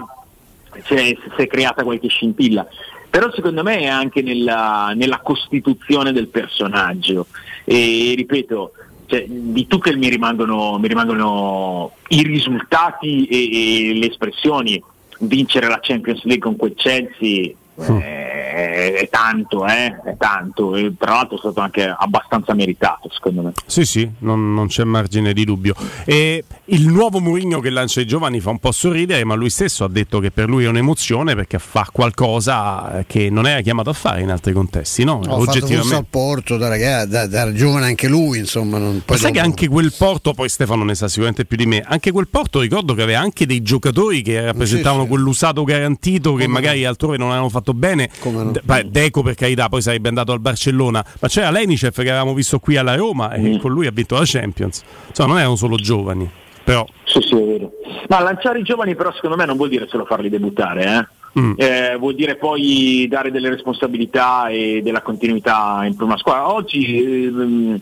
[0.83, 2.67] c'è- si è creata qualche scintilla.
[3.11, 7.27] Però secondo me è anche nella, nella costituzione del personaggio.
[7.65, 8.73] E ripeto,
[9.09, 14.81] cioè, di Tuchel mi rimangono, mi rimangono i risultati e, e le espressioni.
[15.21, 20.75] Vincere la Champions League con quel Chelsea eh, è, è tanto, eh, è tanto.
[20.77, 23.53] E tra l'altro è stato anche abbastanza meritato, secondo me.
[23.67, 25.75] Sì, sì, non, non c'è margine di dubbio.
[26.05, 29.85] E il nuovo Mourinho che lancia i giovani fa un po' sorridere, ma lui stesso
[29.85, 33.95] ha detto che per lui è un'emozione perché fa qualcosa che non era chiamato a
[33.95, 35.21] fare in altri contesti, no?
[35.27, 35.95] Ho Oggettivamente.
[35.95, 38.79] al Porto da, ragazza, da, da giovane anche lui, insomma.
[38.79, 41.67] Non, Ma sai che dopo- anche quel porto, poi Stefano ne sa sicuramente più di
[41.67, 46.47] me, anche quel porto ricordo che aveva anche dei giocatori che rappresentavano quell'usato garantito che
[46.47, 48.09] magari altrove non avevano fatto bene.
[48.53, 52.35] De- beh, Deco per carità, poi sarebbe andato al Barcellona, ma c'era Lenicev che avevamo
[52.35, 53.45] visto qui alla Roma Mm.
[53.47, 54.83] e con lui ha vinto la Champions.
[55.09, 56.29] Insomma, non erano solo giovani,
[56.65, 57.73] però Sì, sì, è vero.
[58.09, 61.41] Ma lanciare i giovani però secondo me non vuol dire solo farli debuttare, eh.
[61.41, 61.53] Mm.
[61.57, 66.53] Eh, vuol dire poi dare delle responsabilità e della continuità in prima squadra.
[66.53, 67.81] Oggi, ehm,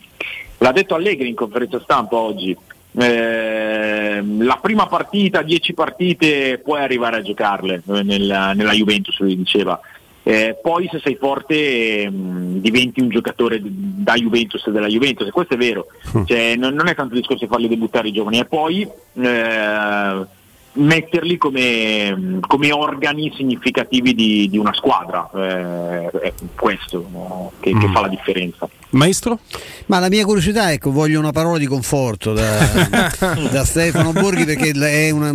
[0.58, 2.54] l'ha detto Allegri in conferenza stampa oggi,
[2.96, 9.36] ehm, la prima partita, 10 partite, puoi arrivare a giocarle eh, nella, nella Juventus, lui
[9.36, 9.80] diceva.
[10.22, 15.30] Eh, poi se sei forte ehm, diventi un giocatore da Juventus e della Juventus, e
[15.30, 15.86] questo è vero,
[16.26, 20.26] cioè, non, non è tanto il discorso di farli debuttare i giovani, è poi eh,
[20.76, 27.88] metterli come, come organi significativi di, di una squadra, eh, è questo no, che, che
[27.88, 28.68] fa la differenza.
[28.96, 29.38] Maestro?
[29.86, 33.08] Ma la mia curiosità, ecco, voglio una parola di conforto da,
[33.50, 35.28] da Stefano Borghi perché è una.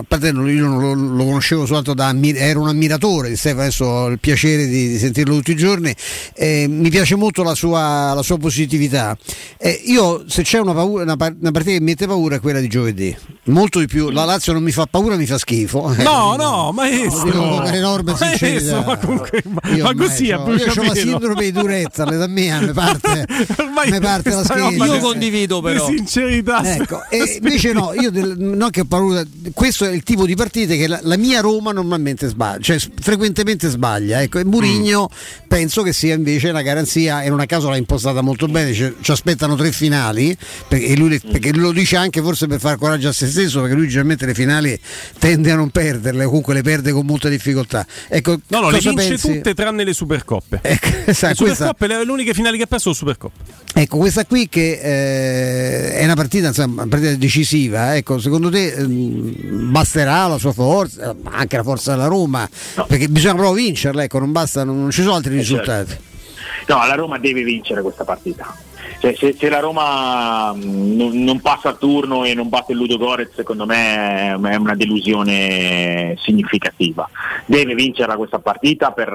[0.00, 0.32] A parte io
[0.66, 4.66] non lo, lo conoscevo soltanto da ero un ammiratore di Stefano, adesso ho il piacere
[4.66, 5.94] di, di sentirlo tutti i giorni.
[6.34, 9.16] Eh, mi piace molto la sua, la sua positività.
[9.58, 12.60] Eh, io se c'è una, paura- una una partita che mi mette paura è quella
[12.60, 13.14] di giovedì.
[13.44, 14.10] Molto di più.
[14.10, 15.94] La Lazio non mi fa paura, mi fa schifo.
[15.98, 17.24] No, no, Lo maestro.
[17.24, 18.84] dico con enorme Maestro, sincerità.
[18.84, 22.26] ma comunque- ma- Io ma così a c'ho- Io ho la sindrome di durezza, l'età
[22.26, 23.26] mia mi parte,
[23.90, 24.68] mi parte la questa schiena.
[24.70, 25.88] roba Io di- condivido però.
[25.88, 26.74] Di sincerità.
[26.76, 29.22] Ecco, e invece no, io del- non che ho paura,
[29.54, 33.68] questo è il tipo di partite che la, la mia Roma normalmente sbaglia, cioè frequentemente
[33.68, 34.20] sbaglia.
[34.22, 35.08] Ecco, e Murigno
[35.48, 38.92] penso che sia invece la garanzia, e non a caso l'ha impostata molto bene, ci,
[39.00, 40.36] ci aspettano tre finali,
[40.68, 43.60] perché lui, le- perché lui lo dice anche forse per far coraggio a se stesso,
[43.60, 44.78] perché lui generalmente le finali
[45.18, 47.86] tende a non perderle, comunque le perde con molta difficoltà.
[48.08, 49.32] Ecco, No, no, le vince pensi?
[49.32, 50.60] tutte tranne le Supercoppe.
[51.06, 53.54] esatto, le questa- Supercoppe, le, le uniche finali che ha perso sono Supercoppe.
[53.74, 58.72] Ecco, questa qui che eh, è una partita, insomma, una partita decisiva, ecco, secondo te
[58.72, 62.48] ehm, basterà la sua forza, ma anche la forza della Roma?
[62.86, 65.88] Perché bisogna proprio vincerla, ecco, non basta, non, non ci sono altri Eh, risultati.
[65.90, 66.04] certo.
[66.72, 68.54] No, la Roma deve vincere questa partita.
[69.06, 72.78] Cioè, se, se la Roma mh, non, non passa a turno e non batte il
[72.78, 77.08] Ludo Gorez, secondo me è una delusione significativa.
[77.44, 79.12] Deve vincere questa partita per,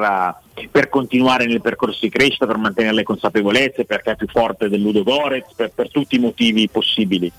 [0.55, 4.69] eh, per continuare nel percorso di crescita, per mantenere le consapevolezze, perché è più forte
[4.69, 7.30] del Ludo Gorez, per, per tutti i motivi possibili.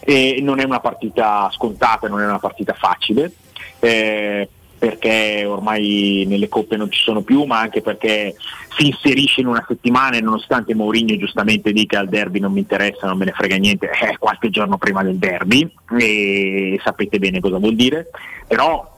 [0.00, 3.32] E non è una partita scontata, non è una partita facile.
[3.80, 4.48] eh,
[4.78, 8.34] perché ormai nelle coppe non ci sono più, ma anche perché
[8.76, 13.06] si inserisce in una settimana e nonostante Mourinho giustamente dica al derby non mi interessa,
[13.06, 15.68] non me ne frega niente, è qualche giorno prima del derby
[15.98, 18.10] e sapete bene cosa vuol dire,
[18.46, 18.96] però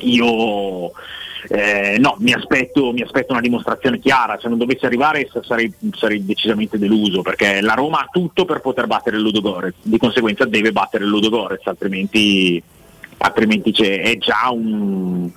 [0.00, 0.92] io
[1.48, 5.72] eh, no, mi aspetto, mi aspetto una dimostrazione chiara, se non dovesse arrivare sa- sarei,
[5.92, 9.98] sarei decisamente deluso perché la Roma ha tutto per poter battere il Ludo Gorez, di
[9.98, 12.62] conseguenza deve battere il Ludo Gorez, altrimenti
[13.18, 15.30] altrimenti c'è, è già un,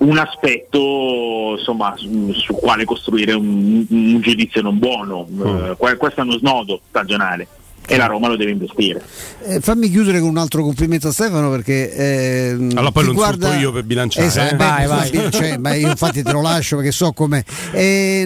[0.00, 5.26] un aspetto insomma, su, su quale costruire un, un giudizio non buono.
[5.28, 7.46] Eh, que- questo è uno snodo stagionale
[7.90, 9.02] e la Roma lo deve investire.
[9.44, 13.56] Eh, fammi chiudere con un altro complimento a Stefano perché ehm, Allora poi lo guarda...
[13.56, 14.26] io per bilanciare.
[14.26, 14.56] Esatto, eh.
[14.58, 15.08] Vai, vai.
[15.08, 17.44] sì, cioè, ma io infatti te lo lascio perché so come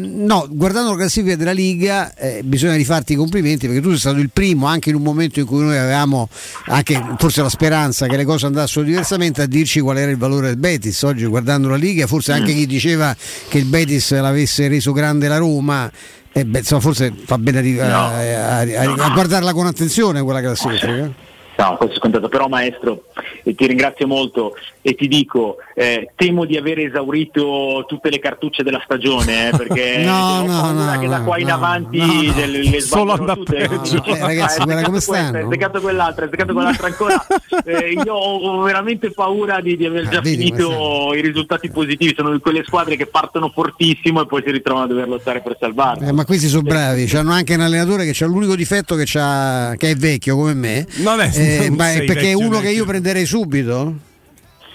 [0.00, 4.18] no, guardando la classifica della Liga eh, bisogna rifarti i complimenti perché tu sei stato
[4.18, 6.28] il primo anche in un momento in cui noi avevamo
[6.66, 10.48] anche forse la speranza che le cose andassero diversamente a dirci qual era il valore
[10.48, 13.14] del Betis oggi guardando la Liga forse anche chi diceva
[13.48, 15.90] che il Betis l'avesse reso grande la Roma
[16.32, 20.22] eh, beh, insomma, forse fa bene a, ri- a- a- a- a guardarla con attenzione
[20.22, 23.04] quella classifica No, questo è scontato, però maestro
[23.44, 28.62] eh, ti ringrazio molto e ti dico, eh, temo di aver esaurito tutte le cartucce
[28.62, 31.98] della stagione, eh, perché No, ho no, paura no, che da no, qua in avanti
[31.98, 32.32] no, no.
[32.32, 33.56] delle- le Solo andrà tutte.
[33.58, 35.36] Eh, ragazzi, hai guarda come stanno.
[35.38, 37.26] Hai steccato quell'altra, hai steccato quell'altra ancora.
[37.64, 42.12] Eh, io ho, veramente paura di, di aver già Ah, vedi finito i risultati positivi,
[42.16, 45.56] sono di quelle squadre che partono fortissimo e poi si ritrovano a dover lottare per
[45.60, 46.04] salvarsi.
[46.04, 49.74] Eh, ma questi sono bravi, hanno anche un allenatore che ha l'unico difetto che, c'ha-
[49.76, 52.62] che è vecchio come me, Non è- Eh, ma è perché è vecchio, uno che
[52.64, 52.78] vecchio.
[52.78, 53.94] io prenderei subito.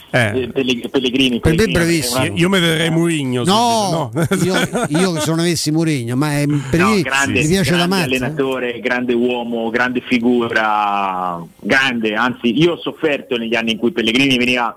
[0.09, 0.49] Eh.
[0.53, 2.21] Pellegrini, Pellegrini, Per me bravissimo.
[2.23, 3.43] una- Io mi vedrei Mourinho.
[3.43, 4.55] No, subito, io,
[4.99, 7.95] io se non avessi Mourinho, ma è, per No, me grande, mi piace da grande
[7.95, 8.05] mazza.
[8.05, 14.37] allenatore, grande uomo, grande figura, grande, anzi io ho sofferto negli anni in cui Pellegrini
[14.37, 14.75] veniva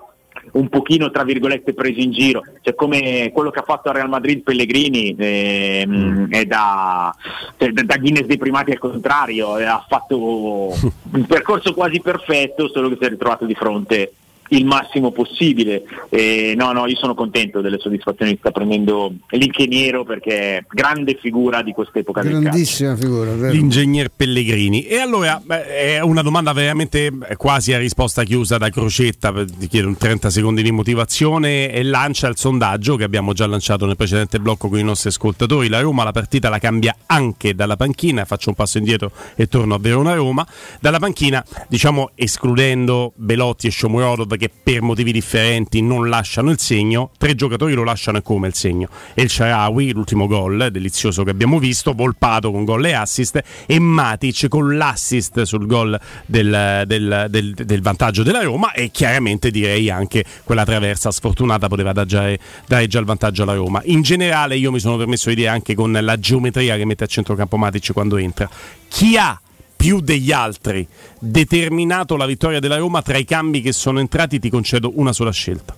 [0.53, 4.09] un pochino tra virgolette preso in giro, cioè come quello che ha fatto a Real
[4.09, 7.15] Madrid Pellegrini ehm, è da,
[7.57, 10.17] cioè, da- Guinness dei primati al contrario, eh, ha fatto
[10.77, 14.13] un percorso quasi perfetto, solo che si è ritrovato di fronte
[14.51, 15.83] il massimo possibile.
[16.09, 21.17] Eh, no, no, io sono contento delle soddisfazioni che sta prendendo l'ingegnero perché è grande
[21.19, 22.21] figura di quest'epoca.
[22.21, 23.33] Grandissima figura.
[23.33, 23.53] vero.
[23.53, 24.85] L'ingegner Pellegrini.
[24.85, 29.87] E allora beh, è una domanda veramente quasi a risposta chiusa da Crocetta, ti chiedo
[29.87, 34.39] un 30 secondi di motivazione e lancia il sondaggio che abbiamo già lanciato nel precedente
[34.39, 35.69] blocco con i nostri ascoltatori.
[35.69, 39.75] La Roma la partita la cambia anche dalla panchina, faccio un passo indietro e torno
[39.75, 40.45] a Verona-Roma.
[40.79, 47.11] Dalla panchina, diciamo escludendo Belotti e Shomurodov che per motivi differenti non lasciano il segno,
[47.19, 48.87] tre giocatori lo lasciano e come il segno.
[49.13, 54.47] El Sharawi, l'ultimo gol delizioso che abbiamo visto, Volpato con gol e assist e Matic
[54.47, 55.95] con l'assist sul gol
[56.25, 61.91] del, del- del- del vantaggio della Roma e chiaramente direi anche quella traversa sfortunata poteva
[61.91, 63.79] dare, già il vantaggio alla Roma.
[63.85, 67.07] In generale io mi sono permesso di dire anche con la geometria che mette a
[67.07, 68.49] centrocampo Matic quando entra.
[68.87, 69.39] Chi ha
[69.81, 70.87] più degli altri
[71.17, 75.31] determinato la vittoria della Roma tra i cambi che sono entrati ti concedo una sola
[75.31, 75.73] scelta.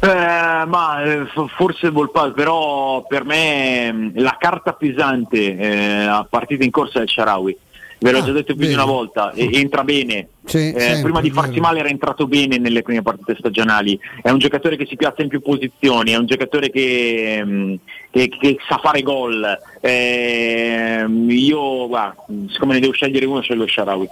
[0.00, 1.24] Eh, ma eh,
[1.56, 7.02] forse Volpato, però per me mh, la carta pesante eh, a partita in corsa è
[7.02, 7.56] il Sharawi.
[7.98, 8.74] Ve l'ho Ah, già detto più di vedi.
[8.74, 10.28] una volta, e- entra bene.
[10.44, 13.98] Sì, Eh, sempre, prima di farsi male era entrato bene nelle prime partite stagionali.
[14.22, 17.74] È un giocatore che si piazza in più posizioni, è un giocatore che, mh,
[18.10, 19.44] che- che sa fare gol.
[19.80, 22.16] Ehm, io, guarda,
[22.48, 24.08] siccome ne devo scegliere uno, scelgo Sharawi.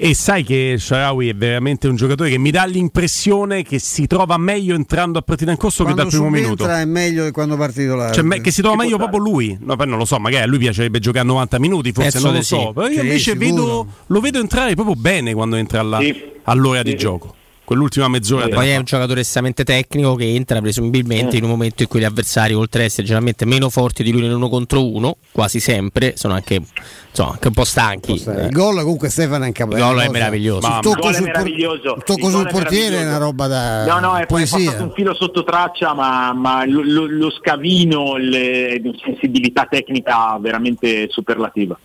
[0.00, 4.36] E sai che Sharawi è veramente un giocatore che mi dà l'impressione che si trova
[4.38, 6.68] meglio entrando a partita in corso Quando che dal primo minuto.
[6.68, 8.14] è meglio che quando parte titolare.
[8.14, 9.58] Cioè, che si trova meglio proprio lui.
[9.60, 12.36] No, poi non lo so, magari a lui piacerebbe giocare 90 minuti, forse Penso non
[12.36, 12.58] lo so.
[12.66, 12.70] sì.
[12.74, 16.00] Però io Sì, invece vedo, lo vedo entrare proprio bene quando entra alla-
[16.44, 17.34] all'ora di gioco.
[17.68, 18.44] Quell'ultima mezz'ora.
[18.44, 21.38] della Poi è un giocatore estremamente tecnico che entra presumibilmente Eh.
[21.38, 24.22] in un momento in cui gli avversari, oltre ad essere generalmente meno forti di lui
[24.22, 26.62] nell'uno contro uno, quasi sempre, sono anche,
[27.10, 28.12] insomma, anche un po' stanchi.
[28.14, 29.82] Il gol comunque Stefano è incapabile.
[29.86, 30.66] Il gol è meraviglioso.
[30.66, 31.94] Il tocco sul, por- meraviglioso.
[31.98, 34.56] il tocco Il sul è portiere è una roba da No, no, è, è poesia.
[34.64, 41.08] passato un filo sotto traccia, ma, ma lo, lo- lo scavino, le, sensibilità tecnica veramente
[41.10, 41.78] superlativa.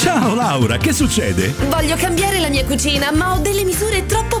[0.00, 1.54] Ciao Laura, che succede?
[1.68, 4.40] Voglio cambiare la mia cucina, ma ho delle misure troppo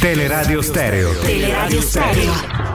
[0.00, 2.73] Teleradio Stereo Teleradio Stereo.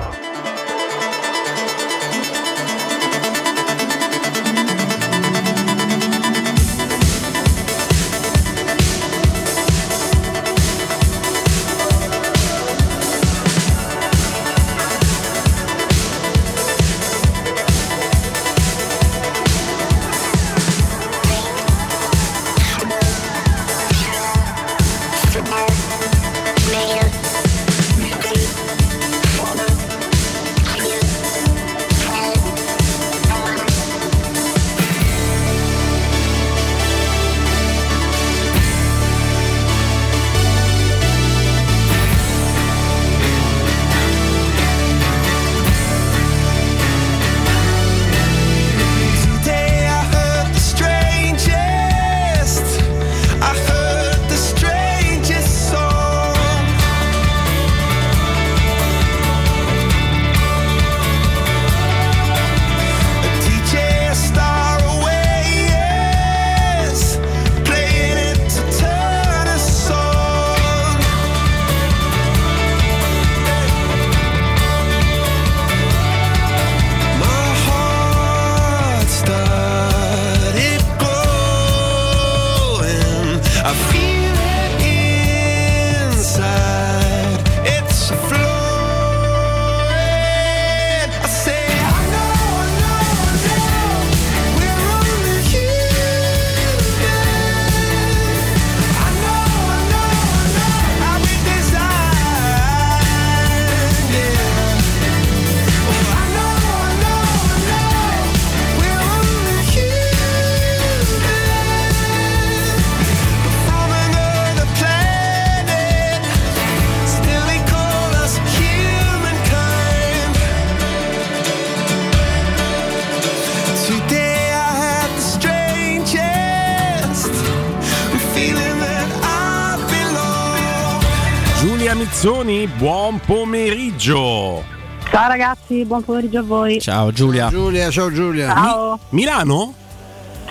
[131.99, 134.63] Pezzoni, buon pomeriggio.
[135.11, 136.79] Ciao ragazzi, buon pomeriggio a voi.
[136.79, 137.49] Ciao Giulia.
[137.49, 138.47] Giulia, ciao Giulia.
[138.53, 138.99] Ciao.
[139.09, 139.73] Milano?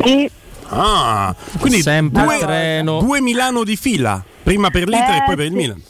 [0.05, 0.31] Sì.
[0.67, 2.99] Ah, quindi Sempre due, treno.
[3.01, 5.57] due Milano di fila, prima per l'Inter Eh, e poi per il sì.
[5.57, 5.83] Milan.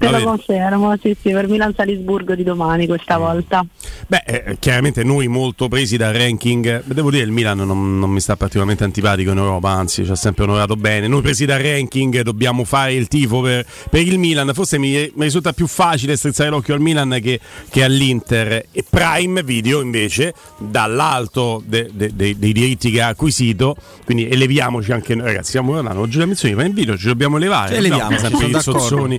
[0.00, 0.22] Lo bene.
[0.22, 3.64] confermo, sì, sì, per Milan Salisburgo di domani questa volta.
[4.06, 8.20] Beh, eh, chiaramente noi molto presi dal ranking, devo dire il Milan non, non mi
[8.20, 11.08] sta particolarmente antipatico in Europa, anzi ci ha sempre onorato bene.
[11.08, 15.24] Noi presi dal ranking dobbiamo fare il tifo per, per il Milan, forse mi, mi
[15.24, 18.66] risulta più facile strizzare l'occhio al Milan che, che all'Inter.
[18.70, 24.92] E Prime Video invece, dall'alto de- de- de- dei diritti che ha acquisito, quindi eleviamoci
[24.92, 27.72] anche noi, ragazzi, siamo guardando, Giulia Mizzoni, Prime Video ci dobbiamo elevare.
[27.72, 28.18] Ci eleviamo, no?
[28.18, 28.96] sempre, sempre i sono d'accordo.
[28.96, 29.18] sozzoni.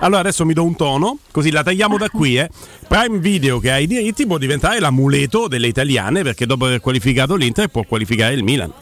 [0.00, 2.38] Allora adesso mi do un tono, così la tagliamo da qui.
[2.38, 2.48] Eh.
[2.88, 7.34] Prime Video che ha i diritti può diventare l'amuleto delle italiane perché dopo aver qualificato
[7.36, 8.72] l'Inter può qualificare il Milan.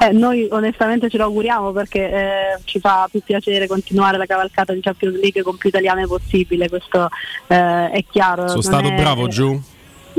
[0.00, 4.72] Eh, noi onestamente ce lo auguriamo perché eh, ci fa più piacere continuare la cavalcata
[4.72, 7.08] di Champions League con più italiane possibile, questo
[7.46, 8.48] eh, è chiaro.
[8.48, 9.60] Sono non stato è- bravo giù?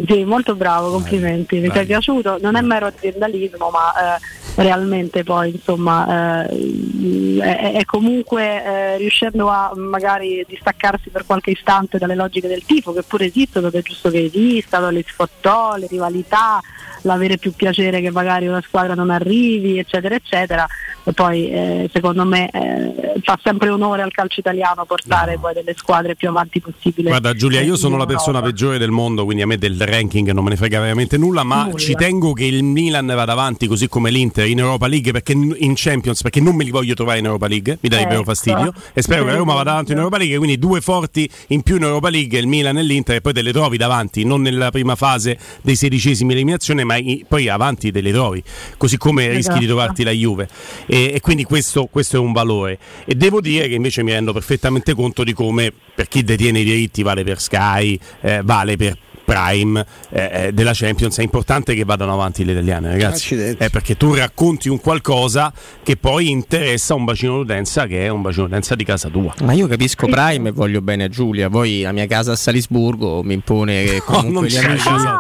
[0.07, 1.83] Sì, molto bravo, complimenti, mi dai.
[1.83, 4.19] è piaciuto, non è mero aziendalismo ma eh,
[4.55, 11.97] realmente poi insomma eh, è, è comunque eh, riuscendo a magari distaccarsi per qualche istante
[11.97, 15.87] dalle logiche del tifo che pure esistono, ed è giusto che esistano, le sfottò, le
[15.87, 16.59] rivalità,
[17.03, 20.67] l'avere più piacere che magari una squadra non arrivi, eccetera, eccetera.
[21.05, 25.73] E poi eh, secondo me eh, fa sempre onore al calcio italiano portare poi delle
[25.75, 27.09] squadre più avanti possibile.
[27.09, 28.47] Guarda Giulia, io sono la persona Europa.
[28.55, 31.63] peggiore del mondo, quindi a me del ranking non me ne frega veramente nulla, ma
[31.65, 31.77] Nulla.
[31.77, 35.73] ci tengo che il Milan vada avanti così come l'Inter in Europa League, perché in
[35.75, 38.23] Champions, perché non me li voglio trovare in Europa League, mi darebbero Ecco.
[38.23, 41.61] fastidio e spero che la Roma vada avanti in Europa League, quindi due forti in
[41.63, 44.41] più in Europa League, il Milan e l'Inter e poi te le trovi davanti, non
[44.41, 48.43] nella prima fase dei sedicesimi eliminazione, ma i- poi avanti te le trovi,
[48.77, 49.65] così come rischi di Esatto.
[49.65, 50.47] trovarti la Juve.
[50.85, 52.77] E, e quindi questo, questo è un valore.
[53.05, 56.63] E devo dire che invece mi rendo perfettamente conto di come per chi detiene i
[56.63, 61.85] diritti vale per Sky, eh, vale per Prime eh, eh, della Champions, è importante che
[61.85, 63.35] vadano avanti le italiane, ragazzi.
[63.35, 68.21] Eh, perché tu racconti un qualcosa che poi interessa un bacino d'utenza che è un
[68.21, 69.33] bacino d'utenza di casa tua.
[69.43, 73.23] Ma io capisco Prime e voglio bene a Giulia, poi la mia casa a Salisburgo
[73.23, 74.83] mi impone che comunque non gli amici...
[74.89, 75.17] casa.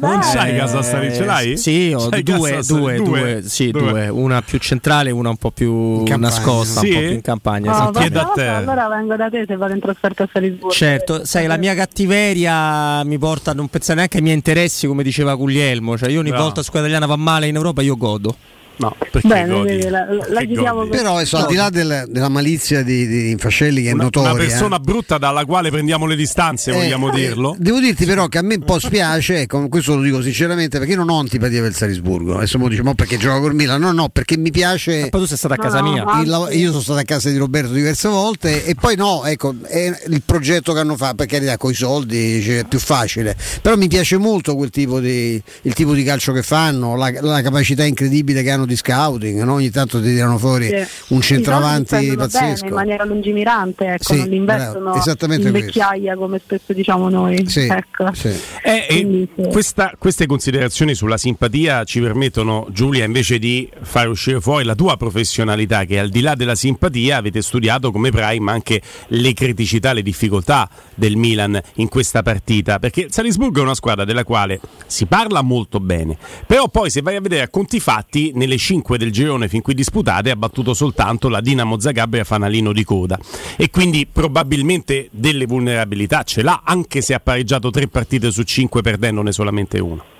[0.00, 1.56] Non c'hai casa a Salisburgo, ce l'hai?
[1.56, 3.04] Sì, ho due, due, Salisburgo?
[3.04, 3.80] due, sì, Due.
[3.80, 6.88] due, una più centrale e una un po' più nascosta, Sì?
[6.88, 7.70] un po' più in campagna.
[7.70, 7.90] No, esatto.
[7.92, 10.70] prossima volta allora vengo da te se vado in trasferta a Salisburgo.
[10.70, 15.02] Certo, sai, la mia cattiveria mi porta a non pensare neanche ai miei interessi, come
[15.02, 15.96] diceva Guglielmo.
[15.96, 16.44] Cioè, io ogni Bravo.
[16.44, 18.36] volta la squadra italiana va male in Europa, io godo.
[18.82, 20.86] No, perché Bene, la, la Perché chiudiamo.
[20.86, 24.32] Però adesso, al di là del- della malizia di, di Infascelli che è Una, notoria.
[24.32, 27.54] una persona brutta dalla quale prendiamo le distanze, Eh, vogliamo eh, dirlo.
[27.58, 30.92] Devo dirti però che a me un po' spiace, ecco, questo lo dico sinceramente, perché
[30.94, 32.36] io non ho antipatia per il Salisburgo.
[32.36, 33.80] Adesso mo dice, ma perché gioca col Milan?
[33.80, 35.08] No, no, perché mi piace.
[35.10, 36.02] Poi tu sei stata a casa No, mia.
[36.04, 39.54] no, il io sono stato a casa di Roberto diverse volte e poi no, ecco,
[39.66, 43.36] è il progetto che hanno fatto, per carità, con i soldi cioè, è più facile,
[43.60, 47.42] però mi piace molto quel tipo di, il tipo di calcio che fanno, la, la
[47.42, 49.54] capacità incredibile che hanno di scouting, no?
[49.54, 51.14] ogni tanto ti tirano fuori Sì.
[51.14, 52.44] un centravanti pazzesco.
[52.64, 55.50] bene, in maniera lungimirante, ecco, Sì, non investono in questo.
[55.50, 57.48] vecchiaia come spesso diciamo noi.
[57.48, 58.12] Sì, ecco.
[58.14, 58.28] sì.
[58.28, 59.42] Eh, e Quindi, sì.
[59.50, 64.96] questa- queste considerazioni sulla simpatia ci permettono, Giulia, invece di far uscire fuori la tua
[64.96, 70.02] professionalità, che al di là della simpatia avete studiato come Prime anche le criticità, le
[70.02, 72.78] difficoltà del Milan in questa partita.
[72.78, 76.16] Perché Salisburgo è una squadra della quale si parla molto bene,
[76.46, 79.74] però poi se vai a vedere a conti fatti, nelle 5 del girone fin qui
[79.74, 83.18] disputate ha battuto soltanto la Dinamo Zagabria fanalino di coda
[83.56, 88.82] e quindi probabilmente delle vulnerabilità ce l'ha anche se ha pareggiato tre partite su cinque
[88.82, 90.11] perdendone solamente una.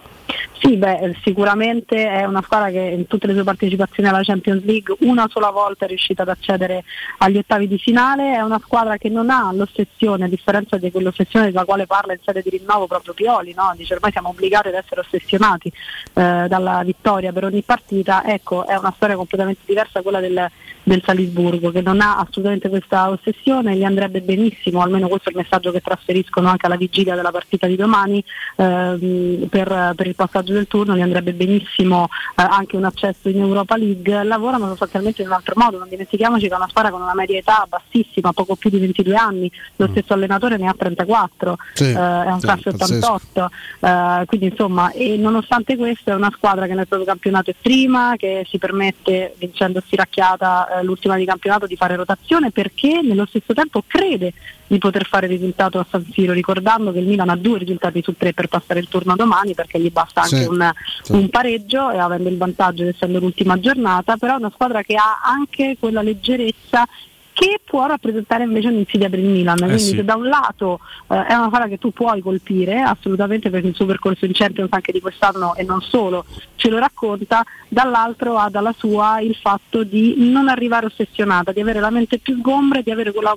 [0.63, 4.95] Sì, beh, sicuramente è una squadra che in tutte le sue partecipazioni alla Champions League
[5.01, 6.85] una sola volta è riuscita ad accedere
[7.19, 11.47] agli ottavi di finale, è una squadra che non ha l'ossessione, a differenza di quell'ossessione
[11.47, 13.73] della quale parla in sede di rinnovo proprio Pioli, no?
[13.77, 18.77] dice ormai siamo obbligati ad essere ossessionati eh, dalla vittoria per ogni partita, ecco è
[18.77, 20.49] una storia completamente diversa quella del,
[20.83, 25.39] del Salisburgo che non ha assolutamente questa ossessione, gli andrebbe benissimo, almeno questo è il
[25.39, 28.23] messaggio che trasferiscono anche alla vigilia della partita di domani
[28.57, 33.41] ehm, per, per il passaggio del turno, gli andrebbe benissimo eh, anche un accesso in
[33.41, 37.03] Europa League, lavorano sostanzialmente in un altro modo, non dimentichiamoci che è una squadra con
[37.03, 41.59] una media età bassissima, poco più di 22 anni, lo stesso allenatore ne ha 34,
[41.75, 43.13] Sì, eh, è un sì, classe pazzesco.
[43.13, 43.51] 88,
[43.81, 48.15] eh, quindi insomma e nonostante questo è una squadra che nel proprio campionato è prima,
[48.17, 53.53] che si permette vincendo stiracchiata eh, l'ultima di campionato di fare rotazione perché nello stesso
[53.53, 54.33] tempo crede
[54.67, 58.15] di poter fare risultato a San Siro, ricordando che il Milan ha due risultati su
[58.17, 60.73] tre per passare il turno domani perché gli basta anche Sì, un,
[61.03, 61.13] sì.
[61.13, 64.95] un pareggio e avendo il vantaggio di essendo l'ultima giornata, però è una squadra che
[64.95, 66.87] ha anche quella leggerezza
[67.33, 69.57] che può rappresentare invece un'insidia per il Milan.
[69.57, 69.97] Quindi sì.
[69.97, 73.75] se da un lato eh, è una squadra che tu puoi colpire, assolutamente perché il
[73.75, 76.25] suo percorso in Champions anche di quest'anno e non solo
[76.57, 81.81] ce lo racconta, dall'altro ha dalla sua il fatto di non arrivare ossessionata, di avere
[81.81, 83.35] la mente più sgombra e di avere quella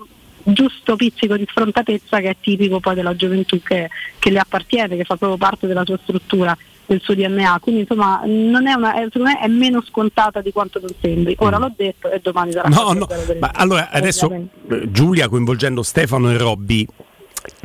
[0.47, 3.89] giusto pizzico di sfrontatezza che è tipico poi della gioventù che,
[4.19, 6.55] che le appartiene, che fa proprio parte della sua struttura,
[6.85, 7.59] del suo DNA.
[7.61, 11.35] Quindi insomma non è una, è- secondo me è meno scontata di quanto non sembri.
[11.39, 13.07] Ora l'ho detto e domani sarà No, 4-0 no,
[13.39, 16.87] ma allora adesso eh, Giulia coinvolgendo Stefano e Robby.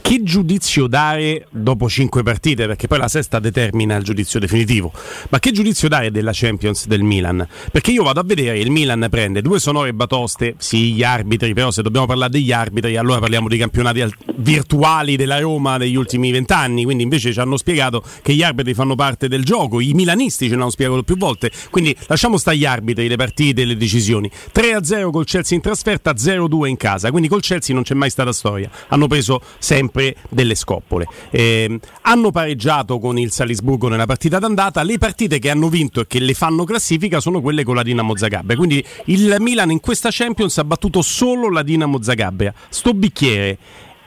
[0.02, 2.66] Che giudizio dare dopo cinque partite?
[2.66, 4.92] Perché poi la sesta determina il giudizio definitivo.
[5.28, 7.46] Ma che giudizio dare della Champions del Milan?
[7.70, 11.70] Perché io vado a vedere il Milan prende due sonore batoste, sì, gli arbitri, però
[11.70, 16.32] se dobbiamo parlare degli arbitri, allora parliamo di campionati al- virtuali della Roma degli ultimi
[16.32, 16.82] vent'anni.
[16.84, 19.80] Quindi invece ci hanno spiegato che gli arbitri fanno parte del gioco.
[19.80, 21.52] I milanisti ce l'hanno spiegato più volte.
[21.70, 24.28] Quindi lasciamo stare gli arbitri, le partite, le decisioni.
[24.52, 27.10] 3-0 col Chelsea in trasferta, 0-2 in casa.
[27.10, 28.68] Quindi col Chelsea non c'è mai stata storia.
[28.88, 29.89] Hanno preso sempre
[30.28, 31.06] delle scoppole.
[31.30, 34.82] Ehm, hanno pareggiato con il Salisburgo nella partita d'andata.
[34.82, 38.16] Le partite che hanno vinto e che le fanno classifica sono quelle con la Dinamo
[38.16, 38.56] Zagabria.
[38.56, 42.52] Quindi il Milan in questa Champions ha battuto solo la Dinamo Zagabria.
[42.68, 43.58] Sto bicchiere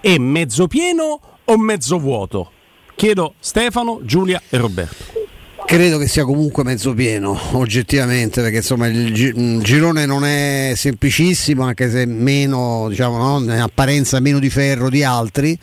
[0.03, 2.51] è mezzo pieno o mezzo vuoto?
[2.95, 5.22] Chiedo Stefano, Giulia e Roberto.
[5.65, 10.73] Credo che sia comunque mezzo pieno, oggettivamente, perché insomma il gi- il girone non è
[10.75, 15.57] semplicissimo, anche se meno, diciamo, no, in apparenza meno di ferro di altri.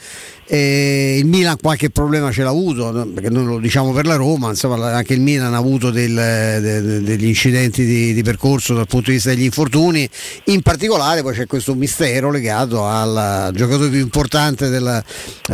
[0.52, 4.48] E il Milan qualche problema ce l'ha avuto, perché noi lo diciamo per la Roma,
[4.48, 8.88] insomma anche il Milan ha avuto del- de- de- degli incidenti di, di percorso dal
[8.88, 10.08] punto di vista degli infortuni,
[10.46, 15.00] in particolare poi c'è questo mistero legato al giocatore più importante del,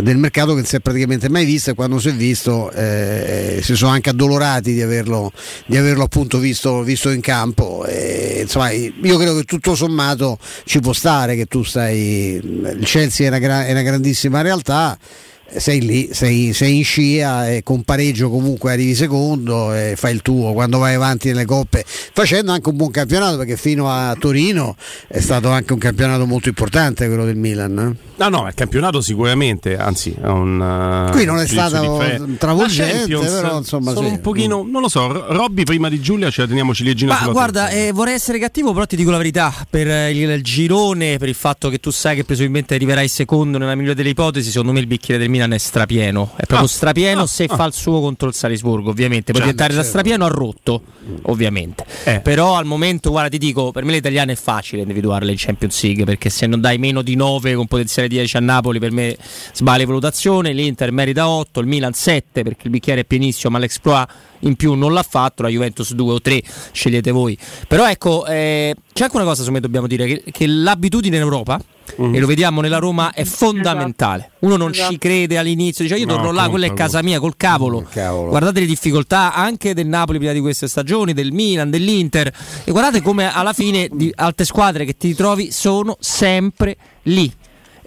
[0.00, 3.60] del mercato che non si è praticamente mai visto e quando si è visto eh,
[3.62, 5.30] si sono anche addolorati di averlo,
[5.66, 7.84] di averlo appunto visto, visto in campo.
[7.84, 12.40] E, insomma, io credo che tutto sommato ci può stare che tu stai.
[12.42, 14.84] Il Chelsea è una, gra- è una grandissima realtà.
[14.86, 14.98] 있다.
[15.48, 20.20] Sei lì, sei, sei in scia e con pareggio comunque arrivi secondo e fai il
[20.20, 24.76] tuo quando vai avanti nelle coppe, facendo anche un buon campionato perché fino a Torino
[25.06, 27.78] è stato anche un campionato molto importante quello del Milan.
[27.78, 28.04] eh.
[28.18, 31.06] No, no, il campionato sicuramente, anzi, è un.
[31.08, 34.14] eh, Qui non è stato travolgente, però, insomma, sono sì.
[34.14, 37.18] un pochino, non lo so, Ro- Robby prima di Giulia ce la teniamo ciliegina Ma
[37.18, 39.52] sulla guarda, eh, vorrei essere cattivo, però ti dico la verità.
[39.68, 43.74] Per il, il girone, per il fatto che tu sai che presumibilmente arriverai secondo nella
[43.74, 46.32] migliore delle ipotesi, secondo me il bicchiere del Milan è strapieno.
[46.36, 47.54] È proprio Ah, strapieno ah, se ah.
[47.54, 49.32] fa il suo contro il Salisburgo, ovviamente.
[49.32, 49.90] Può diventare da certo.
[49.90, 50.82] strapieno a rotto,
[51.22, 51.84] ovviamente.
[52.04, 52.20] Eh.
[52.20, 56.04] Però al momento, guarda, ti dico, per me l'italiano è facile individuarle in Champions League,
[56.04, 59.16] perché se non dai meno di 9 con potenziale 10 a Napoli, per me
[59.52, 60.52] sbagli valutazione.
[60.52, 64.08] L'Inter merita 8, il Milan 7, perché il bicchiere è pienissimo, ma l'exploit
[64.40, 66.42] in più non l'ha fatto, la Juventus 2 o 3,
[66.72, 67.36] scegliete voi.
[67.66, 71.22] Però ecco, eh, c'è anche una cosa secondo me dobbiamo dire, che, che l'abitudine in
[71.22, 71.60] Europa,
[72.00, 72.14] Mm.
[72.14, 74.30] e lo vediamo nella Roma, è fondamentale.
[74.40, 77.36] Uno non ci crede all'inizio, dice io No, torno là, quella è casa mia, col
[77.36, 77.86] cavolo.
[77.92, 82.32] Guardate le difficoltà anche del Napoli prima di queste stagioni, del Milan, dell'Inter,
[82.64, 87.32] e guardate come alla fine di altre squadre che ti trovi sono sempre lì.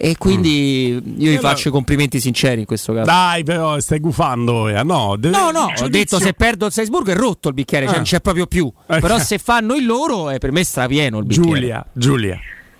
[0.01, 3.05] E quindi io vi allora- faccio i complimenti sinceri in questo caso.
[3.05, 4.81] Dai, però stai gufando ora.
[4.81, 7.95] No, deve- No, no, ho detto se perdo il Salzburgo è rotto il bicchiere, cioè
[7.95, 7.97] Ah.
[7.97, 8.71] non c'è proprio più.
[8.87, 8.99] Eh.
[8.99, 11.49] Però se fanno il loro, è per me strapieno il bicchiere.
[11.59, 12.39] Giulia, Giulia.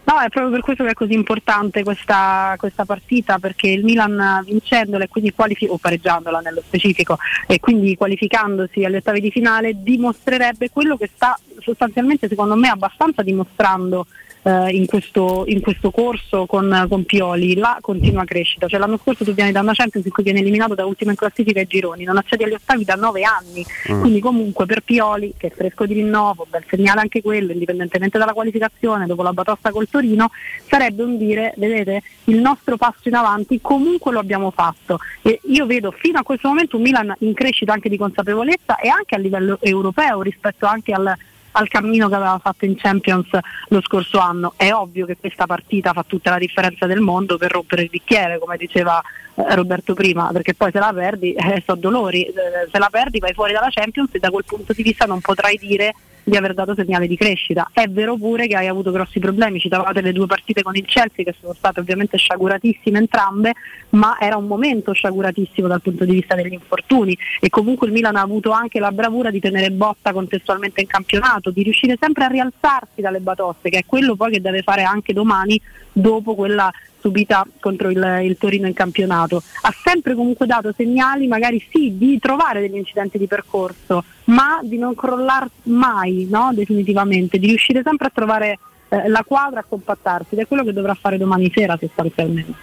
[0.10, 4.42] No, è proprio per questo che è così importante questa, questa partita, perché il Milan
[4.44, 10.98] vincendola qualifi- o pareggiandola nello specifico e quindi qualificandosi agli ottavi di finale dimostrerebbe quello
[10.98, 14.08] che sta sostanzialmente secondo me abbastanza dimostrando
[14.44, 18.68] eh, in, questo, in questo corso con, con Pioli, la continua crescita.
[18.68, 21.18] Cioè, l'anno scorso tu vieni da una Champions in cui viene eliminato da ultimo in
[21.18, 24.02] classifica ai gironi, non accedi agli ottavi da nove anni, Mm.
[24.02, 28.34] quindi comunque per Pioli, che è fresco di rinnovo, bel segnale anche quello, indipendentemente dalla
[28.34, 30.32] qualificazione, dopo la batosta col Torino,
[30.68, 35.00] sarebbe un dire, vedete, il nostro passo in avanti comunque lo abbiamo fatto.
[35.22, 38.90] E io vedo fino a questo momento un Milan in crescita anche di consapevolezza e
[38.90, 41.16] anche a livello europeo rispetto anche al
[41.52, 43.28] al cammino che aveva fatto in Champions
[43.70, 44.54] lo scorso anno.
[44.56, 48.40] È ovvio che questa partita fa tutta la differenza del mondo per rompere il bicchiere,
[48.40, 49.02] come diceva
[49.36, 53.20] eh, Roberto prima, perché poi se la perdi eh, sono dolori, Eh, se la perdi
[53.20, 55.94] vai fuori dalla Champions e da quel punto di vista non potrai dire
[56.30, 57.70] di aver dato segnale di crescita.
[57.74, 61.26] È vero pure che hai avuto grossi problemi, citavate le due partite con il Chelsea
[61.26, 63.54] che sono state ovviamente sciaguratissime entrambe,
[63.90, 68.16] ma era un momento sciaguratissimo dal punto di vista degli infortuni e comunque il Milan
[68.16, 72.28] ha avuto anche la bravura di tenere botta contestualmente in campionato, di riuscire sempre a
[72.28, 75.60] rialzarsi dalle batoste, che è quello poi che deve fare anche domani
[75.92, 79.42] dopo quella subita contro il, il Torino in campionato.
[79.62, 84.78] Ha sempre comunque dato segnali magari sì di trovare degli incidenti di percorso, ma di
[84.78, 86.52] non crollare mai no?
[86.54, 88.60] definitivamente, di riuscire sempre a trovare
[88.90, 92.54] eh, la quadra a compattarsi ed è quello che dovrà fare domani sera sostanzialmente.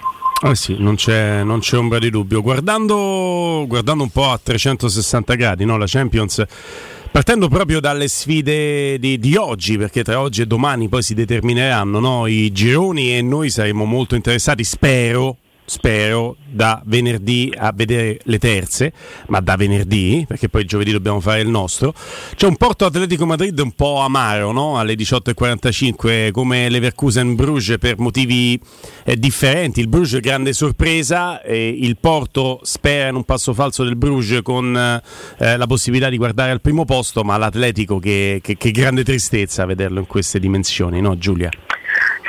[0.42, 2.42] Eh sì, non c'è, non c'è ombra di dubbio.
[2.42, 5.78] Guardando, guardando un po' a 360 gradi, no?
[5.78, 6.44] la Champions,
[7.16, 11.98] partendo proprio dalle sfide di, di oggi, perché tra oggi e domani poi si determineranno
[11.98, 12.26] no?
[12.26, 18.92] i gironi e noi saremo molto interessati, spero, spero, da venerdì a vedere le terze,
[19.26, 21.92] ma da venerdì, perché poi giovedì dobbiamo fare il nostro.
[22.34, 24.78] C'è un Porto Atletico Madrid un po' amaro, no?
[24.78, 28.58] alle 18.45 come Leverkusen Bruges per motivi
[29.04, 29.80] eh, differenti.
[29.80, 34.74] Il Bruges grande sorpresa, e il Porto spera in un passo falso del Bruges con
[34.76, 39.66] eh, la possibilità di guardare al primo posto, ma l'Atletico che, che, che grande tristezza
[39.66, 41.50] vederlo in queste dimensioni, no Giulia?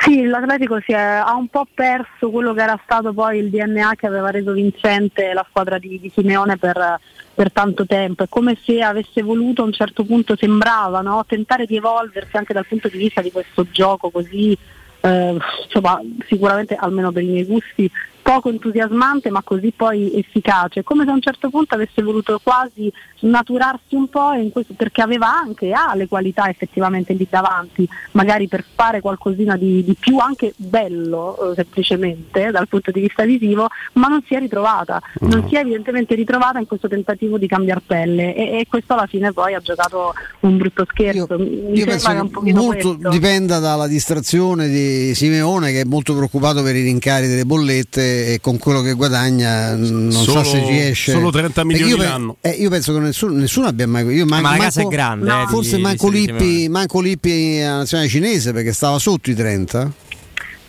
[0.08, 4.06] Sì, l'Atletico è, ha un po' perso quello che era stato poi il DNA che
[4.06, 6.98] aveva reso vincente la squadra di, di Simeone per,
[7.34, 8.22] per tanto tempo.
[8.22, 11.26] È come se avesse voluto a un certo punto, sembrava, no?
[11.26, 14.56] tentare di evolversi anche dal punto di vista di questo gioco così,
[15.02, 17.90] eh, insomma, sicuramente almeno per i miei gusti,
[18.28, 22.92] poco entusiasmante ma così poi efficace, come se a un certo punto avesse voluto quasi
[23.20, 28.46] snaturarsi un po' in questo, perché aveva anche ha le qualità effettivamente lì davanti, magari
[28.46, 33.68] per fare qualcosina di, di più anche bello eh, semplicemente dal punto di vista visivo,
[33.94, 37.80] ma non si è ritrovata, non si è evidentemente ritrovata in questo tentativo di cambiare
[37.86, 41.38] pelle e, e questo alla fine poi ha giocato un brutto scherzo.
[41.38, 43.08] Mi Io sembra penso che un pochino molto questo.
[43.08, 48.40] dipenda dalla distrazione di Simeone che è molto preoccupato per i rincari delle bollette e
[48.40, 51.12] con quello che guadagna non Solo- so se ci esce.
[51.12, 52.36] solo 30 Perché milioni io, l'anno.
[52.40, 54.04] eh, io penso che nessuno, nessuno abbia mai.
[54.06, 57.00] Io man- Ma la manco- casa è grande, eh, forse di- manco, di Lippi, manco
[57.00, 59.90] Lippi alla nazionale cinese perché stava sotto i 30.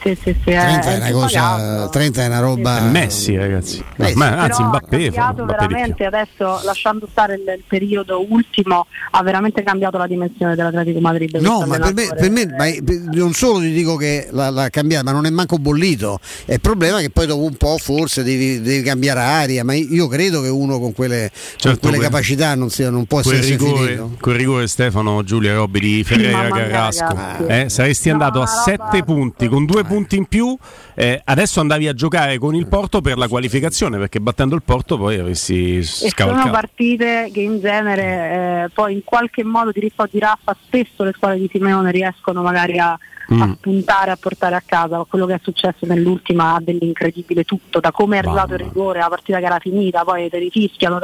[0.01, 2.77] Sì, sì, sì, 30 è, è una cosa, 30 è una roba.
[2.79, 3.83] È Messi, ragazzi.
[3.97, 4.15] Messi.
[4.15, 5.67] Ma- anzi, Mbappé, ha cambiato Mbappé di più.
[5.67, 11.35] veramente adesso lasciando stare il, il periodo ultimo ha veramente cambiato la dimensione dell'Atletico Madrid
[11.35, 12.79] No, ma per me, per me- ma è-
[13.13, 16.19] non solo ti dico che l'ha, l'ha cambiato, ma non è manco bollito.
[16.45, 20.07] È il problema che poi dopo un po' forse devi, devi cambiare aria, ma io
[20.07, 23.35] credo che uno con quelle, con Certo, quelle quel- capacità non, sia, non può Quel
[23.35, 24.11] essere rigore, finito.
[24.21, 27.03] quel rigore Stefano, Giulia Robbi di Ferreira Carrasco.
[27.03, 27.43] ragazzi.
[27.47, 30.55] Eh, saresti andato a 7 punti con due punti in più.
[30.99, 34.97] Eh, adesso andavi a giocare con il Porto per la qualificazione perché battendo il Porto
[34.97, 36.49] poi avessi e sono scavalcato.
[36.49, 41.13] partite che in genere eh, poi in qualche modo di riffa di raffa spesso le
[41.15, 42.97] squadre di Simeone riescono magari a,
[43.31, 43.41] Mm.
[43.43, 48.15] a puntare a portare a casa quello che è successo nell'ultima dell'incredibile tutto da come
[48.15, 50.97] è arrivato il rigore la partita che era finita poi te rifischiano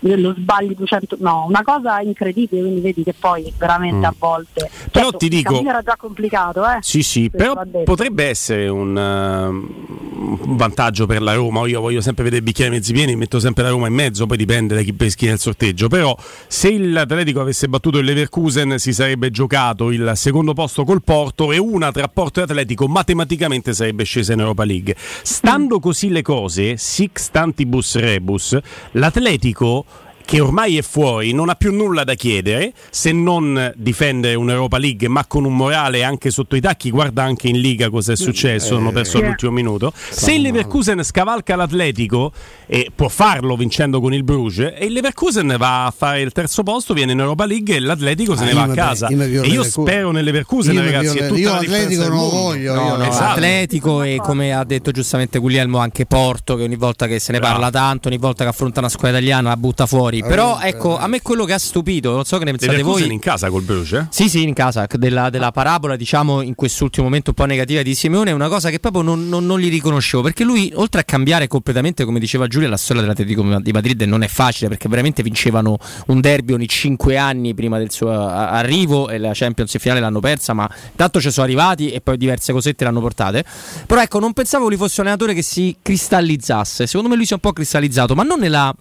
[0.00, 4.10] lo sbagli 200 no una cosa incredibile quindi vedi che poi veramente Mm.
[4.10, 7.54] a volte Però certo, ti dico- era già complicato eh Sì, sì, però
[7.84, 11.66] potrebbe essere un, ehm, un vantaggio per la Roma.
[11.66, 14.74] Io voglio sempre vedere bicchiere mezzi pieni, metto sempre la Roma in mezzo, poi dipende
[14.74, 15.88] da chi peschi nel sorteggio.
[15.88, 21.52] Però se l'Atletico avesse battuto il Leverkusen si sarebbe giocato il secondo posto col Porto
[21.52, 24.94] e una tra Porto e Atletico matematicamente sarebbe scesa in Europa League.
[25.22, 28.58] Stando così le cose, sic stantibus rebus,
[28.92, 29.84] l'Atletico
[30.28, 35.08] che ormai è fuori, non ha più nulla da chiedere se non difendere un'Europa League,
[35.08, 36.90] ma con un morale anche sotto i tacchi.
[36.90, 39.24] Guarda anche in Liga cosa è successo, hanno perso sì.
[39.24, 39.90] all'ultimo minuto.
[39.96, 42.30] Se il Leverkusen scavalca l'Atletico,
[42.66, 46.62] e può farlo vincendo con il Bruges, e il Leverkusen va a fare il terzo
[46.62, 49.08] posto, viene in Europa League e l'Atletico se Ah, ne io va a casa.
[49.08, 49.64] io e io Leverkusen.
[49.70, 51.16] spero nel Leverkusen, Io ragazzi.
[51.16, 53.04] È tutta io la Atletico differenza del non lo voglio, No, io no.
[53.04, 53.24] esatto.
[53.32, 57.38] Atletico e come ha detto giustamente Guglielmo anche Porto che ogni volta che se ne
[57.40, 60.16] parla tanto, ogni volta che affronta una squadra italiana la butta fuori.
[60.22, 63.12] Però ecco, a me quello che ha stupito, non so che ne pensate voi.
[63.12, 64.00] in casa col Bruges?
[64.00, 64.06] eh?
[64.10, 67.94] Sì, sì, in casa, della, della parabola, diciamo, in quest'ultimo momento un po' negativa di
[67.94, 71.04] Simeone, è una cosa che proprio non, non- non gli riconoscevo, perché lui, oltre a
[71.04, 75.22] cambiare completamente, come diceva Giulia, la storia dell'Atletico di Madrid non è facile, perché veramente
[75.22, 80.00] vincevano un derby ogni 5 anni prima del suo arrivo e la Champions in finale
[80.00, 83.44] l'hanno persa, ma tanto ci sono arrivati e poi diverse cosette l'hanno portate.
[83.86, 87.32] Però ecco, non pensavo lui fosse un allenatore che si cristallizzasse, secondo me lui si
[87.32, 88.74] è un po' cristallizzato, ma non nella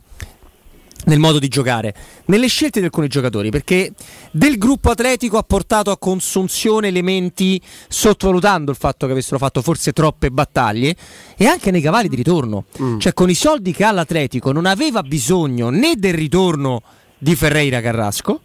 [1.07, 1.93] nel modo di giocare,
[2.25, 3.93] nelle scelte di alcuni giocatori, perché
[4.31, 9.93] del gruppo atletico ha portato a consunzione elementi sottovalutando il fatto che avessero fatto forse
[9.93, 10.95] troppe battaglie
[11.37, 12.65] e anche nei cavalli di ritorno.
[12.99, 16.81] Cioè con i soldi che ha l'Atletico non aveva bisogno né del ritorno
[17.17, 18.41] di Ferreira Carrasco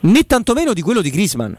[0.00, 1.58] né tantomeno di quello di Grisman.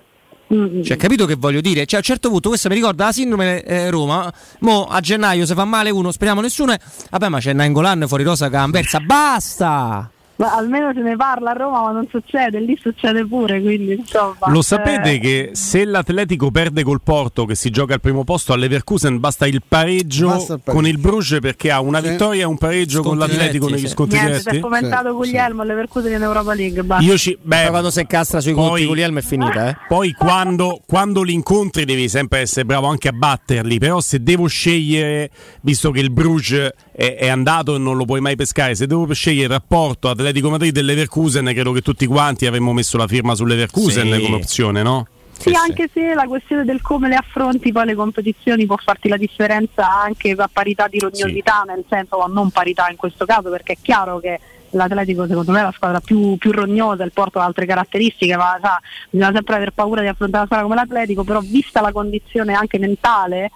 [0.83, 1.85] Cioè, capito che voglio dire?
[1.85, 4.31] Cioè, a un certo punto, questa mi ricorda la sindrome eh, Roma.
[4.59, 6.75] Mo a gennaio se fa male uno, speriamo nessuno.
[7.09, 8.99] Vabbè, ma c'è Nangolan fuori rosa che ha Anversa.
[8.99, 10.11] Basta!
[10.41, 14.47] Ma almeno se ne parla a Roma, ma non succede, lì succede pure, quindi insomma.
[14.47, 18.51] Lo sapete eh, che se l'Atletico perde col Porto, che si gioca al primo posto,
[18.51, 20.71] all'Leverkusen basta il pareggio, Basta il pareggio.
[20.81, 22.09] con il Bruges perché ha una Sì.
[22.09, 23.87] vittoria e un pareggio con l'Atletico negli sì.
[23.89, 24.57] sconti Niente, si diretti.
[24.57, 27.05] è fomentato Guglielmo, Leverkusen in Europa League, basta.
[27.05, 29.77] Io ci, beh, Poi quando si incastra sui poi- conti Guglielmo è finita, eh.
[29.87, 34.47] Poi quando, quando li incontri devi sempre essere bravo anche a batterli, però se devo
[34.47, 35.29] scegliere,
[35.61, 39.11] visto che il Bruges è, è andato e non lo puoi mai pescare, se devo
[39.13, 43.35] scegliere il rapporto Atletico Madrid e Leverkusen, credo che tutti quanti avremmo messo la firma
[43.35, 44.21] su Leverkusen Sì.
[44.21, 45.07] come opzione, no?
[45.37, 49.17] Sì, anche se la questione del come le affronti poi le competizioni può farti la
[49.17, 53.73] differenza anche a parità di rognosità, nel senso o non parità in questo caso, perché
[53.73, 57.43] è chiaro che l'Atletico secondo me è la squadra più, più rognosa, il Porto ha
[57.43, 58.79] altre caratteristiche, ma sa,
[59.09, 62.77] bisogna sempre aver paura di affrontare una squadra come l'Atletico, però vista la condizione anche
[62.77, 63.49] mentale,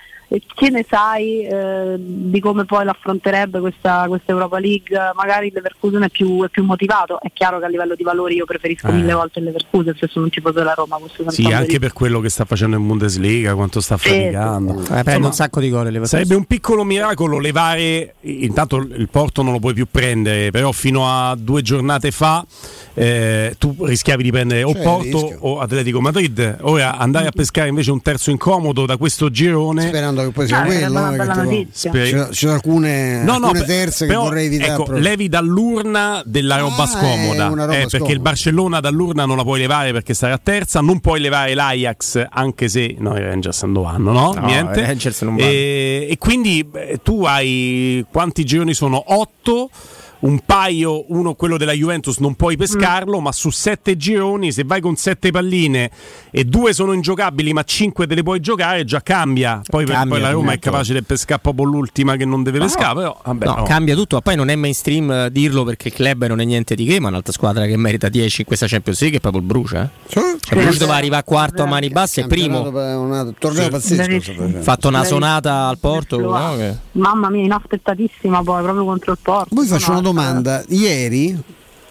[0.53, 4.97] che ne sai eh, di come poi l'affronterebbe questa, questa Europa League?
[5.15, 8.35] Magari il Leverkusen è più, è più motivato, è chiaro che a livello di valori
[8.35, 8.91] io preferisco Eh.
[8.93, 10.97] mille volte il Leverkusen se sono un tifoso della Roma.
[11.27, 14.81] Sì, anche per quello che sta facendo in Bundesliga, quanto sta Sì, faticando.
[14.93, 16.19] Eh, prende un sacco di gol Leverkusen.
[16.19, 21.07] Sarebbe un piccolo miracolo levare, intanto il Porto non lo puoi più prendere, però fino
[21.07, 22.45] a due giornate fa
[22.93, 26.57] eh, tu rischiavi di prendere o Porto o Atletico Madrid.
[26.61, 29.87] Ora andare a pescare invece un terzo incomodo da questo girone.
[29.87, 33.47] Sperando che poi sia Ah, una eh, bella ci sono- ci sono alcune, No, no,
[33.47, 34.71] alcune terze però, che vorrei evitare.
[34.73, 35.03] ecco, proprio.
[35.03, 38.13] levi dall'urna della roba Ah, scomoda è una roba eh, perché scomoda.
[38.13, 42.67] il Barcellona dall'urna non la puoi levare perché sarà terza, non puoi levare l'Ajax anche
[42.69, 44.33] se no, i Rangers non vanno, no?
[44.33, 44.95] No, Niente.
[45.21, 45.49] non vanno.
[45.49, 49.01] E, e quindi beh, tu hai quanti gironi sono?
[49.07, 49.69] Otto.
[50.19, 54.81] Un paio, uno quello della Juventus, non puoi pescarlo, ma su sette gironi, se vai
[54.81, 55.91] con sette palline
[56.31, 59.61] e due sono ingiocabili, ma cinque te le puoi giocare, già cambia.
[59.67, 60.71] Poi, per- Cambia poi la Roma è tutto.
[60.71, 62.95] capace di pescare proprio l'ultima che non deve pescare.
[62.95, 63.63] Però, vabbè, No, oh.
[63.63, 66.73] cambia tutto, ma poi non è mainstream eh, dirlo perché il club non è niente
[66.75, 69.47] di che, ma un'altra squadra che merita 10 in questa Champions League è proprio il
[69.47, 69.77] Bruce.
[69.77, 69.89] Eh?
[70.11, 72.63] Cioè, Cioè, il Bruce doveva arrivare quarto a mani basse e primo.
[72.63, 72.95] Campionato per
[73.27, 74.03] Un torneo pazzesco.
[74.33, 74.57] facendo.
[74.57, 76.19] Ha fatto una sonata al Porto.
[76.19, 76.55] no?
[76.55, 79.53] Che- Mamma mia, inaspettatissima poi, proprio contro il Porto.
[79.53, 80.63] Poi faccio No, una domanda.
[80.69, 81.37] Ieri,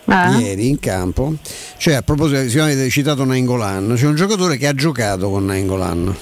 [0.06, 0.38] Eh?
[0.38, 1.34] ieri in campo,
[1.78, 6.16] cioè a proposito, siccome avete citato Nainggolan, c'è un giocatore che ha giocato con Nainggolan.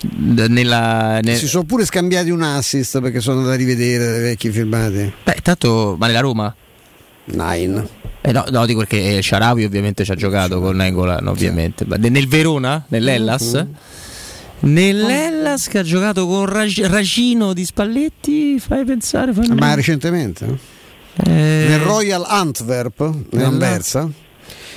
[0.00, 4.20] d- Nella, nel- Si sono pure scambiati un assist perché sono andato a rivedere dei
[4.22, 5.12] vecchi filmati.
[5.24, 6.54] Beh, tanto, ma nella Roma?
[7.24, 7.88] Nine.
[8.20, 11.84] Eh no, no, dico perché eh, Sharawi ovviamente ci ha giocato con Nengolan, ovviamente.
[11.86, 13.64] Ma ne- nel Verona, nell'Ellas?
[14.60, 19.32] Nell'Ellas che ha giocato con Rag- Ragino di Spalletti, fai pensare.
[19.32, 20.74] Fai Ma recentemente?
[21.24, 21.30] Eh,
[21.68, 24.08] Nel Royal Antwerp, nell'Anversa.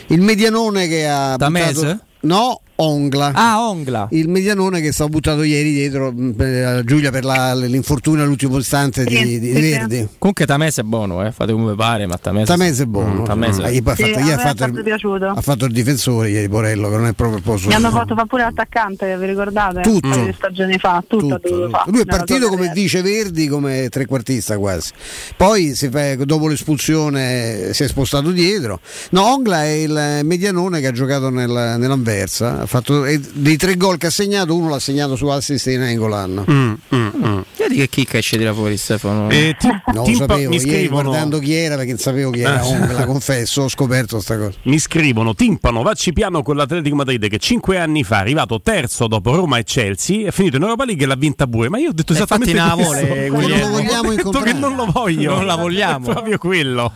[0.07, 1.73] Il medianone che ha Tamese?
[1.73, 2.03] buttato...
[2.21, 3.31] No, Ongla.
[3.33, 4.07] Ah, Ongla.
[4.11, 8.57] Il medianone che è stato buttato ieri dietro per- a Giulia per la- l'infortunio all'ultimo
[8.57, 10.07] istante di, di- di Verdi.
[10.17, 11.31] Comunque Tamese è buono, eh.
[11.33, 13.21] fate come pare, ma Tamese, Tamese è buono.
[13.21, 13.63] Mm, Tamese.
[13.63, 15.25] Ah, Sì, fatto, ieri ha fatto sempre il, piaciuto.
[15.27, 18.15] ha fatto il difensore ieri Porello che non è proprio il posto Mi hanno fatto
[18.15, 19.81] fare pure l'attaccante, vi ricordate?
[19.81, 20.31] Tutto.
[20.33, 21.91] Stagioni fa, tutto, ha dovuto fare.
[21.91, 24.91] Lui è partito come vice Verdi, come trequartista quasi.
[25.35, 28.79] Poi si fa- dopo l'espulsione si è spostato dietro.
[29.11, 32.67] No, Ongla è il medianone che ha giocato nel- nell'Anversa.
[32.69, 36.45] Fatto, e dei tre gol che ha segnato, uno l'ha segnato su assist di Nainggolan.
[36.47, 37.39] Mm, mm, mm.
[37.57, 39.27] Vedi che chicca esce tira fuori Stefano.
[39.31, 42.29] Eh, ti- Non lo Timpa- sapevo, mi ieri scrivono guardando chi era perché non sapevo
[42.29, 42.67] chi era Eh.
[42.67, 44.51] Ongla, confesso, ho scoperto sta cosa.
[44.65, 49.07] Mi scrivono Timpano, vacci piano con l'Atletico Madrid che cinque anni fa è arrivato terzo
[49.07, 51.69] dopo Roma e Chelsea, è finito in Europa League e l'ha vinta pure.
[51.69, 52.93] Ma io ho detto Eh, esattamente non la questo.
[53.07, 53.55] vuole, Ho Guglielmo.
[53.55, 54.53] detto vogliamo che incontrare.
[54.53, 55.33] non lo voglio.
[55.33, 56.07] Non la vogliamo.
[56.07, 56.91] È proprio quello.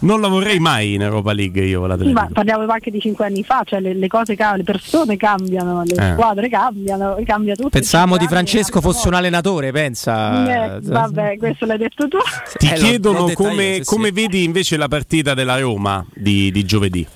[0.00, 2.20] Non la vorrei mai in Europa League io Sì, l'Atletico.
[2.20, 5.94] ma parliamo anche di cinque anni fa, cioè le, le cose le persone cambiano, le
[5.94, 6.12] Eh.
[6.12, 7.68] squadre cambiano, cambia tutto.
[7.68, 10.76] Pensavamo di Francesco fosse un allenatore, pensa.
[10.76, 12.18] Eh, vabbè, questo l'hai detto tu.
[12.58, 14.12] Ti Eh, chiedono come, io, sì, come sì.
[14.12, 17.06] vedi invece la partita della Roma di, di giovedì.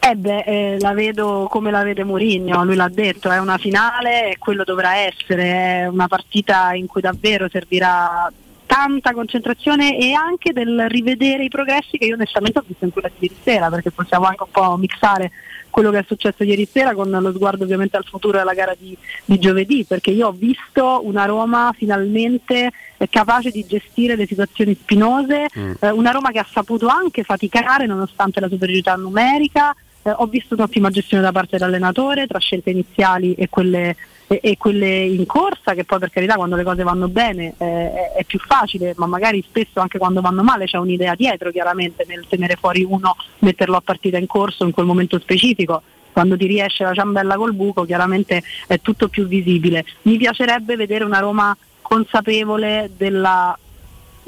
[0.00, 4.30] Eh beh, eh, la vedo come la vede Mourinho, lui l'ha detto, è una finale
[4.30, 8.30] e quello dovrà essere, è una partita in cui davvero servirà
[8.64, 13.08] tanta concentrazione e anche del rivedere i progressi che io onestamente ho visto in quella
[13.08, 15.30] di ieri sera, perché possiamo anche un po' mixare
[15.78, 18.98] quello che è successo ieri sera con lo sguardo ovviamente al futuro della gara di,
[19.24, 22.72] di giovedì, perché io ho visto una Roma finalmente
[23.08, 25.46] capace di gestire le situazioni spinose,
[25.78, 30.54] eh, una Roma che ha saputo anche faticare nonostante la superiorità numerica, eh, ho visto
[30.54, 33.94] un'ottima gestione da parte dell'allenatore tra scelte iniziali e quelle,
[34.28, 37.92] e, e quelle in corsa, che poi per carità quando le cose vanno bene eh,
[37.92, 42.04] è, è più facile, ma magari spesso anche quando vanno male c'è un'idea dietro chiaramente
[42.06, 45.82] nel tenere fuori uno, metterlo a partita in corso in quel momento specifico.
[46.12, 49.84] Quando ti riesce la ciambella col buco chiaramente è tutto più visibile.
[50.02, 53.56] Mi piacerebbe vedere una Roma consapevole della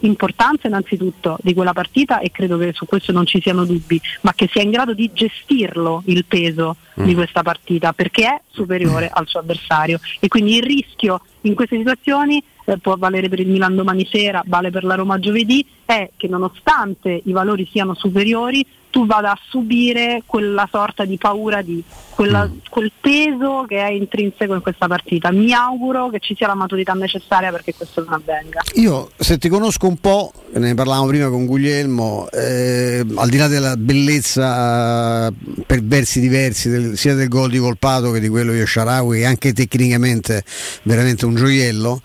[0.01, 4.33] importanza innanzitutto di quella partita e credo che su questo non ci siano dubbi, ma
[4.35, 7.05] che sia in grado di gestirlo il peso Mm.
[7.05, 11.77] di questa partita perché è superiore al suo avversario e quindi il rischio in queste
[11.77, 16.11] situazioni eh, può valere per il Milan domani sera, vale per la Roma giovedì, è
[16.17, 21.83] che nonostante i valori siano superiori tu vada a subire quella sorta di paura di
[22.10, 22.59] quella- Mm.
[22.69, 25.31] quel peso che è intrinseco in questa partita.
[25.33, 28.60] Mi auguro che ci sia la maturità necessaria perché questo non avvenga.
[28.75, 33.47] Io se ti conosco un po', ne parlavamo prima con Guglielmo, eh, al di là
[33.49, 35.33] della bellezza eh,
[35.67, 39.52] per versi diversi, del- sia del gol di Volpato che di quello di Sharawi, anche
[39.52, 40.44] tecnicamente
[40.83, 42.01] veramente un gioiello.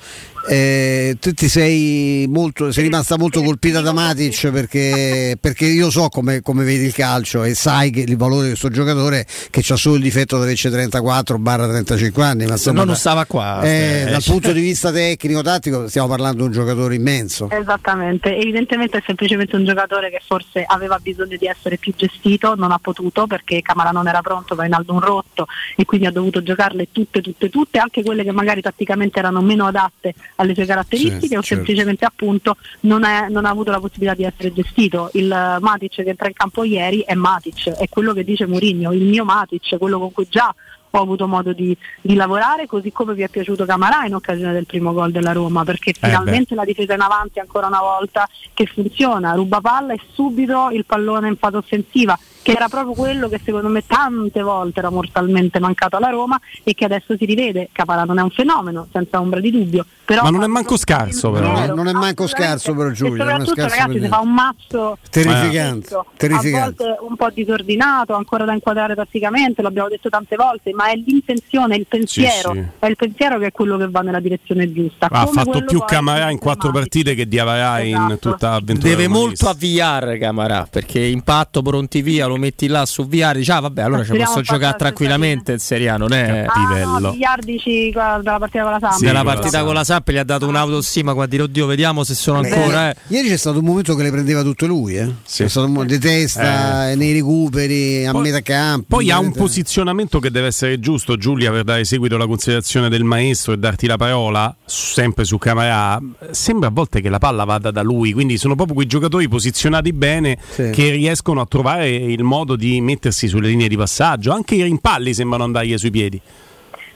[0.47, 6.09] Eh, tu ti sei, molto, sei rimasta molto colpita da Matic perché, perché io so
[6.09, 9.75] come, come vedi il calcio e sai che il valore di questo giocatore che ha
[9.75, 13.61] solo il difetto di averci 34-35 anni ma insomma, non da- stava qua.
[13.63, 17.49] eh, eh, dal punto di vista tecnico-tattico stiamo parlando di un giocatore immenso.
[17.49, 22.71] Esattamente, evidentemente è semplicemente un giocatore che forse aveva bisogno di essere più gestito, non
[22.71, 26.87] ha potuto perché Camara non era pronto, Vainaldo un rotto e quindi ha dovuto giocarle
[26.91, 31.35] tutte, tutte, tutte, anche quelle che magari tatticamente erano meno adatte alle sue caratteristiche Sì,
[31.35, 31.55] o certo.
[31.55, 35.09] semplicemente appunto non, è- non ha avuto la possibilità di essere gestito.
[35.13, 38.91] Il eh, Matic che entra in campo ieri è Matic, è quello che dice Mourinho,
[38.91, 40.53] il mio Matic, quello con cui già
[40.97, 44.65] ho avuto modo di, di lavorare, così come vi è piaciuto Camarà in occasione del
[44.65, 49.33] primo gol della Roma, perché finalmente la difesa in avanti ancora una volta che funziona,
[49.33, 53.69] ruba palla e subito il pallone in fase offensiva, che era proprio quello che secondo
[53.69, 57.69] me tante volte era mortalmente mancato alla Roma e che adesso si rivede.
[57.71, 59.83] Caparà non è un fenomeno, senza ombra di dubbio.
[60.05, 61.63] Però Ma non è manco scarso, però.
[61.63, 61.67] eh.
[61.73, 64.33] Non è manco scarso però e Giulio, non è soprattutto ragazzi per si fa un
[64.33, 66.83] mazzo Terrificante, terrificante.
[66.83, 70.95] a volte un po' disordinato, ancora da inquadrare tatticamente, l'abbiamo detto tante volte, ma è
[70.95, 72.63] l'intenzione, il pensiero, sì.
[72.77, 75.07] è il pensiero che è quello che va nella direzione giusta.
[75.09, 78.17] Ha Come fatto più Camarà in quattro partite che Diavara in Esatto.
[78.31, 78.89] tutta l'avventura.
[78.89, 83.59] Deve molto avviare Camarà perché impatto pronti via lo metti là su VR dici ah
[83.59, 87.91] vabbè allora ci posso giocare la tranquillamente in Serie A non è Ah, no, miliardici
[87.91, 88.99] dalla partita con la Samp.
[89.01, 92.13] della partita con la Samp gli ha dato un'autostima qua a dire oddio vediamo se
[92.15, 92.95] sono Beh, ancora eh.
[93.07, 95.09] Ieri c'è stato un momento che le prendeva tutte lui, eh?
[95.27, 98.85] C'è stato un momento di testa, nei recuperi, a metà campo.
[98.95, 103.03] Poi ha un posizionamento che deve essere giusto, Giulia, per dare seguito alla considerazione del
[103.03, 105.99] maestro e darti la parola, sempre su Camarà.
[106.31, 109.93] Sembra a volte che la palla vada da lui, quindi sono proprio quei giocatori posizionati
[109.93, 110.69] bene Sì.
[110.71, 114.33] che riescono a trovare il modo di mettersi sulle linee di passaggio.
[114.33, 116.21] Anche i rimpalli sembrano andargli sui piedi.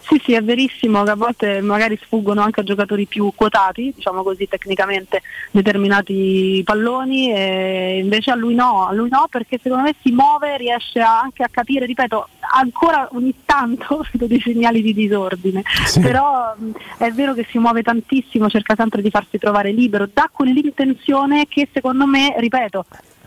[0.10, 4.24] Sì, sì, è verissimo che a volte magari sfuggono anche a giocatori più quotati, diciamo
[4.24, 9.94] così tecnicamente determinati palloni e invece a lui no, a lui no perché secondo me
[10.02, 15.62] si muove, riesce anche a capire, ripeto, ancora ogni tanto dei segnali di disordine,
[16.02, 20.28] però mh, è vero che si muove tantissimo, cerca sempre di farsi trovare libero, dà
[20.32, 22.84] quell'intenzione che secondo me, ripeto,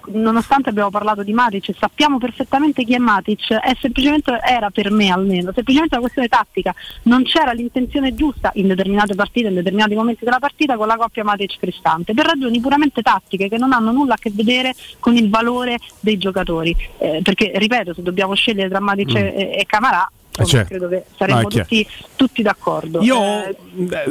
[0.07, 5.11] nonostante abbiamo parlato di Matic, sappiamo perfettamente chi è Matic, è semplicemente era per me
[5.11, 6.75] almeno, semplicemente una questione tattica,
[7.05, 11.25] non c'era l'intenzione giusta in determinate partite, in determinati momenti della partita con la coppia
[11.25, 15.29] Matic Cristante, per ragioni puramente tattiche che non hanno nulla a che vedere con il
[15.29, 19.17] valore dei giocatori, Eh, perché ripeto, se dobbiamo scegliere tra Matic Mm.
[19.17, 20.69] e, e Camarà, insomma, certo.
[20.69, 21.69] credo che No, saremmo chiaro.
[21.69, 21.87] tutti,
[22.17, 23.01] tutti d'accordo.
[23.03, 23.57] Io Eh,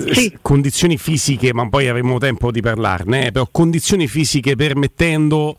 [0.05, 0.37] eh, sì.
[0.41, 5.55] condizioni fisiche, ma poi avremo tempo di parlarne, eh, però condizioni fisiche permettendo,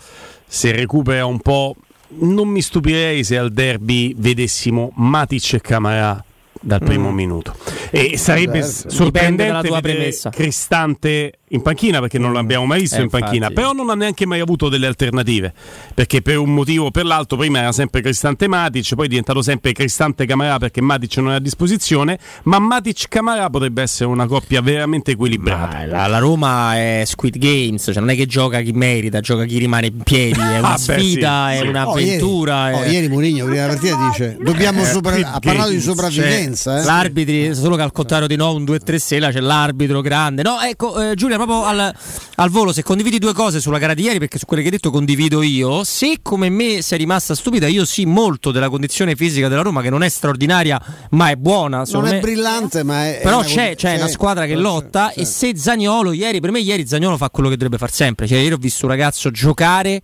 [0.47, 1.76] se recupera un po',
[2.18, 6.23] non mi stupirei se al derby vedessimo Matic e Camarà
[6.65, 7.15] dal primo Mm.
[7.15, 7.55] minuto.
[7.91, 10.31] E sarebbe Beh, sorprendente dalla tua vedere premessa.
[10.31, 13.55] Cristante in panchina perché non l'abbiamo mai visto Eh, in panchina, infatti.
[13.55, 15.53] però non ha neanche mai avuto delle alternative,
[15.95, 19.43] perché per un motivo o per l'altro prima era sempre Cristante Matic, poi è diventato
[19.43, 24.27] sempre Cristante Camarà perché Matic non è a disposizione, ma Matic Camarà potrebbe essere una
[24.27, 25.85] coppia veramente equilibrata.
[25.87, 29.59] La, la Roma è Squid Games, cioè non è che gioca chi merita, gioca chi
[29.59, 31.67] rimane in piedi, è una Ah, beh, sfida, sì, è sì.
[31.67, 32.65] un'avventura.
[32.65, 35.69] Oh, ieri, è- oh, ieri Mourinho prima della partita dice dobbiamo Eh, sopra- ha parlato
[35.69, 36.73] di Games, sopravvivenza.
[36.73, 36.85] cioè, eh.
[36.87, 40.43] L'arbitri, solo che al contrario di no, un 2-3 sela c'è l'arbitro grande.
[40.43, 41.95] No, ecco, eh, Giulia, proprio al,
[42.37, 44.75] al volo, se condividi due cose sulla gara di ieri, perché su quelle che hai
[44.75, 49.49] detto condivido io, se come me sei rimasta stupida, io sì molto della condizione fisica
[49.49, 50.81] della Roma, che non è straordinaria,
[51.11, 51.79] ma è buona.
[51.79, 52.21] non secondo è me.
[52.21, 53.21] brillante, ma è.
[53.23, 55.21] Però è c'è, una- c'è una sì, squadra che sì, lotta sì.
[55.21, 58.39] e se Zagnolo ieri, per me ieri Zagnolo fa quello che dovrebbe far sempre, cioè
[58.39, 60.03] ieri ho visto un ragazzo giocare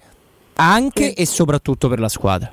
[0.57, 2.53] anche e soprattutto per la squadra.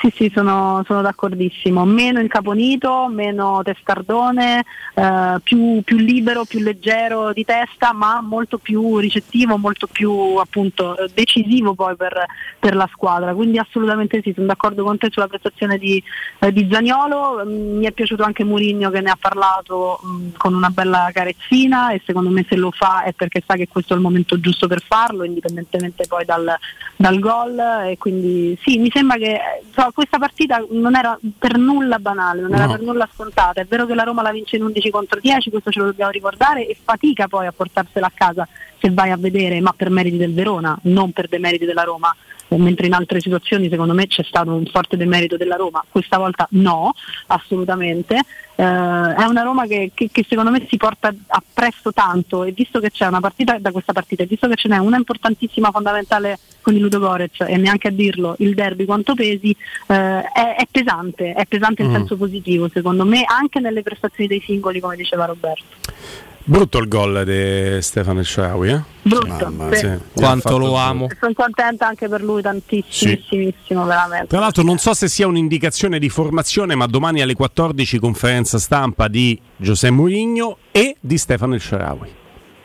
[0.00, 1.84] Sì, sì, sono, sono d'accordissimo.
[1.84, 4.64] Meno incaponito, meno testardone,
[4.94, 10.96] eh, più, più libero, più leggero di testa, ma molto più ricettivo, molto più appunto
[11.12, 12.24] decisivo poi per,
[12.58, 13.34] per la squadra.
[13.34, 16.02] Quindi assolutamente sì, sono d'accordo con te sulla prestazione di,
[16.38, 17.42] eh, di Zaniolo.
[17.44, 21.90] Mm, Mi è piaciuto anche Mourinho che ne ha parlato mm, con una bella carezzina
[21.90, 24.66] e secondo me se lo fa è perché sa che questo è il momento giusto
[24.66, 26.56] per farlo, indipendentemente poi dal,
[27.00, 27.58] dal gol.
[27.58, 29.40] E quindi sì, mi sembra che
[29.74, 32.72] so, questa partita non era per nulla banale, non era No.
[32.72, 33.60] per nulla scontata.
[33.60, 36.10] È vero che la Roma la vince in 11 contro 10, questo ce lo dobbiamo
[36.10, 38.46] ricordare, e fatica poi a portarsela a casa
[38.78, 42.14] se vai a vedere, ma per meriti del Verona, non per demeriti della Roma.
[42.56, 46.46] Mentre in altre situazioni secondo me c'è stato un forte demerito della Roma, questa volta
[46.50, 46.92] no,
[47.28, 48.16] assolutamente.
[48.56, 52.80] Eh, è una Roma che, che- che secondo me si porta appresso tanto e visto
[52.80, 56.38] che c'è una partita da questa partita, e visto che ce n'è una importantissima, fondamentale
[56.60, 59.50] con il Ludo Gorez e neanche a dirlo il derby quanto pesi,
[59.86, 61.94] eh, è, è pesante, è pesante in Mm.
[61.94, 66.28] senso positivo secondo me, anche nelle prestazioni dei singoli come diceva Roberto.
[66.50, 68.82] Brutto il gol di Stefano Shaarawy, eh?
[69.02, 69.76] Brutto, sì.
[69.76, 71.06] Sì, Quanto lo amo.
[71.20, 74.26] Sono contenta anche per lui tantissimissimo, veramente.
[74.26, 79.06] Tra l'altro non so se sia un'indicazione di formazione, ma domani alle 14 conferenza stampa
[79.06, 82.19] di José Mourinho e di Stefano Shaarawy.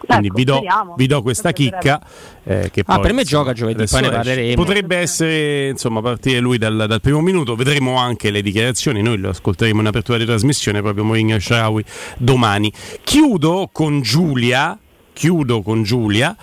[0.05, 0.61] Quindi Ecco, vi, do,
[0.95, 2.01] vi do questa chicca.
[2.43, 4.55] eh, che Ah, poi, per me insomma, gioca giovedì, poi ne parleremo.
[4.55, 7.55] Potrebbe essere, insomma, partire lui dal, dal primo minuto.
[7.55, 9.01] Vedremo anche le dichiarazioni.
[9.01, 11.83] Noi lo ascolteremo in apertura di trasmissione, proprio Mourinho Shaarawy
[12.17, 12.71] domani.
[13.03, 14.77] Chiudo con Giulia.
[15.13, 16.35] Chiudo con Giulia.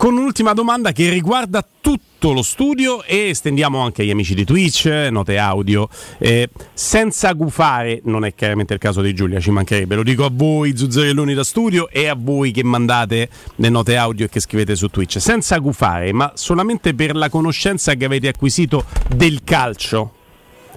[0.00, 4.86] Con un'ultima domanda che riguarda tutto lo studio e estendiamo anche agli amici di Twitch,
[4.86, 10.02] note audio, eh, senza gufare, non è chiaramente il caso di Giulia, ci mancherebbe, lo
[10.02, 14.30] dico a voi zuzzerelloni da studio e a voi che mandate le note audio e
[14.30, 19.42] che scrivete su Twitch, senza gufare, ma solamente per la conoscenza che avete acquisito del
[19.44, 20.14] calcio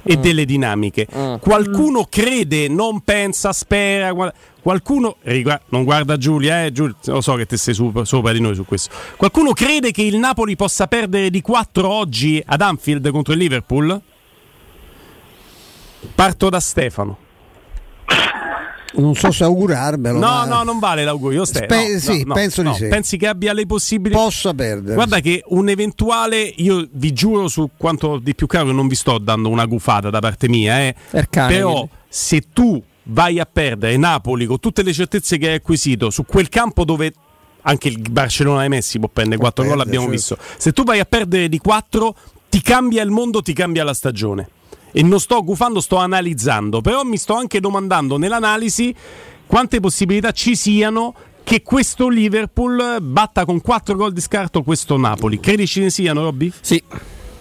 [0.04, 1.08] e delle dinamiche.
[1.40, 4.12] Qualcuno crede, non pensa, spera.
[4.12, 8.32] guarda- Qualcuno rigu- non guarda Giulia, eh, Giulia, lo so che te sei su- sopra
[8.32, 8.96] di noi su questo.
[9.18, 14.02] Qualcuno crede che il Napoli possa perdere di 4 oggi ad Anfield contro il Liverpool?
[16.16, 17.18] Parto da Stefano.
[18.96, 20.20] Non so se augurarmelo.
[20.20, 21.46] No, ma- no, non vale l'augurio.
[21.46, 22.74] Ste- Spe- no, sì, no, no, penso di no.
[22.76, 22.88] sì.
[22.88, 24.22] Pensi che abbia le possibilità?
[24.22, 24.94] Possa perdere.
[24.94, 29.18] Guarda che un eventuale, io vi giuro su quanto di più caro, non vi sto
[29.18, 30.96] dando una gufata da parte mia, eh.
[31.32, 36.26] Però se tu vai a perdere Napoli con tutte le certezze che hai acquisito su
[36.26, 37.14] quel campo dove
[37.64, 40.36] anche il Barcellona e Messi può prendere 4 gol, l'abbiamo certo.
[40.36, 40.38] visto.
[40.58, 42.16] Se tu vai a perdere di 4,
[42.50, 44.50] ti cambia il mondo, ti cambia la stagione.
[44.92, 48.94] E non sto gufando, sto analizzando, però mi sto anche domandando nell'analisi
[49.46, 55.40] quante possibilità ci siano che questo Liverpool batta con 4 gol di scarto questo Napoli.
[55.40, 56.52] Credi ce ne siano, Robby?
[56.62, 56.82] Sì.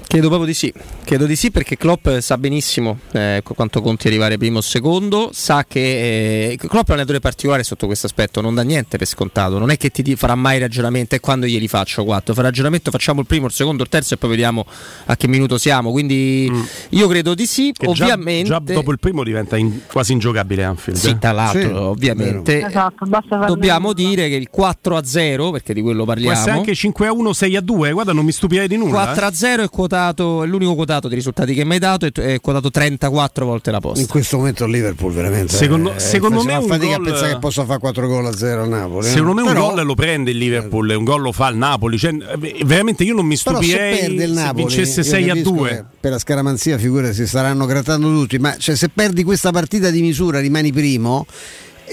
[0.07, 0.73] Credo proprio di sì,
[1.05, 5.31] credo di sì perché Klopp sa benissimo eh, qu- quanto conti arrivare primo o secondo,
[5.33, 9.07] sa che eh, Klopp è un allenatore particolare sotto questo aspetto, non dà niente per
[9.07, 12.91] scontato, non è che ti farà mai ragionamento e quando glieli faccio quattro, fa ragionamento
[12.91, 14.67] facciamo il primo, il secondo, il terzo e poi vediamo
[15.07, 16.51] a che minuto siamo, quindi
[16.91, 17.73] io credo di sì, Mm.
[17.73, 18.49] Che già- ovviamente...
[18.51, 20.99] Già, dopo il primo diventa in- quasi ingiocabile Anfield.
[20.99, 21.19] Sì, eh.
[21.19, 22.65] tra l'altro, ovviamente.
[22.67, 23.07] Esatto,
[23.47, 26.59] Dobbiamo dire che il 4 a 0, perché di quello Può essere parliamo.
[26.59, 27.93] anche 5 a 1, 6 a 2.
[27.93, 29.05] Guarda, non mi stupirei di nulla.
[29.05, 32.13] 4 a 0 è quotato, è l'unico quotato dei risultati che mi hai dato, è,
[32.13, 34.01] è quotato 34 volte la posta.
[34.01, 37.33] In questo momento il Liverpool veramente Secondo- eh, secondo me un fatica gol- a pensare
[37.35, 39.07] che possa fare 4 gol a 0 a Napoli.
[39.07, 39.11] eh.
[39.11, 41.99] Secondo me un Però- gol lo prende il Liverpool, un gol lo fa il Napoli.
[41.99, 45.07] Cioè, eh, veramente io non mi Però se stupirei perde il se Napoli, vincesse io
[45.07, 45.69] 6 a capisco 2.
[45.69, 48.39] che Per la scaramanzia, figure si staranno grattando tutti.
[48.39, 51.27] Ma cioè, se perdi questa partita di misura, rimani primo.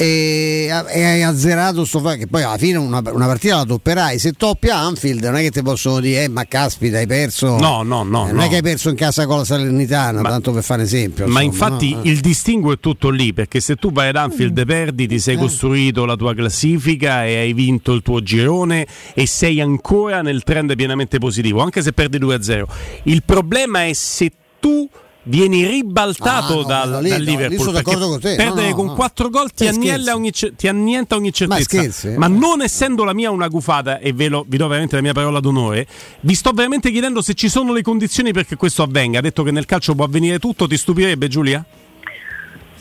[0.01, 4.17] E e hai azzerato sto fa- che poi alla fine una, una partita la topperai
[4.17, 7.57] se toppi a Anfield non è che ti possono dire eh, ma caspita hai perso
[7.57, 8.43] No, no, no, Eh, non no.
[8.43, 11.67] è che hai perso in casa con la Salernitana tanto per fare esempio Ma insomma,
[11.73, 12.03] infatti no?
[12.03, 12.09] Eh.
[12.11, 15.35] il distinguo è tutto lì, perché se tu vai ad Anfield e perdi, ti sei
[15.35, 20.75] costruito la tua classifica e hai vinto il tuo girone e sei ancora nel trend
[20.77, 22.63] pienamente positivo, anche se perdi 2-0.
[23.03, 24.87] Il problema è se tu
[25.29, 28.31] vieni ribaltato Ah, no, dal, no, lì- dal no, Liverpool d'accordo con te.
[28.31, 28.93] No, perdere no, con no.
[28.95, 32.09] 4 gol ti, Eh, ogni, ti annienta ogni certezza scherzi?
[32.17, 35.13] ma non essendo la mia una gufata e ve lo- vi do veramente la mia
[35.13, 35.87] parola d'onore
[36.21, 39.51] vi sto veramente chiedendo se ci sono le condizioni perché questo avvenga ha detto che
[39.51, 41.63] nel calcio può avvenire tutto ti stupirebbe Giulia?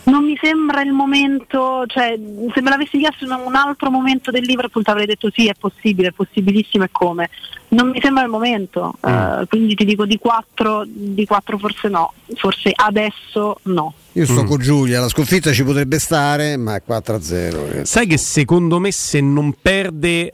[0.04, 2.18] Non mi sembra il momento, cioè
[2.54, 5.54] se me l'avessi chiesto in un altro momento del Liverpool ti avrei detto sì, è
[5.58, 7.28] possibile, è possibilissimo e come.
[7.70, 12.12] Non mi sembra il momento, eh, quindi ti dico di 4, di 4 forse no,
[12.36, 13.92] forse adesso no.
[14.12, 14.47] io sto Mm.
[14.47, 18.78] con Giulia la sconfitta ci potrebbe stare ma è 4 a 0 sai che secondo
[18.80, 20.32] me se non perde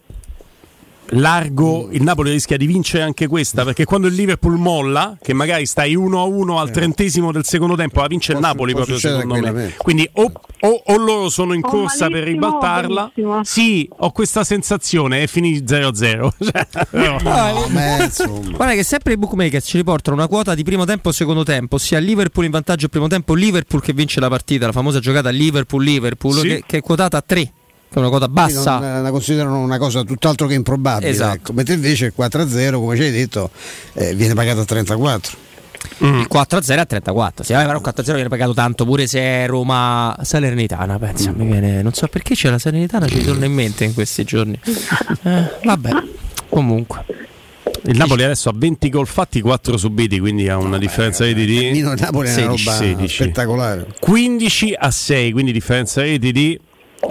[1.09, 5.67] largo il Napoli rischia di vincere anche questa perché quando il Liverpool molla che magari
[5.67, 9.75] stai 1-1 al trentesimo del secondo tempo la vince il Napoli proprio secondo me.
[9.77, 13.11] quindi o, o- o loro sono in O corsa per malissimo o ribaltarla.
[13.15, 13.45] benissimo.
[13.45, 15.93] sì ho questa sensazione e finì 0-0
[16.45, 17.19] Cioè, però-
[18.57, 21.77] Guarda che sempre i bookmakers ci riportano una quota di primo tempo e secondo tempo,
[21.77, 25.29] ossia Liverpool in vantaggio al primo tempo, Liverpool che vince la partita, la famosa giocata
[25.31, 26.49] Liverpool-Liverpool Sì.
[26.49, 27.53] che, che è quotata a 3, che
[27.95, 28.79] è una quota bassa.
[28.79, 31.11] Non- la considerano una cosa tutt'altro che improbabile.
[31.11, 31.35] Esatto.
[31.35, 31.53] ecco.
[31.53, 33.51] Mentre invece il 4-0, come ci hai detto,
[33.95, 35.37] eh, viene pagato a 34.
[35.99, 37.45] Il 4-0 a 34.
[37.45, 40.99] Sì, vabbè, però il 4-0 viene pagato tanto pure se è Roma Salernitana.
[40.99, 44.25] Pensa, mi viene, non so perché c'è la Salernitana, ci torna in mente in questi
[44.25, 44.59] giorni.
[45.27, 45.91] Eh, vabbè,
[46.51, 47.05] comunque.
[47.85, 51.71] il Napoli adesso ha 20 gol fatti 4 subiti quindi ha una differenza reti di
[51.73, 53.09] Mino e Napoli è una roba 16.
[53.23, 53.87] spettacolare.
[54.01, 56.61] 15 a 6 quindi differenza reti di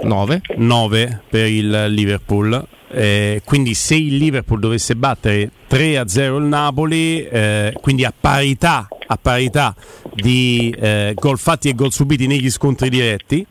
[0.02, 2.66] 9, 9 per il Liverpool.
[2.90, 8.12] Eh, quindi se il Liverpool dovesse battere 3 a 0 il Napoli eh, quindi a
[8.18, 9.74] parità, a parità
[10.14, 13.44] di eh, gol fatti e gol subiti negli scontri diretti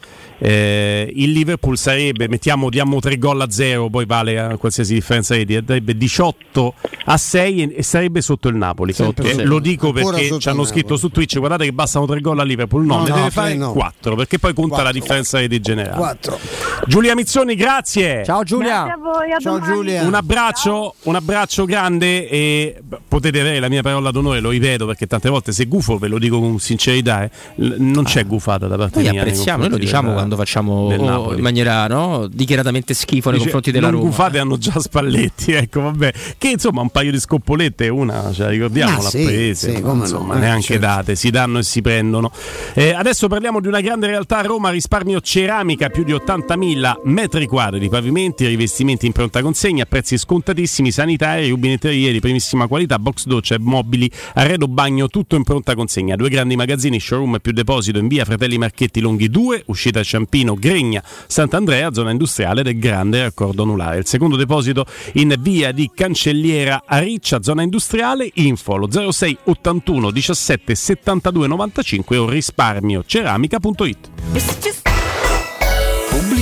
[0.45, 5.35] eh, il Liverpool sarebbe mettiamo diamo 3 gol a 0 poi vale a qualsiasi differenza
[5.35, 6.73] reti sarebbe 18
[7.05, 9.45] a 6 e, e sarebbe sotto il Napoli Sempre Eh, sotto.
[9.45, 12.43] lo dico Ancora perché ci hanno scritto su Twitch guardate che bastano 3 gol a
[12.43, 13.71] Liverpool no, No, ne no, deve fare no.
[13.71, 14.99] 4 perché poi conta la Quattro.
[14.99, 16.39] differenza reti generale 4.
[16.87, 19.73] Giulia Mizzoni grazie Ciao Grazie a voi, a Ciao domani.
[19.73, 20.03] Giulia.
[20.03, 25.07] un abbraccio, un abbraccio grande e potete avere la mia parola d'onore, lo ripeto perché
[25.07, 29.01] tante volte se gufo ve lo dico con sincerità, eh, non c'è gufata da parte
[29.01, 29.21] Noi mia.
[29.21, 33.51] apprezziamo, noi lo diciamo del- quando facciamo oh, in maniera no, dichiaratamente schifo nei Dice,
[33.51, 34.09] confronti della non Roma.
[34.09, 38.49] gufate hanno già Spalletti, ecco vabbè, che insomma un paio di scoppolette una ce la
[38.49, 40.85] ricordiamo, Ah, l'ha sì, prese, sì, ma come no, insomma eh, neanche certo.
[40.85, 42.31] date, si danno e si prendono.
[42.73, 47.45] Eh, adesso parliamo di una grande realtà a Roma, risparmio ceramica, più di 80.000 metri
[47.47, 52.99] quadri di pavimenti, rivestimenti in pronta consegna, a prezzi scontatissimi, sanitari, rubinetterie di primissima qualità,
[52.99, 56.15] box doccia e mobili, arredo bagno, tutto in pronta consegna.
[56.15, 60.55] Due grandi magazzini, showroom e più deposito in via Fratelli Marchetti Longhi 2, uscita Ciampino,
[60.55, 63.99] Gregna, Sant'Andrea, zona industriale del grande raccordo anulare.
[63.99, 70.11] Il secondo deposito in via di Cancelliera a Riccia, zona industriale, info allo 06 81
[70.11, 74.92] 17 72 95 o risparmioceramica.it.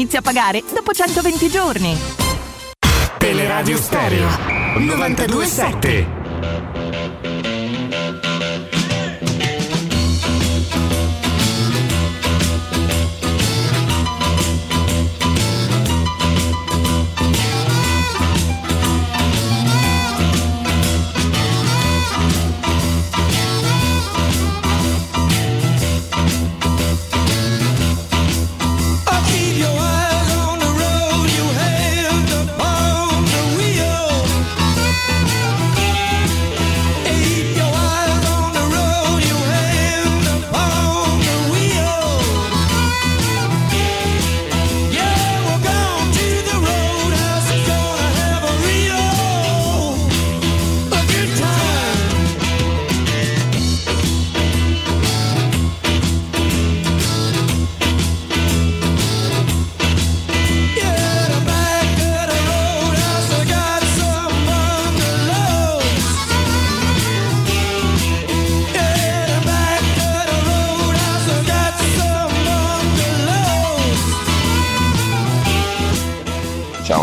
[0.00, 1.94] inizia a pagare dopo 120 giorni.
[3.18, 4.28] Teleradio Stereo
[4.78, 7.19] 927.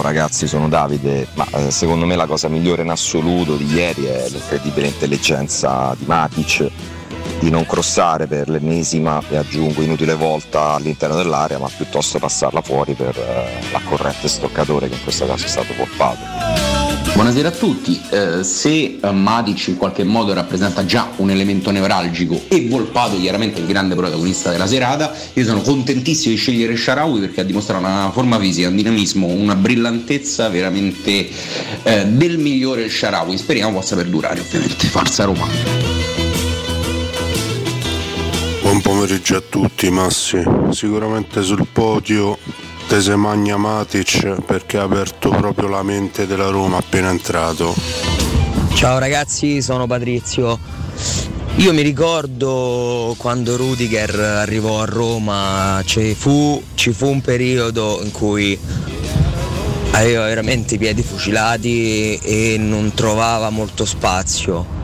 [0.07, 4.29] Ragazzi, sono Davide, ma eh, secondo me la cosa migliore in assoluto di ieri è
[4.29, 6.71] l'incredibile intelligenza di Matic
[7.39, 12.93] di non crossare per l'ennesima e aggiungo inutile volta all'interno dell'area, ma piuttosto passarla fuori
[12.93, 16.56] per eh, la corrente stoccatore che in questo caso è stato poppato.
[17.17, 22.43] Buonasera a tutti, Eh, se eh, Matic in qualche modo rappresenta già un elemento nevralgico
[22.47, 27.41] e Volpato chiaramente il grande protagonista della serata, io sono contentissimo di scegliere Sharawi perché
[27.41, 31.27] ha dimostrato una forma fisica, un dinamismo, una brillantezza veramente
[31.81, 35.47] eh, del migliore Sharawi, speriamo possa perdurare ovviamente, forza Roma.
[38.61, 42.37] Buon pomeriggio a tutti Massi, sicuramente sul podio
[42.87, 47.75] Tese Magna Matic perché ha aperto proprio la mente della Roma appena entrato.
[48.73, 50.57] Ciao ragazzi, sono Patrizio.
[51.57, 58.11] Io mi ricordo quando Rudiger arrivò a Roma, ci fu, ci fu un periodo in
[58.11, 58.57] cui
[59.91, 64.76] aveva veramente i piedi fucilati e non trovava molto spazio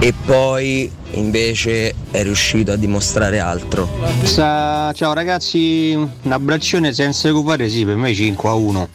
[0.00, 3.88] e poi invece è riuscito a dimostrare altro.
[4.22, 8.88] Sa- ciao ragazzi, un abbraccione senza occupare sì, per me 5 a 1.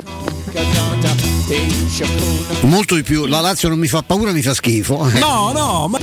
[2.61, 5.07] Molto di più, la Lazio non mi fa paura, mi fa schifo.
[5.19, 5.99] No, no, ma.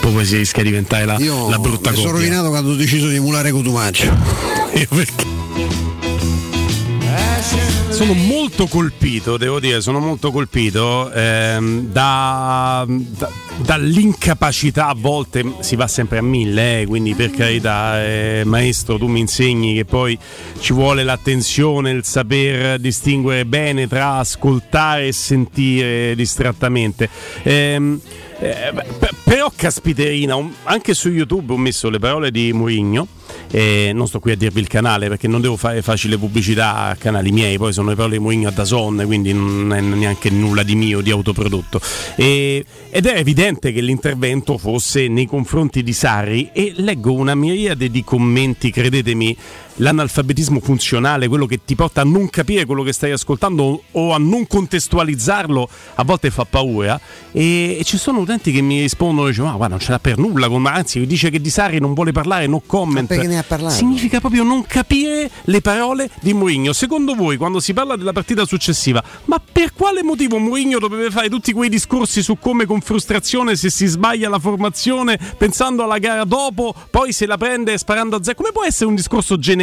[0.00, 3.08] Poi si rischia di diventare la, Io la brutta mi sono rovinato quando ho deciso
[3.08, 4.06] di emulare Cotumaccio.
[4.74, 5.24] Io perché?
[7.90, 15.76] Sono molto colpito, devo dire, sono molto colpito ehm, da- da- dall'incapacità, a volte si
[15.76, 20.18] va sempre a mille, eh, quindi per carità, eh, maestro, tu mi insegni che poi
[20.60, 27.08] ci vuole l'attenzione, il saper distinguere bene tra ascoltare e sentire distrattamente.
[27.42, 28.00] Ehm,
[28.38, 28.72] eh,
[29.24, 33.06] però caspiterina, anche su YouTube ho messo le parole di Mourinho.
[33.50, 36.96] E non sto qui a dirvi il canale perché non devo fare facile pubblicità a
[36.96, 40.62] canali miei, poi sono le parole di Mourinho a Dazon, quindi non è neanche nulla
[40.62, 41.80] di mio, di autoprodotto.
[42.14, 47.90] E- ed è evidente che l'intervento fosse nei confronti di Sarri e leggo una miriade
[47.90, 49.36] di commenti, credetemi,
[49.76, 54.18] l'analfabetismo funzionale, quello che ti porta a non capire quello che stai ascoltando o a
[54.18, 57.00] non contestualizzarlo, a volte fa paura.
[57.32, 60.18] E, e ci sono utenti che mi rispondono: dice, Ma guarda, non ce l'ha per
[60.18, 60.48] nulla.
[60.48, 63.06] con- Anzi, dice che di Sarri non vuole parlare, no comment.
[63.06, 63.74] perché ne ha parlato?
[63.74, 66.72] Significa proprio non capire le parole di Mourinho.
[66.72, 71.28] Secondo voi, quando si parla della partita successiva, ma per quale motivo Mourinho dovrebbe fare
[71.28, 76.24] tutti quei discorsi su come con frustrazione se si sbaglia la formazione, pensando alla gara
[76.24, 78.36] dopo, poi se la prende sparando a zero?
[78.36, 79.59] Come può essere un discorso generale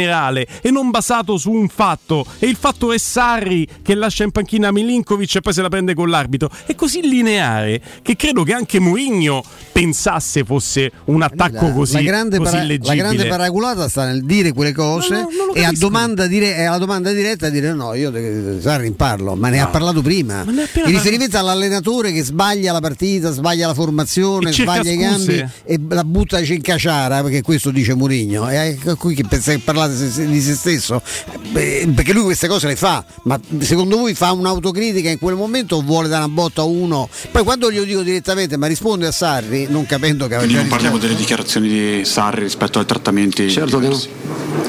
[0.60, 2.24] e non basato su un fatto?
[2.38, 5.94] E il fatto è Sarri che lascia in panchina Milinkovic e poi se la prende
[5.94, 6.50] con l'arbitro.
[6.66, 12.00] È così lineare che credo che anche Mourinho pensasse fosse un attacco La, così, la
[12.02, 12.96] grande, così para- la leggibile.
[12.96, 17.48] grande paraculata sta nel dire quelle cose No, no, e, domanda dire- alla domanda diretta
[17.48, 20.42] dire no, io de- Sarri parlo, ma ne ha parlato prima.
[20.48, 25.08] In riferimento all'allenatore che sbaglia la partita, sbaglia la formazione, sbaglia i scuse.
[25.08, 28.48] cambi e la butta in caciara, perché questo dice Murigno.
[28.50, 31.02] E qui che pensa che parlate di se stesso,
[31.50, 35.76] Beh, perché lui queste cose le fa, ma secondo voi fa un'autocritica in quel momento
[35.76, 37.08] o vuole dare una botta a uno?
[37.30, 40.60] Poi quando glielo dico direttamente, ma risponde a Sarri, non capendo che aveva Quindi già
[40.60, 43.50] non parliamo delle dichiarazioni di Sarri rispetto ai trattamenti.
[43.50, 44.00] Certo che no.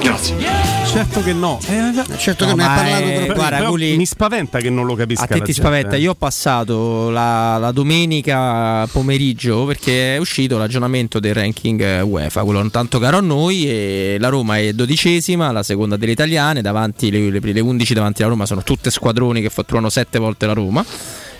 [0.02, 0.36] Grazie.
[0.92, 1.60] Certo che no.
[2.18, 3.34] certo No, che ne ha parlato è- troppo.
[3.34, 5.24] guarda, Però Gulli- mi spaventa che non lo capisca.
[5.24, 5.54] A te ti gente.
[5.54, 12.02] spaventa, io ho passato la, la domenica pomeriggio perché è uscito l'aggiornamento del ranking eh,
[12.02, 14.74] UEFA, quello non tanto caro a noi e la Roma è
[15.10, 18.92] dodicesima, la seconda delle italiane, davanti le, le, le 11 davanti alla Roma sono tutte
[18.92, 20.86] squadroni che fatturano sette volte la Roma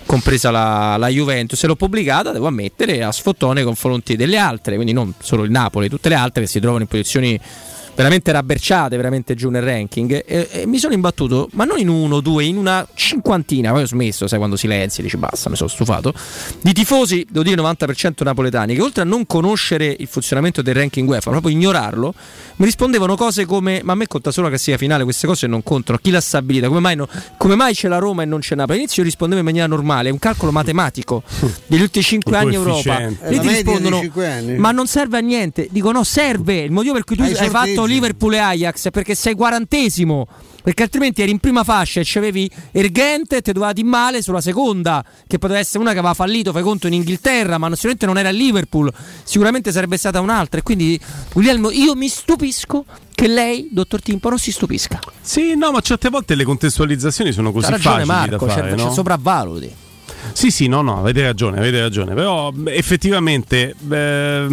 [0.04, 1.62] compresa la, la Juventus.
[1.62, 5.50] E l'ho pubblicata, devo ammettere, a sfottò nei confronti delle altre, quindi non solo il
[5.52, 7.38] Napoli, tutte le altre che si trovano in posizioni
[7.94, 10.22] veramente rabberciate, veramente giù nel ranking.
[10.26, 13.72] E, e mi sono imbattuto, ma non in uno, due, in una cinquantina.
[13.72, 16.12] Poi ho smesso, sai, quando silenzi, dici basta, mi sono stufato.
[16.60, 21.08] Di tifosi, devo dire 90% napoletani, che oltre a non conoscere il funzionamento del ranking
[21.08, 22.14] UEFA, proprio ignorarlo,
[22.56, 25.62] mi rispondevano cose come: Ma a me conta solo la classifica finale, queste cose non
[25.62, 25.98] contano.
[26.00, 26.68] Chi l'ha stabilita?
[26.68, 28.78] Come mai, no- come mai c'è la Roma e non c'è Napoli?
[28.78, 31.22] All'inizio io rispondevo in maniera normale, è un calcolo matematico
[31.66, 32.98] degli ultimi 5 Un anni Europa.
[32.98, 34.02] Lì ti dei rispondono.
[34.56, 35.68] Ma non serve a niente.
[35.70, 36.60] Dico no, serve.
[36.60, 38.00] Il motivo per cui tu Ai hai fatto sorteggi.
[38.00, 40.26] Liverpool e Ajax perché sei quarantesimo.
[40.62, 45.02] Perché altrimenti eri in prima fascia e c'avevi Ergente e ti dovevati male sulla seconda,
[45.26, 48.28] che poteva essere una che aveva fallito, fai conto, in Inghilterra, ma sicuramente non era
[48.28, 48.92] il Liverpool,
[49.24, 50.60] sicuramente sarebbe stata un'altra.
[50.60, 51.00] E quindi,
[51.32, 52.84] Guglielmo, io mi stupisco
[53.14, 54.98] che lei, dottor Timpo, non si stupisca.
[55.22, 58.60] Sì, no, ma certe volte le contestualizzazioni sono così Ha ragione facili Marco, da c'è,
[58.60, 58.92] fare, c'è no?
[58.92, 59.74] sopravvaluti.
[60.32, 62.14] Sì, sì, no, no, avete ragione, avete ragione.
[62.14, 64.46] Però effettivamente beh,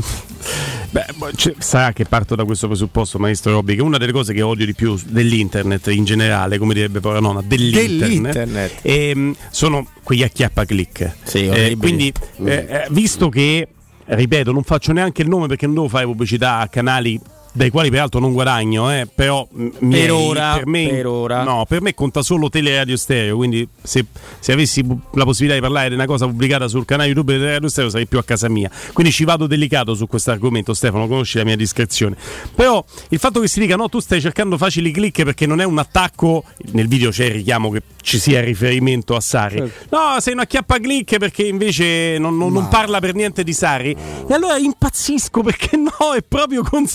[0.90, 1.06] beh,
[1.36, 4.66] c'è- sarà che parto da questo presupposto, maestro Robby, che una delle cose che odio
[4.66, 8.72] di più dell'internet in generale, come direbbe poi la nonna, dell'internet, Dell'internet.
[8.82, 11.16] ehm, sono quegli acchiappa click.
[11.24, 12.12] Sì, Eh, quindi,
[12.46, 13.68] eh, eh, visto che,
[14.06, 17.20] ripeto, non faccio neanche il nome perché non devo fare pubblicità a canali
[17.58, 21.42] dai quali peraltro non guadagno, eh, però m- miei, ora, per me, per ora.
[21.44, 24.06] no, per me conta solo Teleradio Stereo, quindi se,
[24.40, 27.68] se avessi la possibilità di parlare di una cosa pubblicata sul canale YouTube di Teleradio
[27.68, 28.70] Stereo sarei più a casa mia.
[28.94, 32.16] Quindi ci vado delicato su questo argomento, Stefano, conosci la mia discrezione.
[32.54, 35.64] Però il fatto che si dica no, tu stai cercando facili click perché non è
[35.66, 39.60] un attacco, nel video c'è il richiamo che ci sia riferimento a Sarri.
[39.90, 43.96] No, sei una chiappa click perché invece non, non- non parla per niente di Sarri.
[44.30, 46.86] E allora impazzisco perché no, è proprio con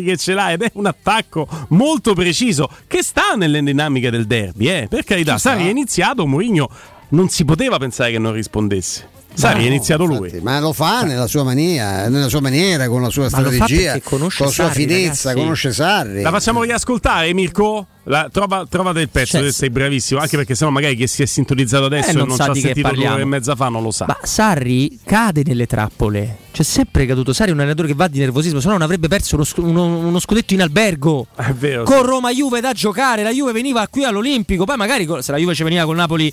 [0.00, 4.26] Sarri che ce l'ha ed è un attacco molto preciso che sta nelle dinamiche del
[4.26, 4.86] derby, eh.
[4.88, 6.68] Per carità, Sarri è iniziato, Mourinho
[7.10, 9.19] non si poteva pensare che non rispondesse.
[9.32, 10.40] Sarri No, è iniziato infatti, lui.
[10.42, 14.20] Ma lo fa nella sua maniera, nella sua maniera, con la sua Ma strategia, con
[14.20, 15.44] la sua Sarri, finezza, ragazzi.
[15.44, 16.22] conosce Sarri.
[16.22, 17.86] La facciamo riascoltare, Mirko?
[18.04, 21.22] la- trova, trovate il pezzo, Cioè, te sei bravissimo, anche perché sennò magari chi si
[21.22, 23.14] è sintonizzato adesso Eh, e non non sa ci ha sentito due parliamo.
[23.14, 24.06] ore e mezza fa non lo sa.
[24.08, 26.36] Ma Sarri cade nelle trappole.
[26.50, 27.32] C'è sempre caduto.
[27.32, 29.98] Sarri è un allenatore che va di nervosismo, se no non avrebbe perso uno, uno-
[30.08, 31.28] uno scudetto in albergo.
[31.36, 31.84] È vero.
[31.84, 33.22] Con Roma Juve da giocare.
[33.22, 34.64] La Juve veniva qui all'Olimpico.
[34.64, 36.32] Poi magari se la Juve ci veniva con Napoli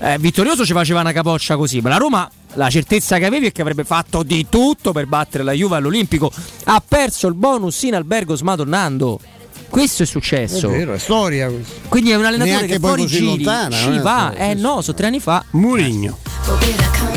[0.00, 1.80] eh, vittorioso ci faceva una capoccia così.
[1.80, 5.44] Ma la Roma la certezza che avevi è che avrebbe fatto di tutto per battere
[5.44, 6.30] la Juve all'Olimpico.
[6.64, 9.20] Ha perso il bonus in albergo smadonnando.
[9.68, 10.68] Questo è successo.
[10.68, 11.50] È vero, è storia.
[11.88, 14.00] Quindi è un allenatore Neanche che poi fuori così giri lontana, ci è?
[14.00, 14.32] va.
[14.34, 15.44] Eh no, sono tre anni fa.
[15.50, 16.18] Murigno.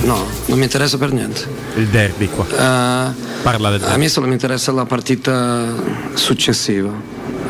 [0.01, 1.47] No, non mi interessa per niente.
[1.75, 2.45] Il derby qua.
[2.45, 3.99] Parla del A derby.
[3.99, 5.65] me solo mi interessa la partita
[6.13, 6.91] successiva.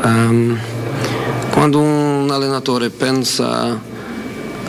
[0.04, 0.56] Ehm,
[1.50, 3.80] quando un allenatore pensa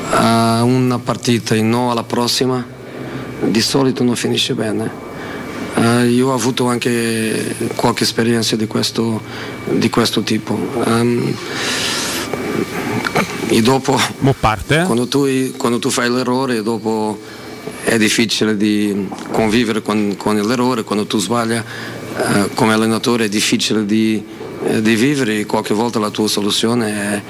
[0.09, 2.65] a una partita e non alla prossima,
[3.41, 4.91] di solito non finisce bene.
[5.75, 9.21] Eh, io ho avuto anche qualche esperienza di questo,
[9.65, 10.57] di questo tipo.
[10.85, 11.35] Ehm,
[13.47, 13.99] e dopo,
[14.39, 17.19] parte, quando, tu, quando tu fai l'errore, dopo
[17.83, 23.85] è difficile di convivere con, con l'errore, quando tu sbagli eh, come allenatore è difficile
[23.85, 24.42] di, eh,
[24.81, 27.21] di vivere qualche volta la tua soluzione è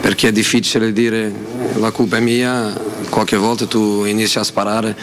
[0.00, 1.32] perché è difficile dire
[1.76, 2.72] la colpa è mia,
[3.08, 4.96] qualche volta tu inizi a sparare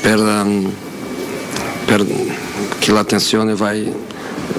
[0.00, 0.72] per, ehm,
[1.84, 2.06] per
[2.78, 3.90] che l'attenzione vai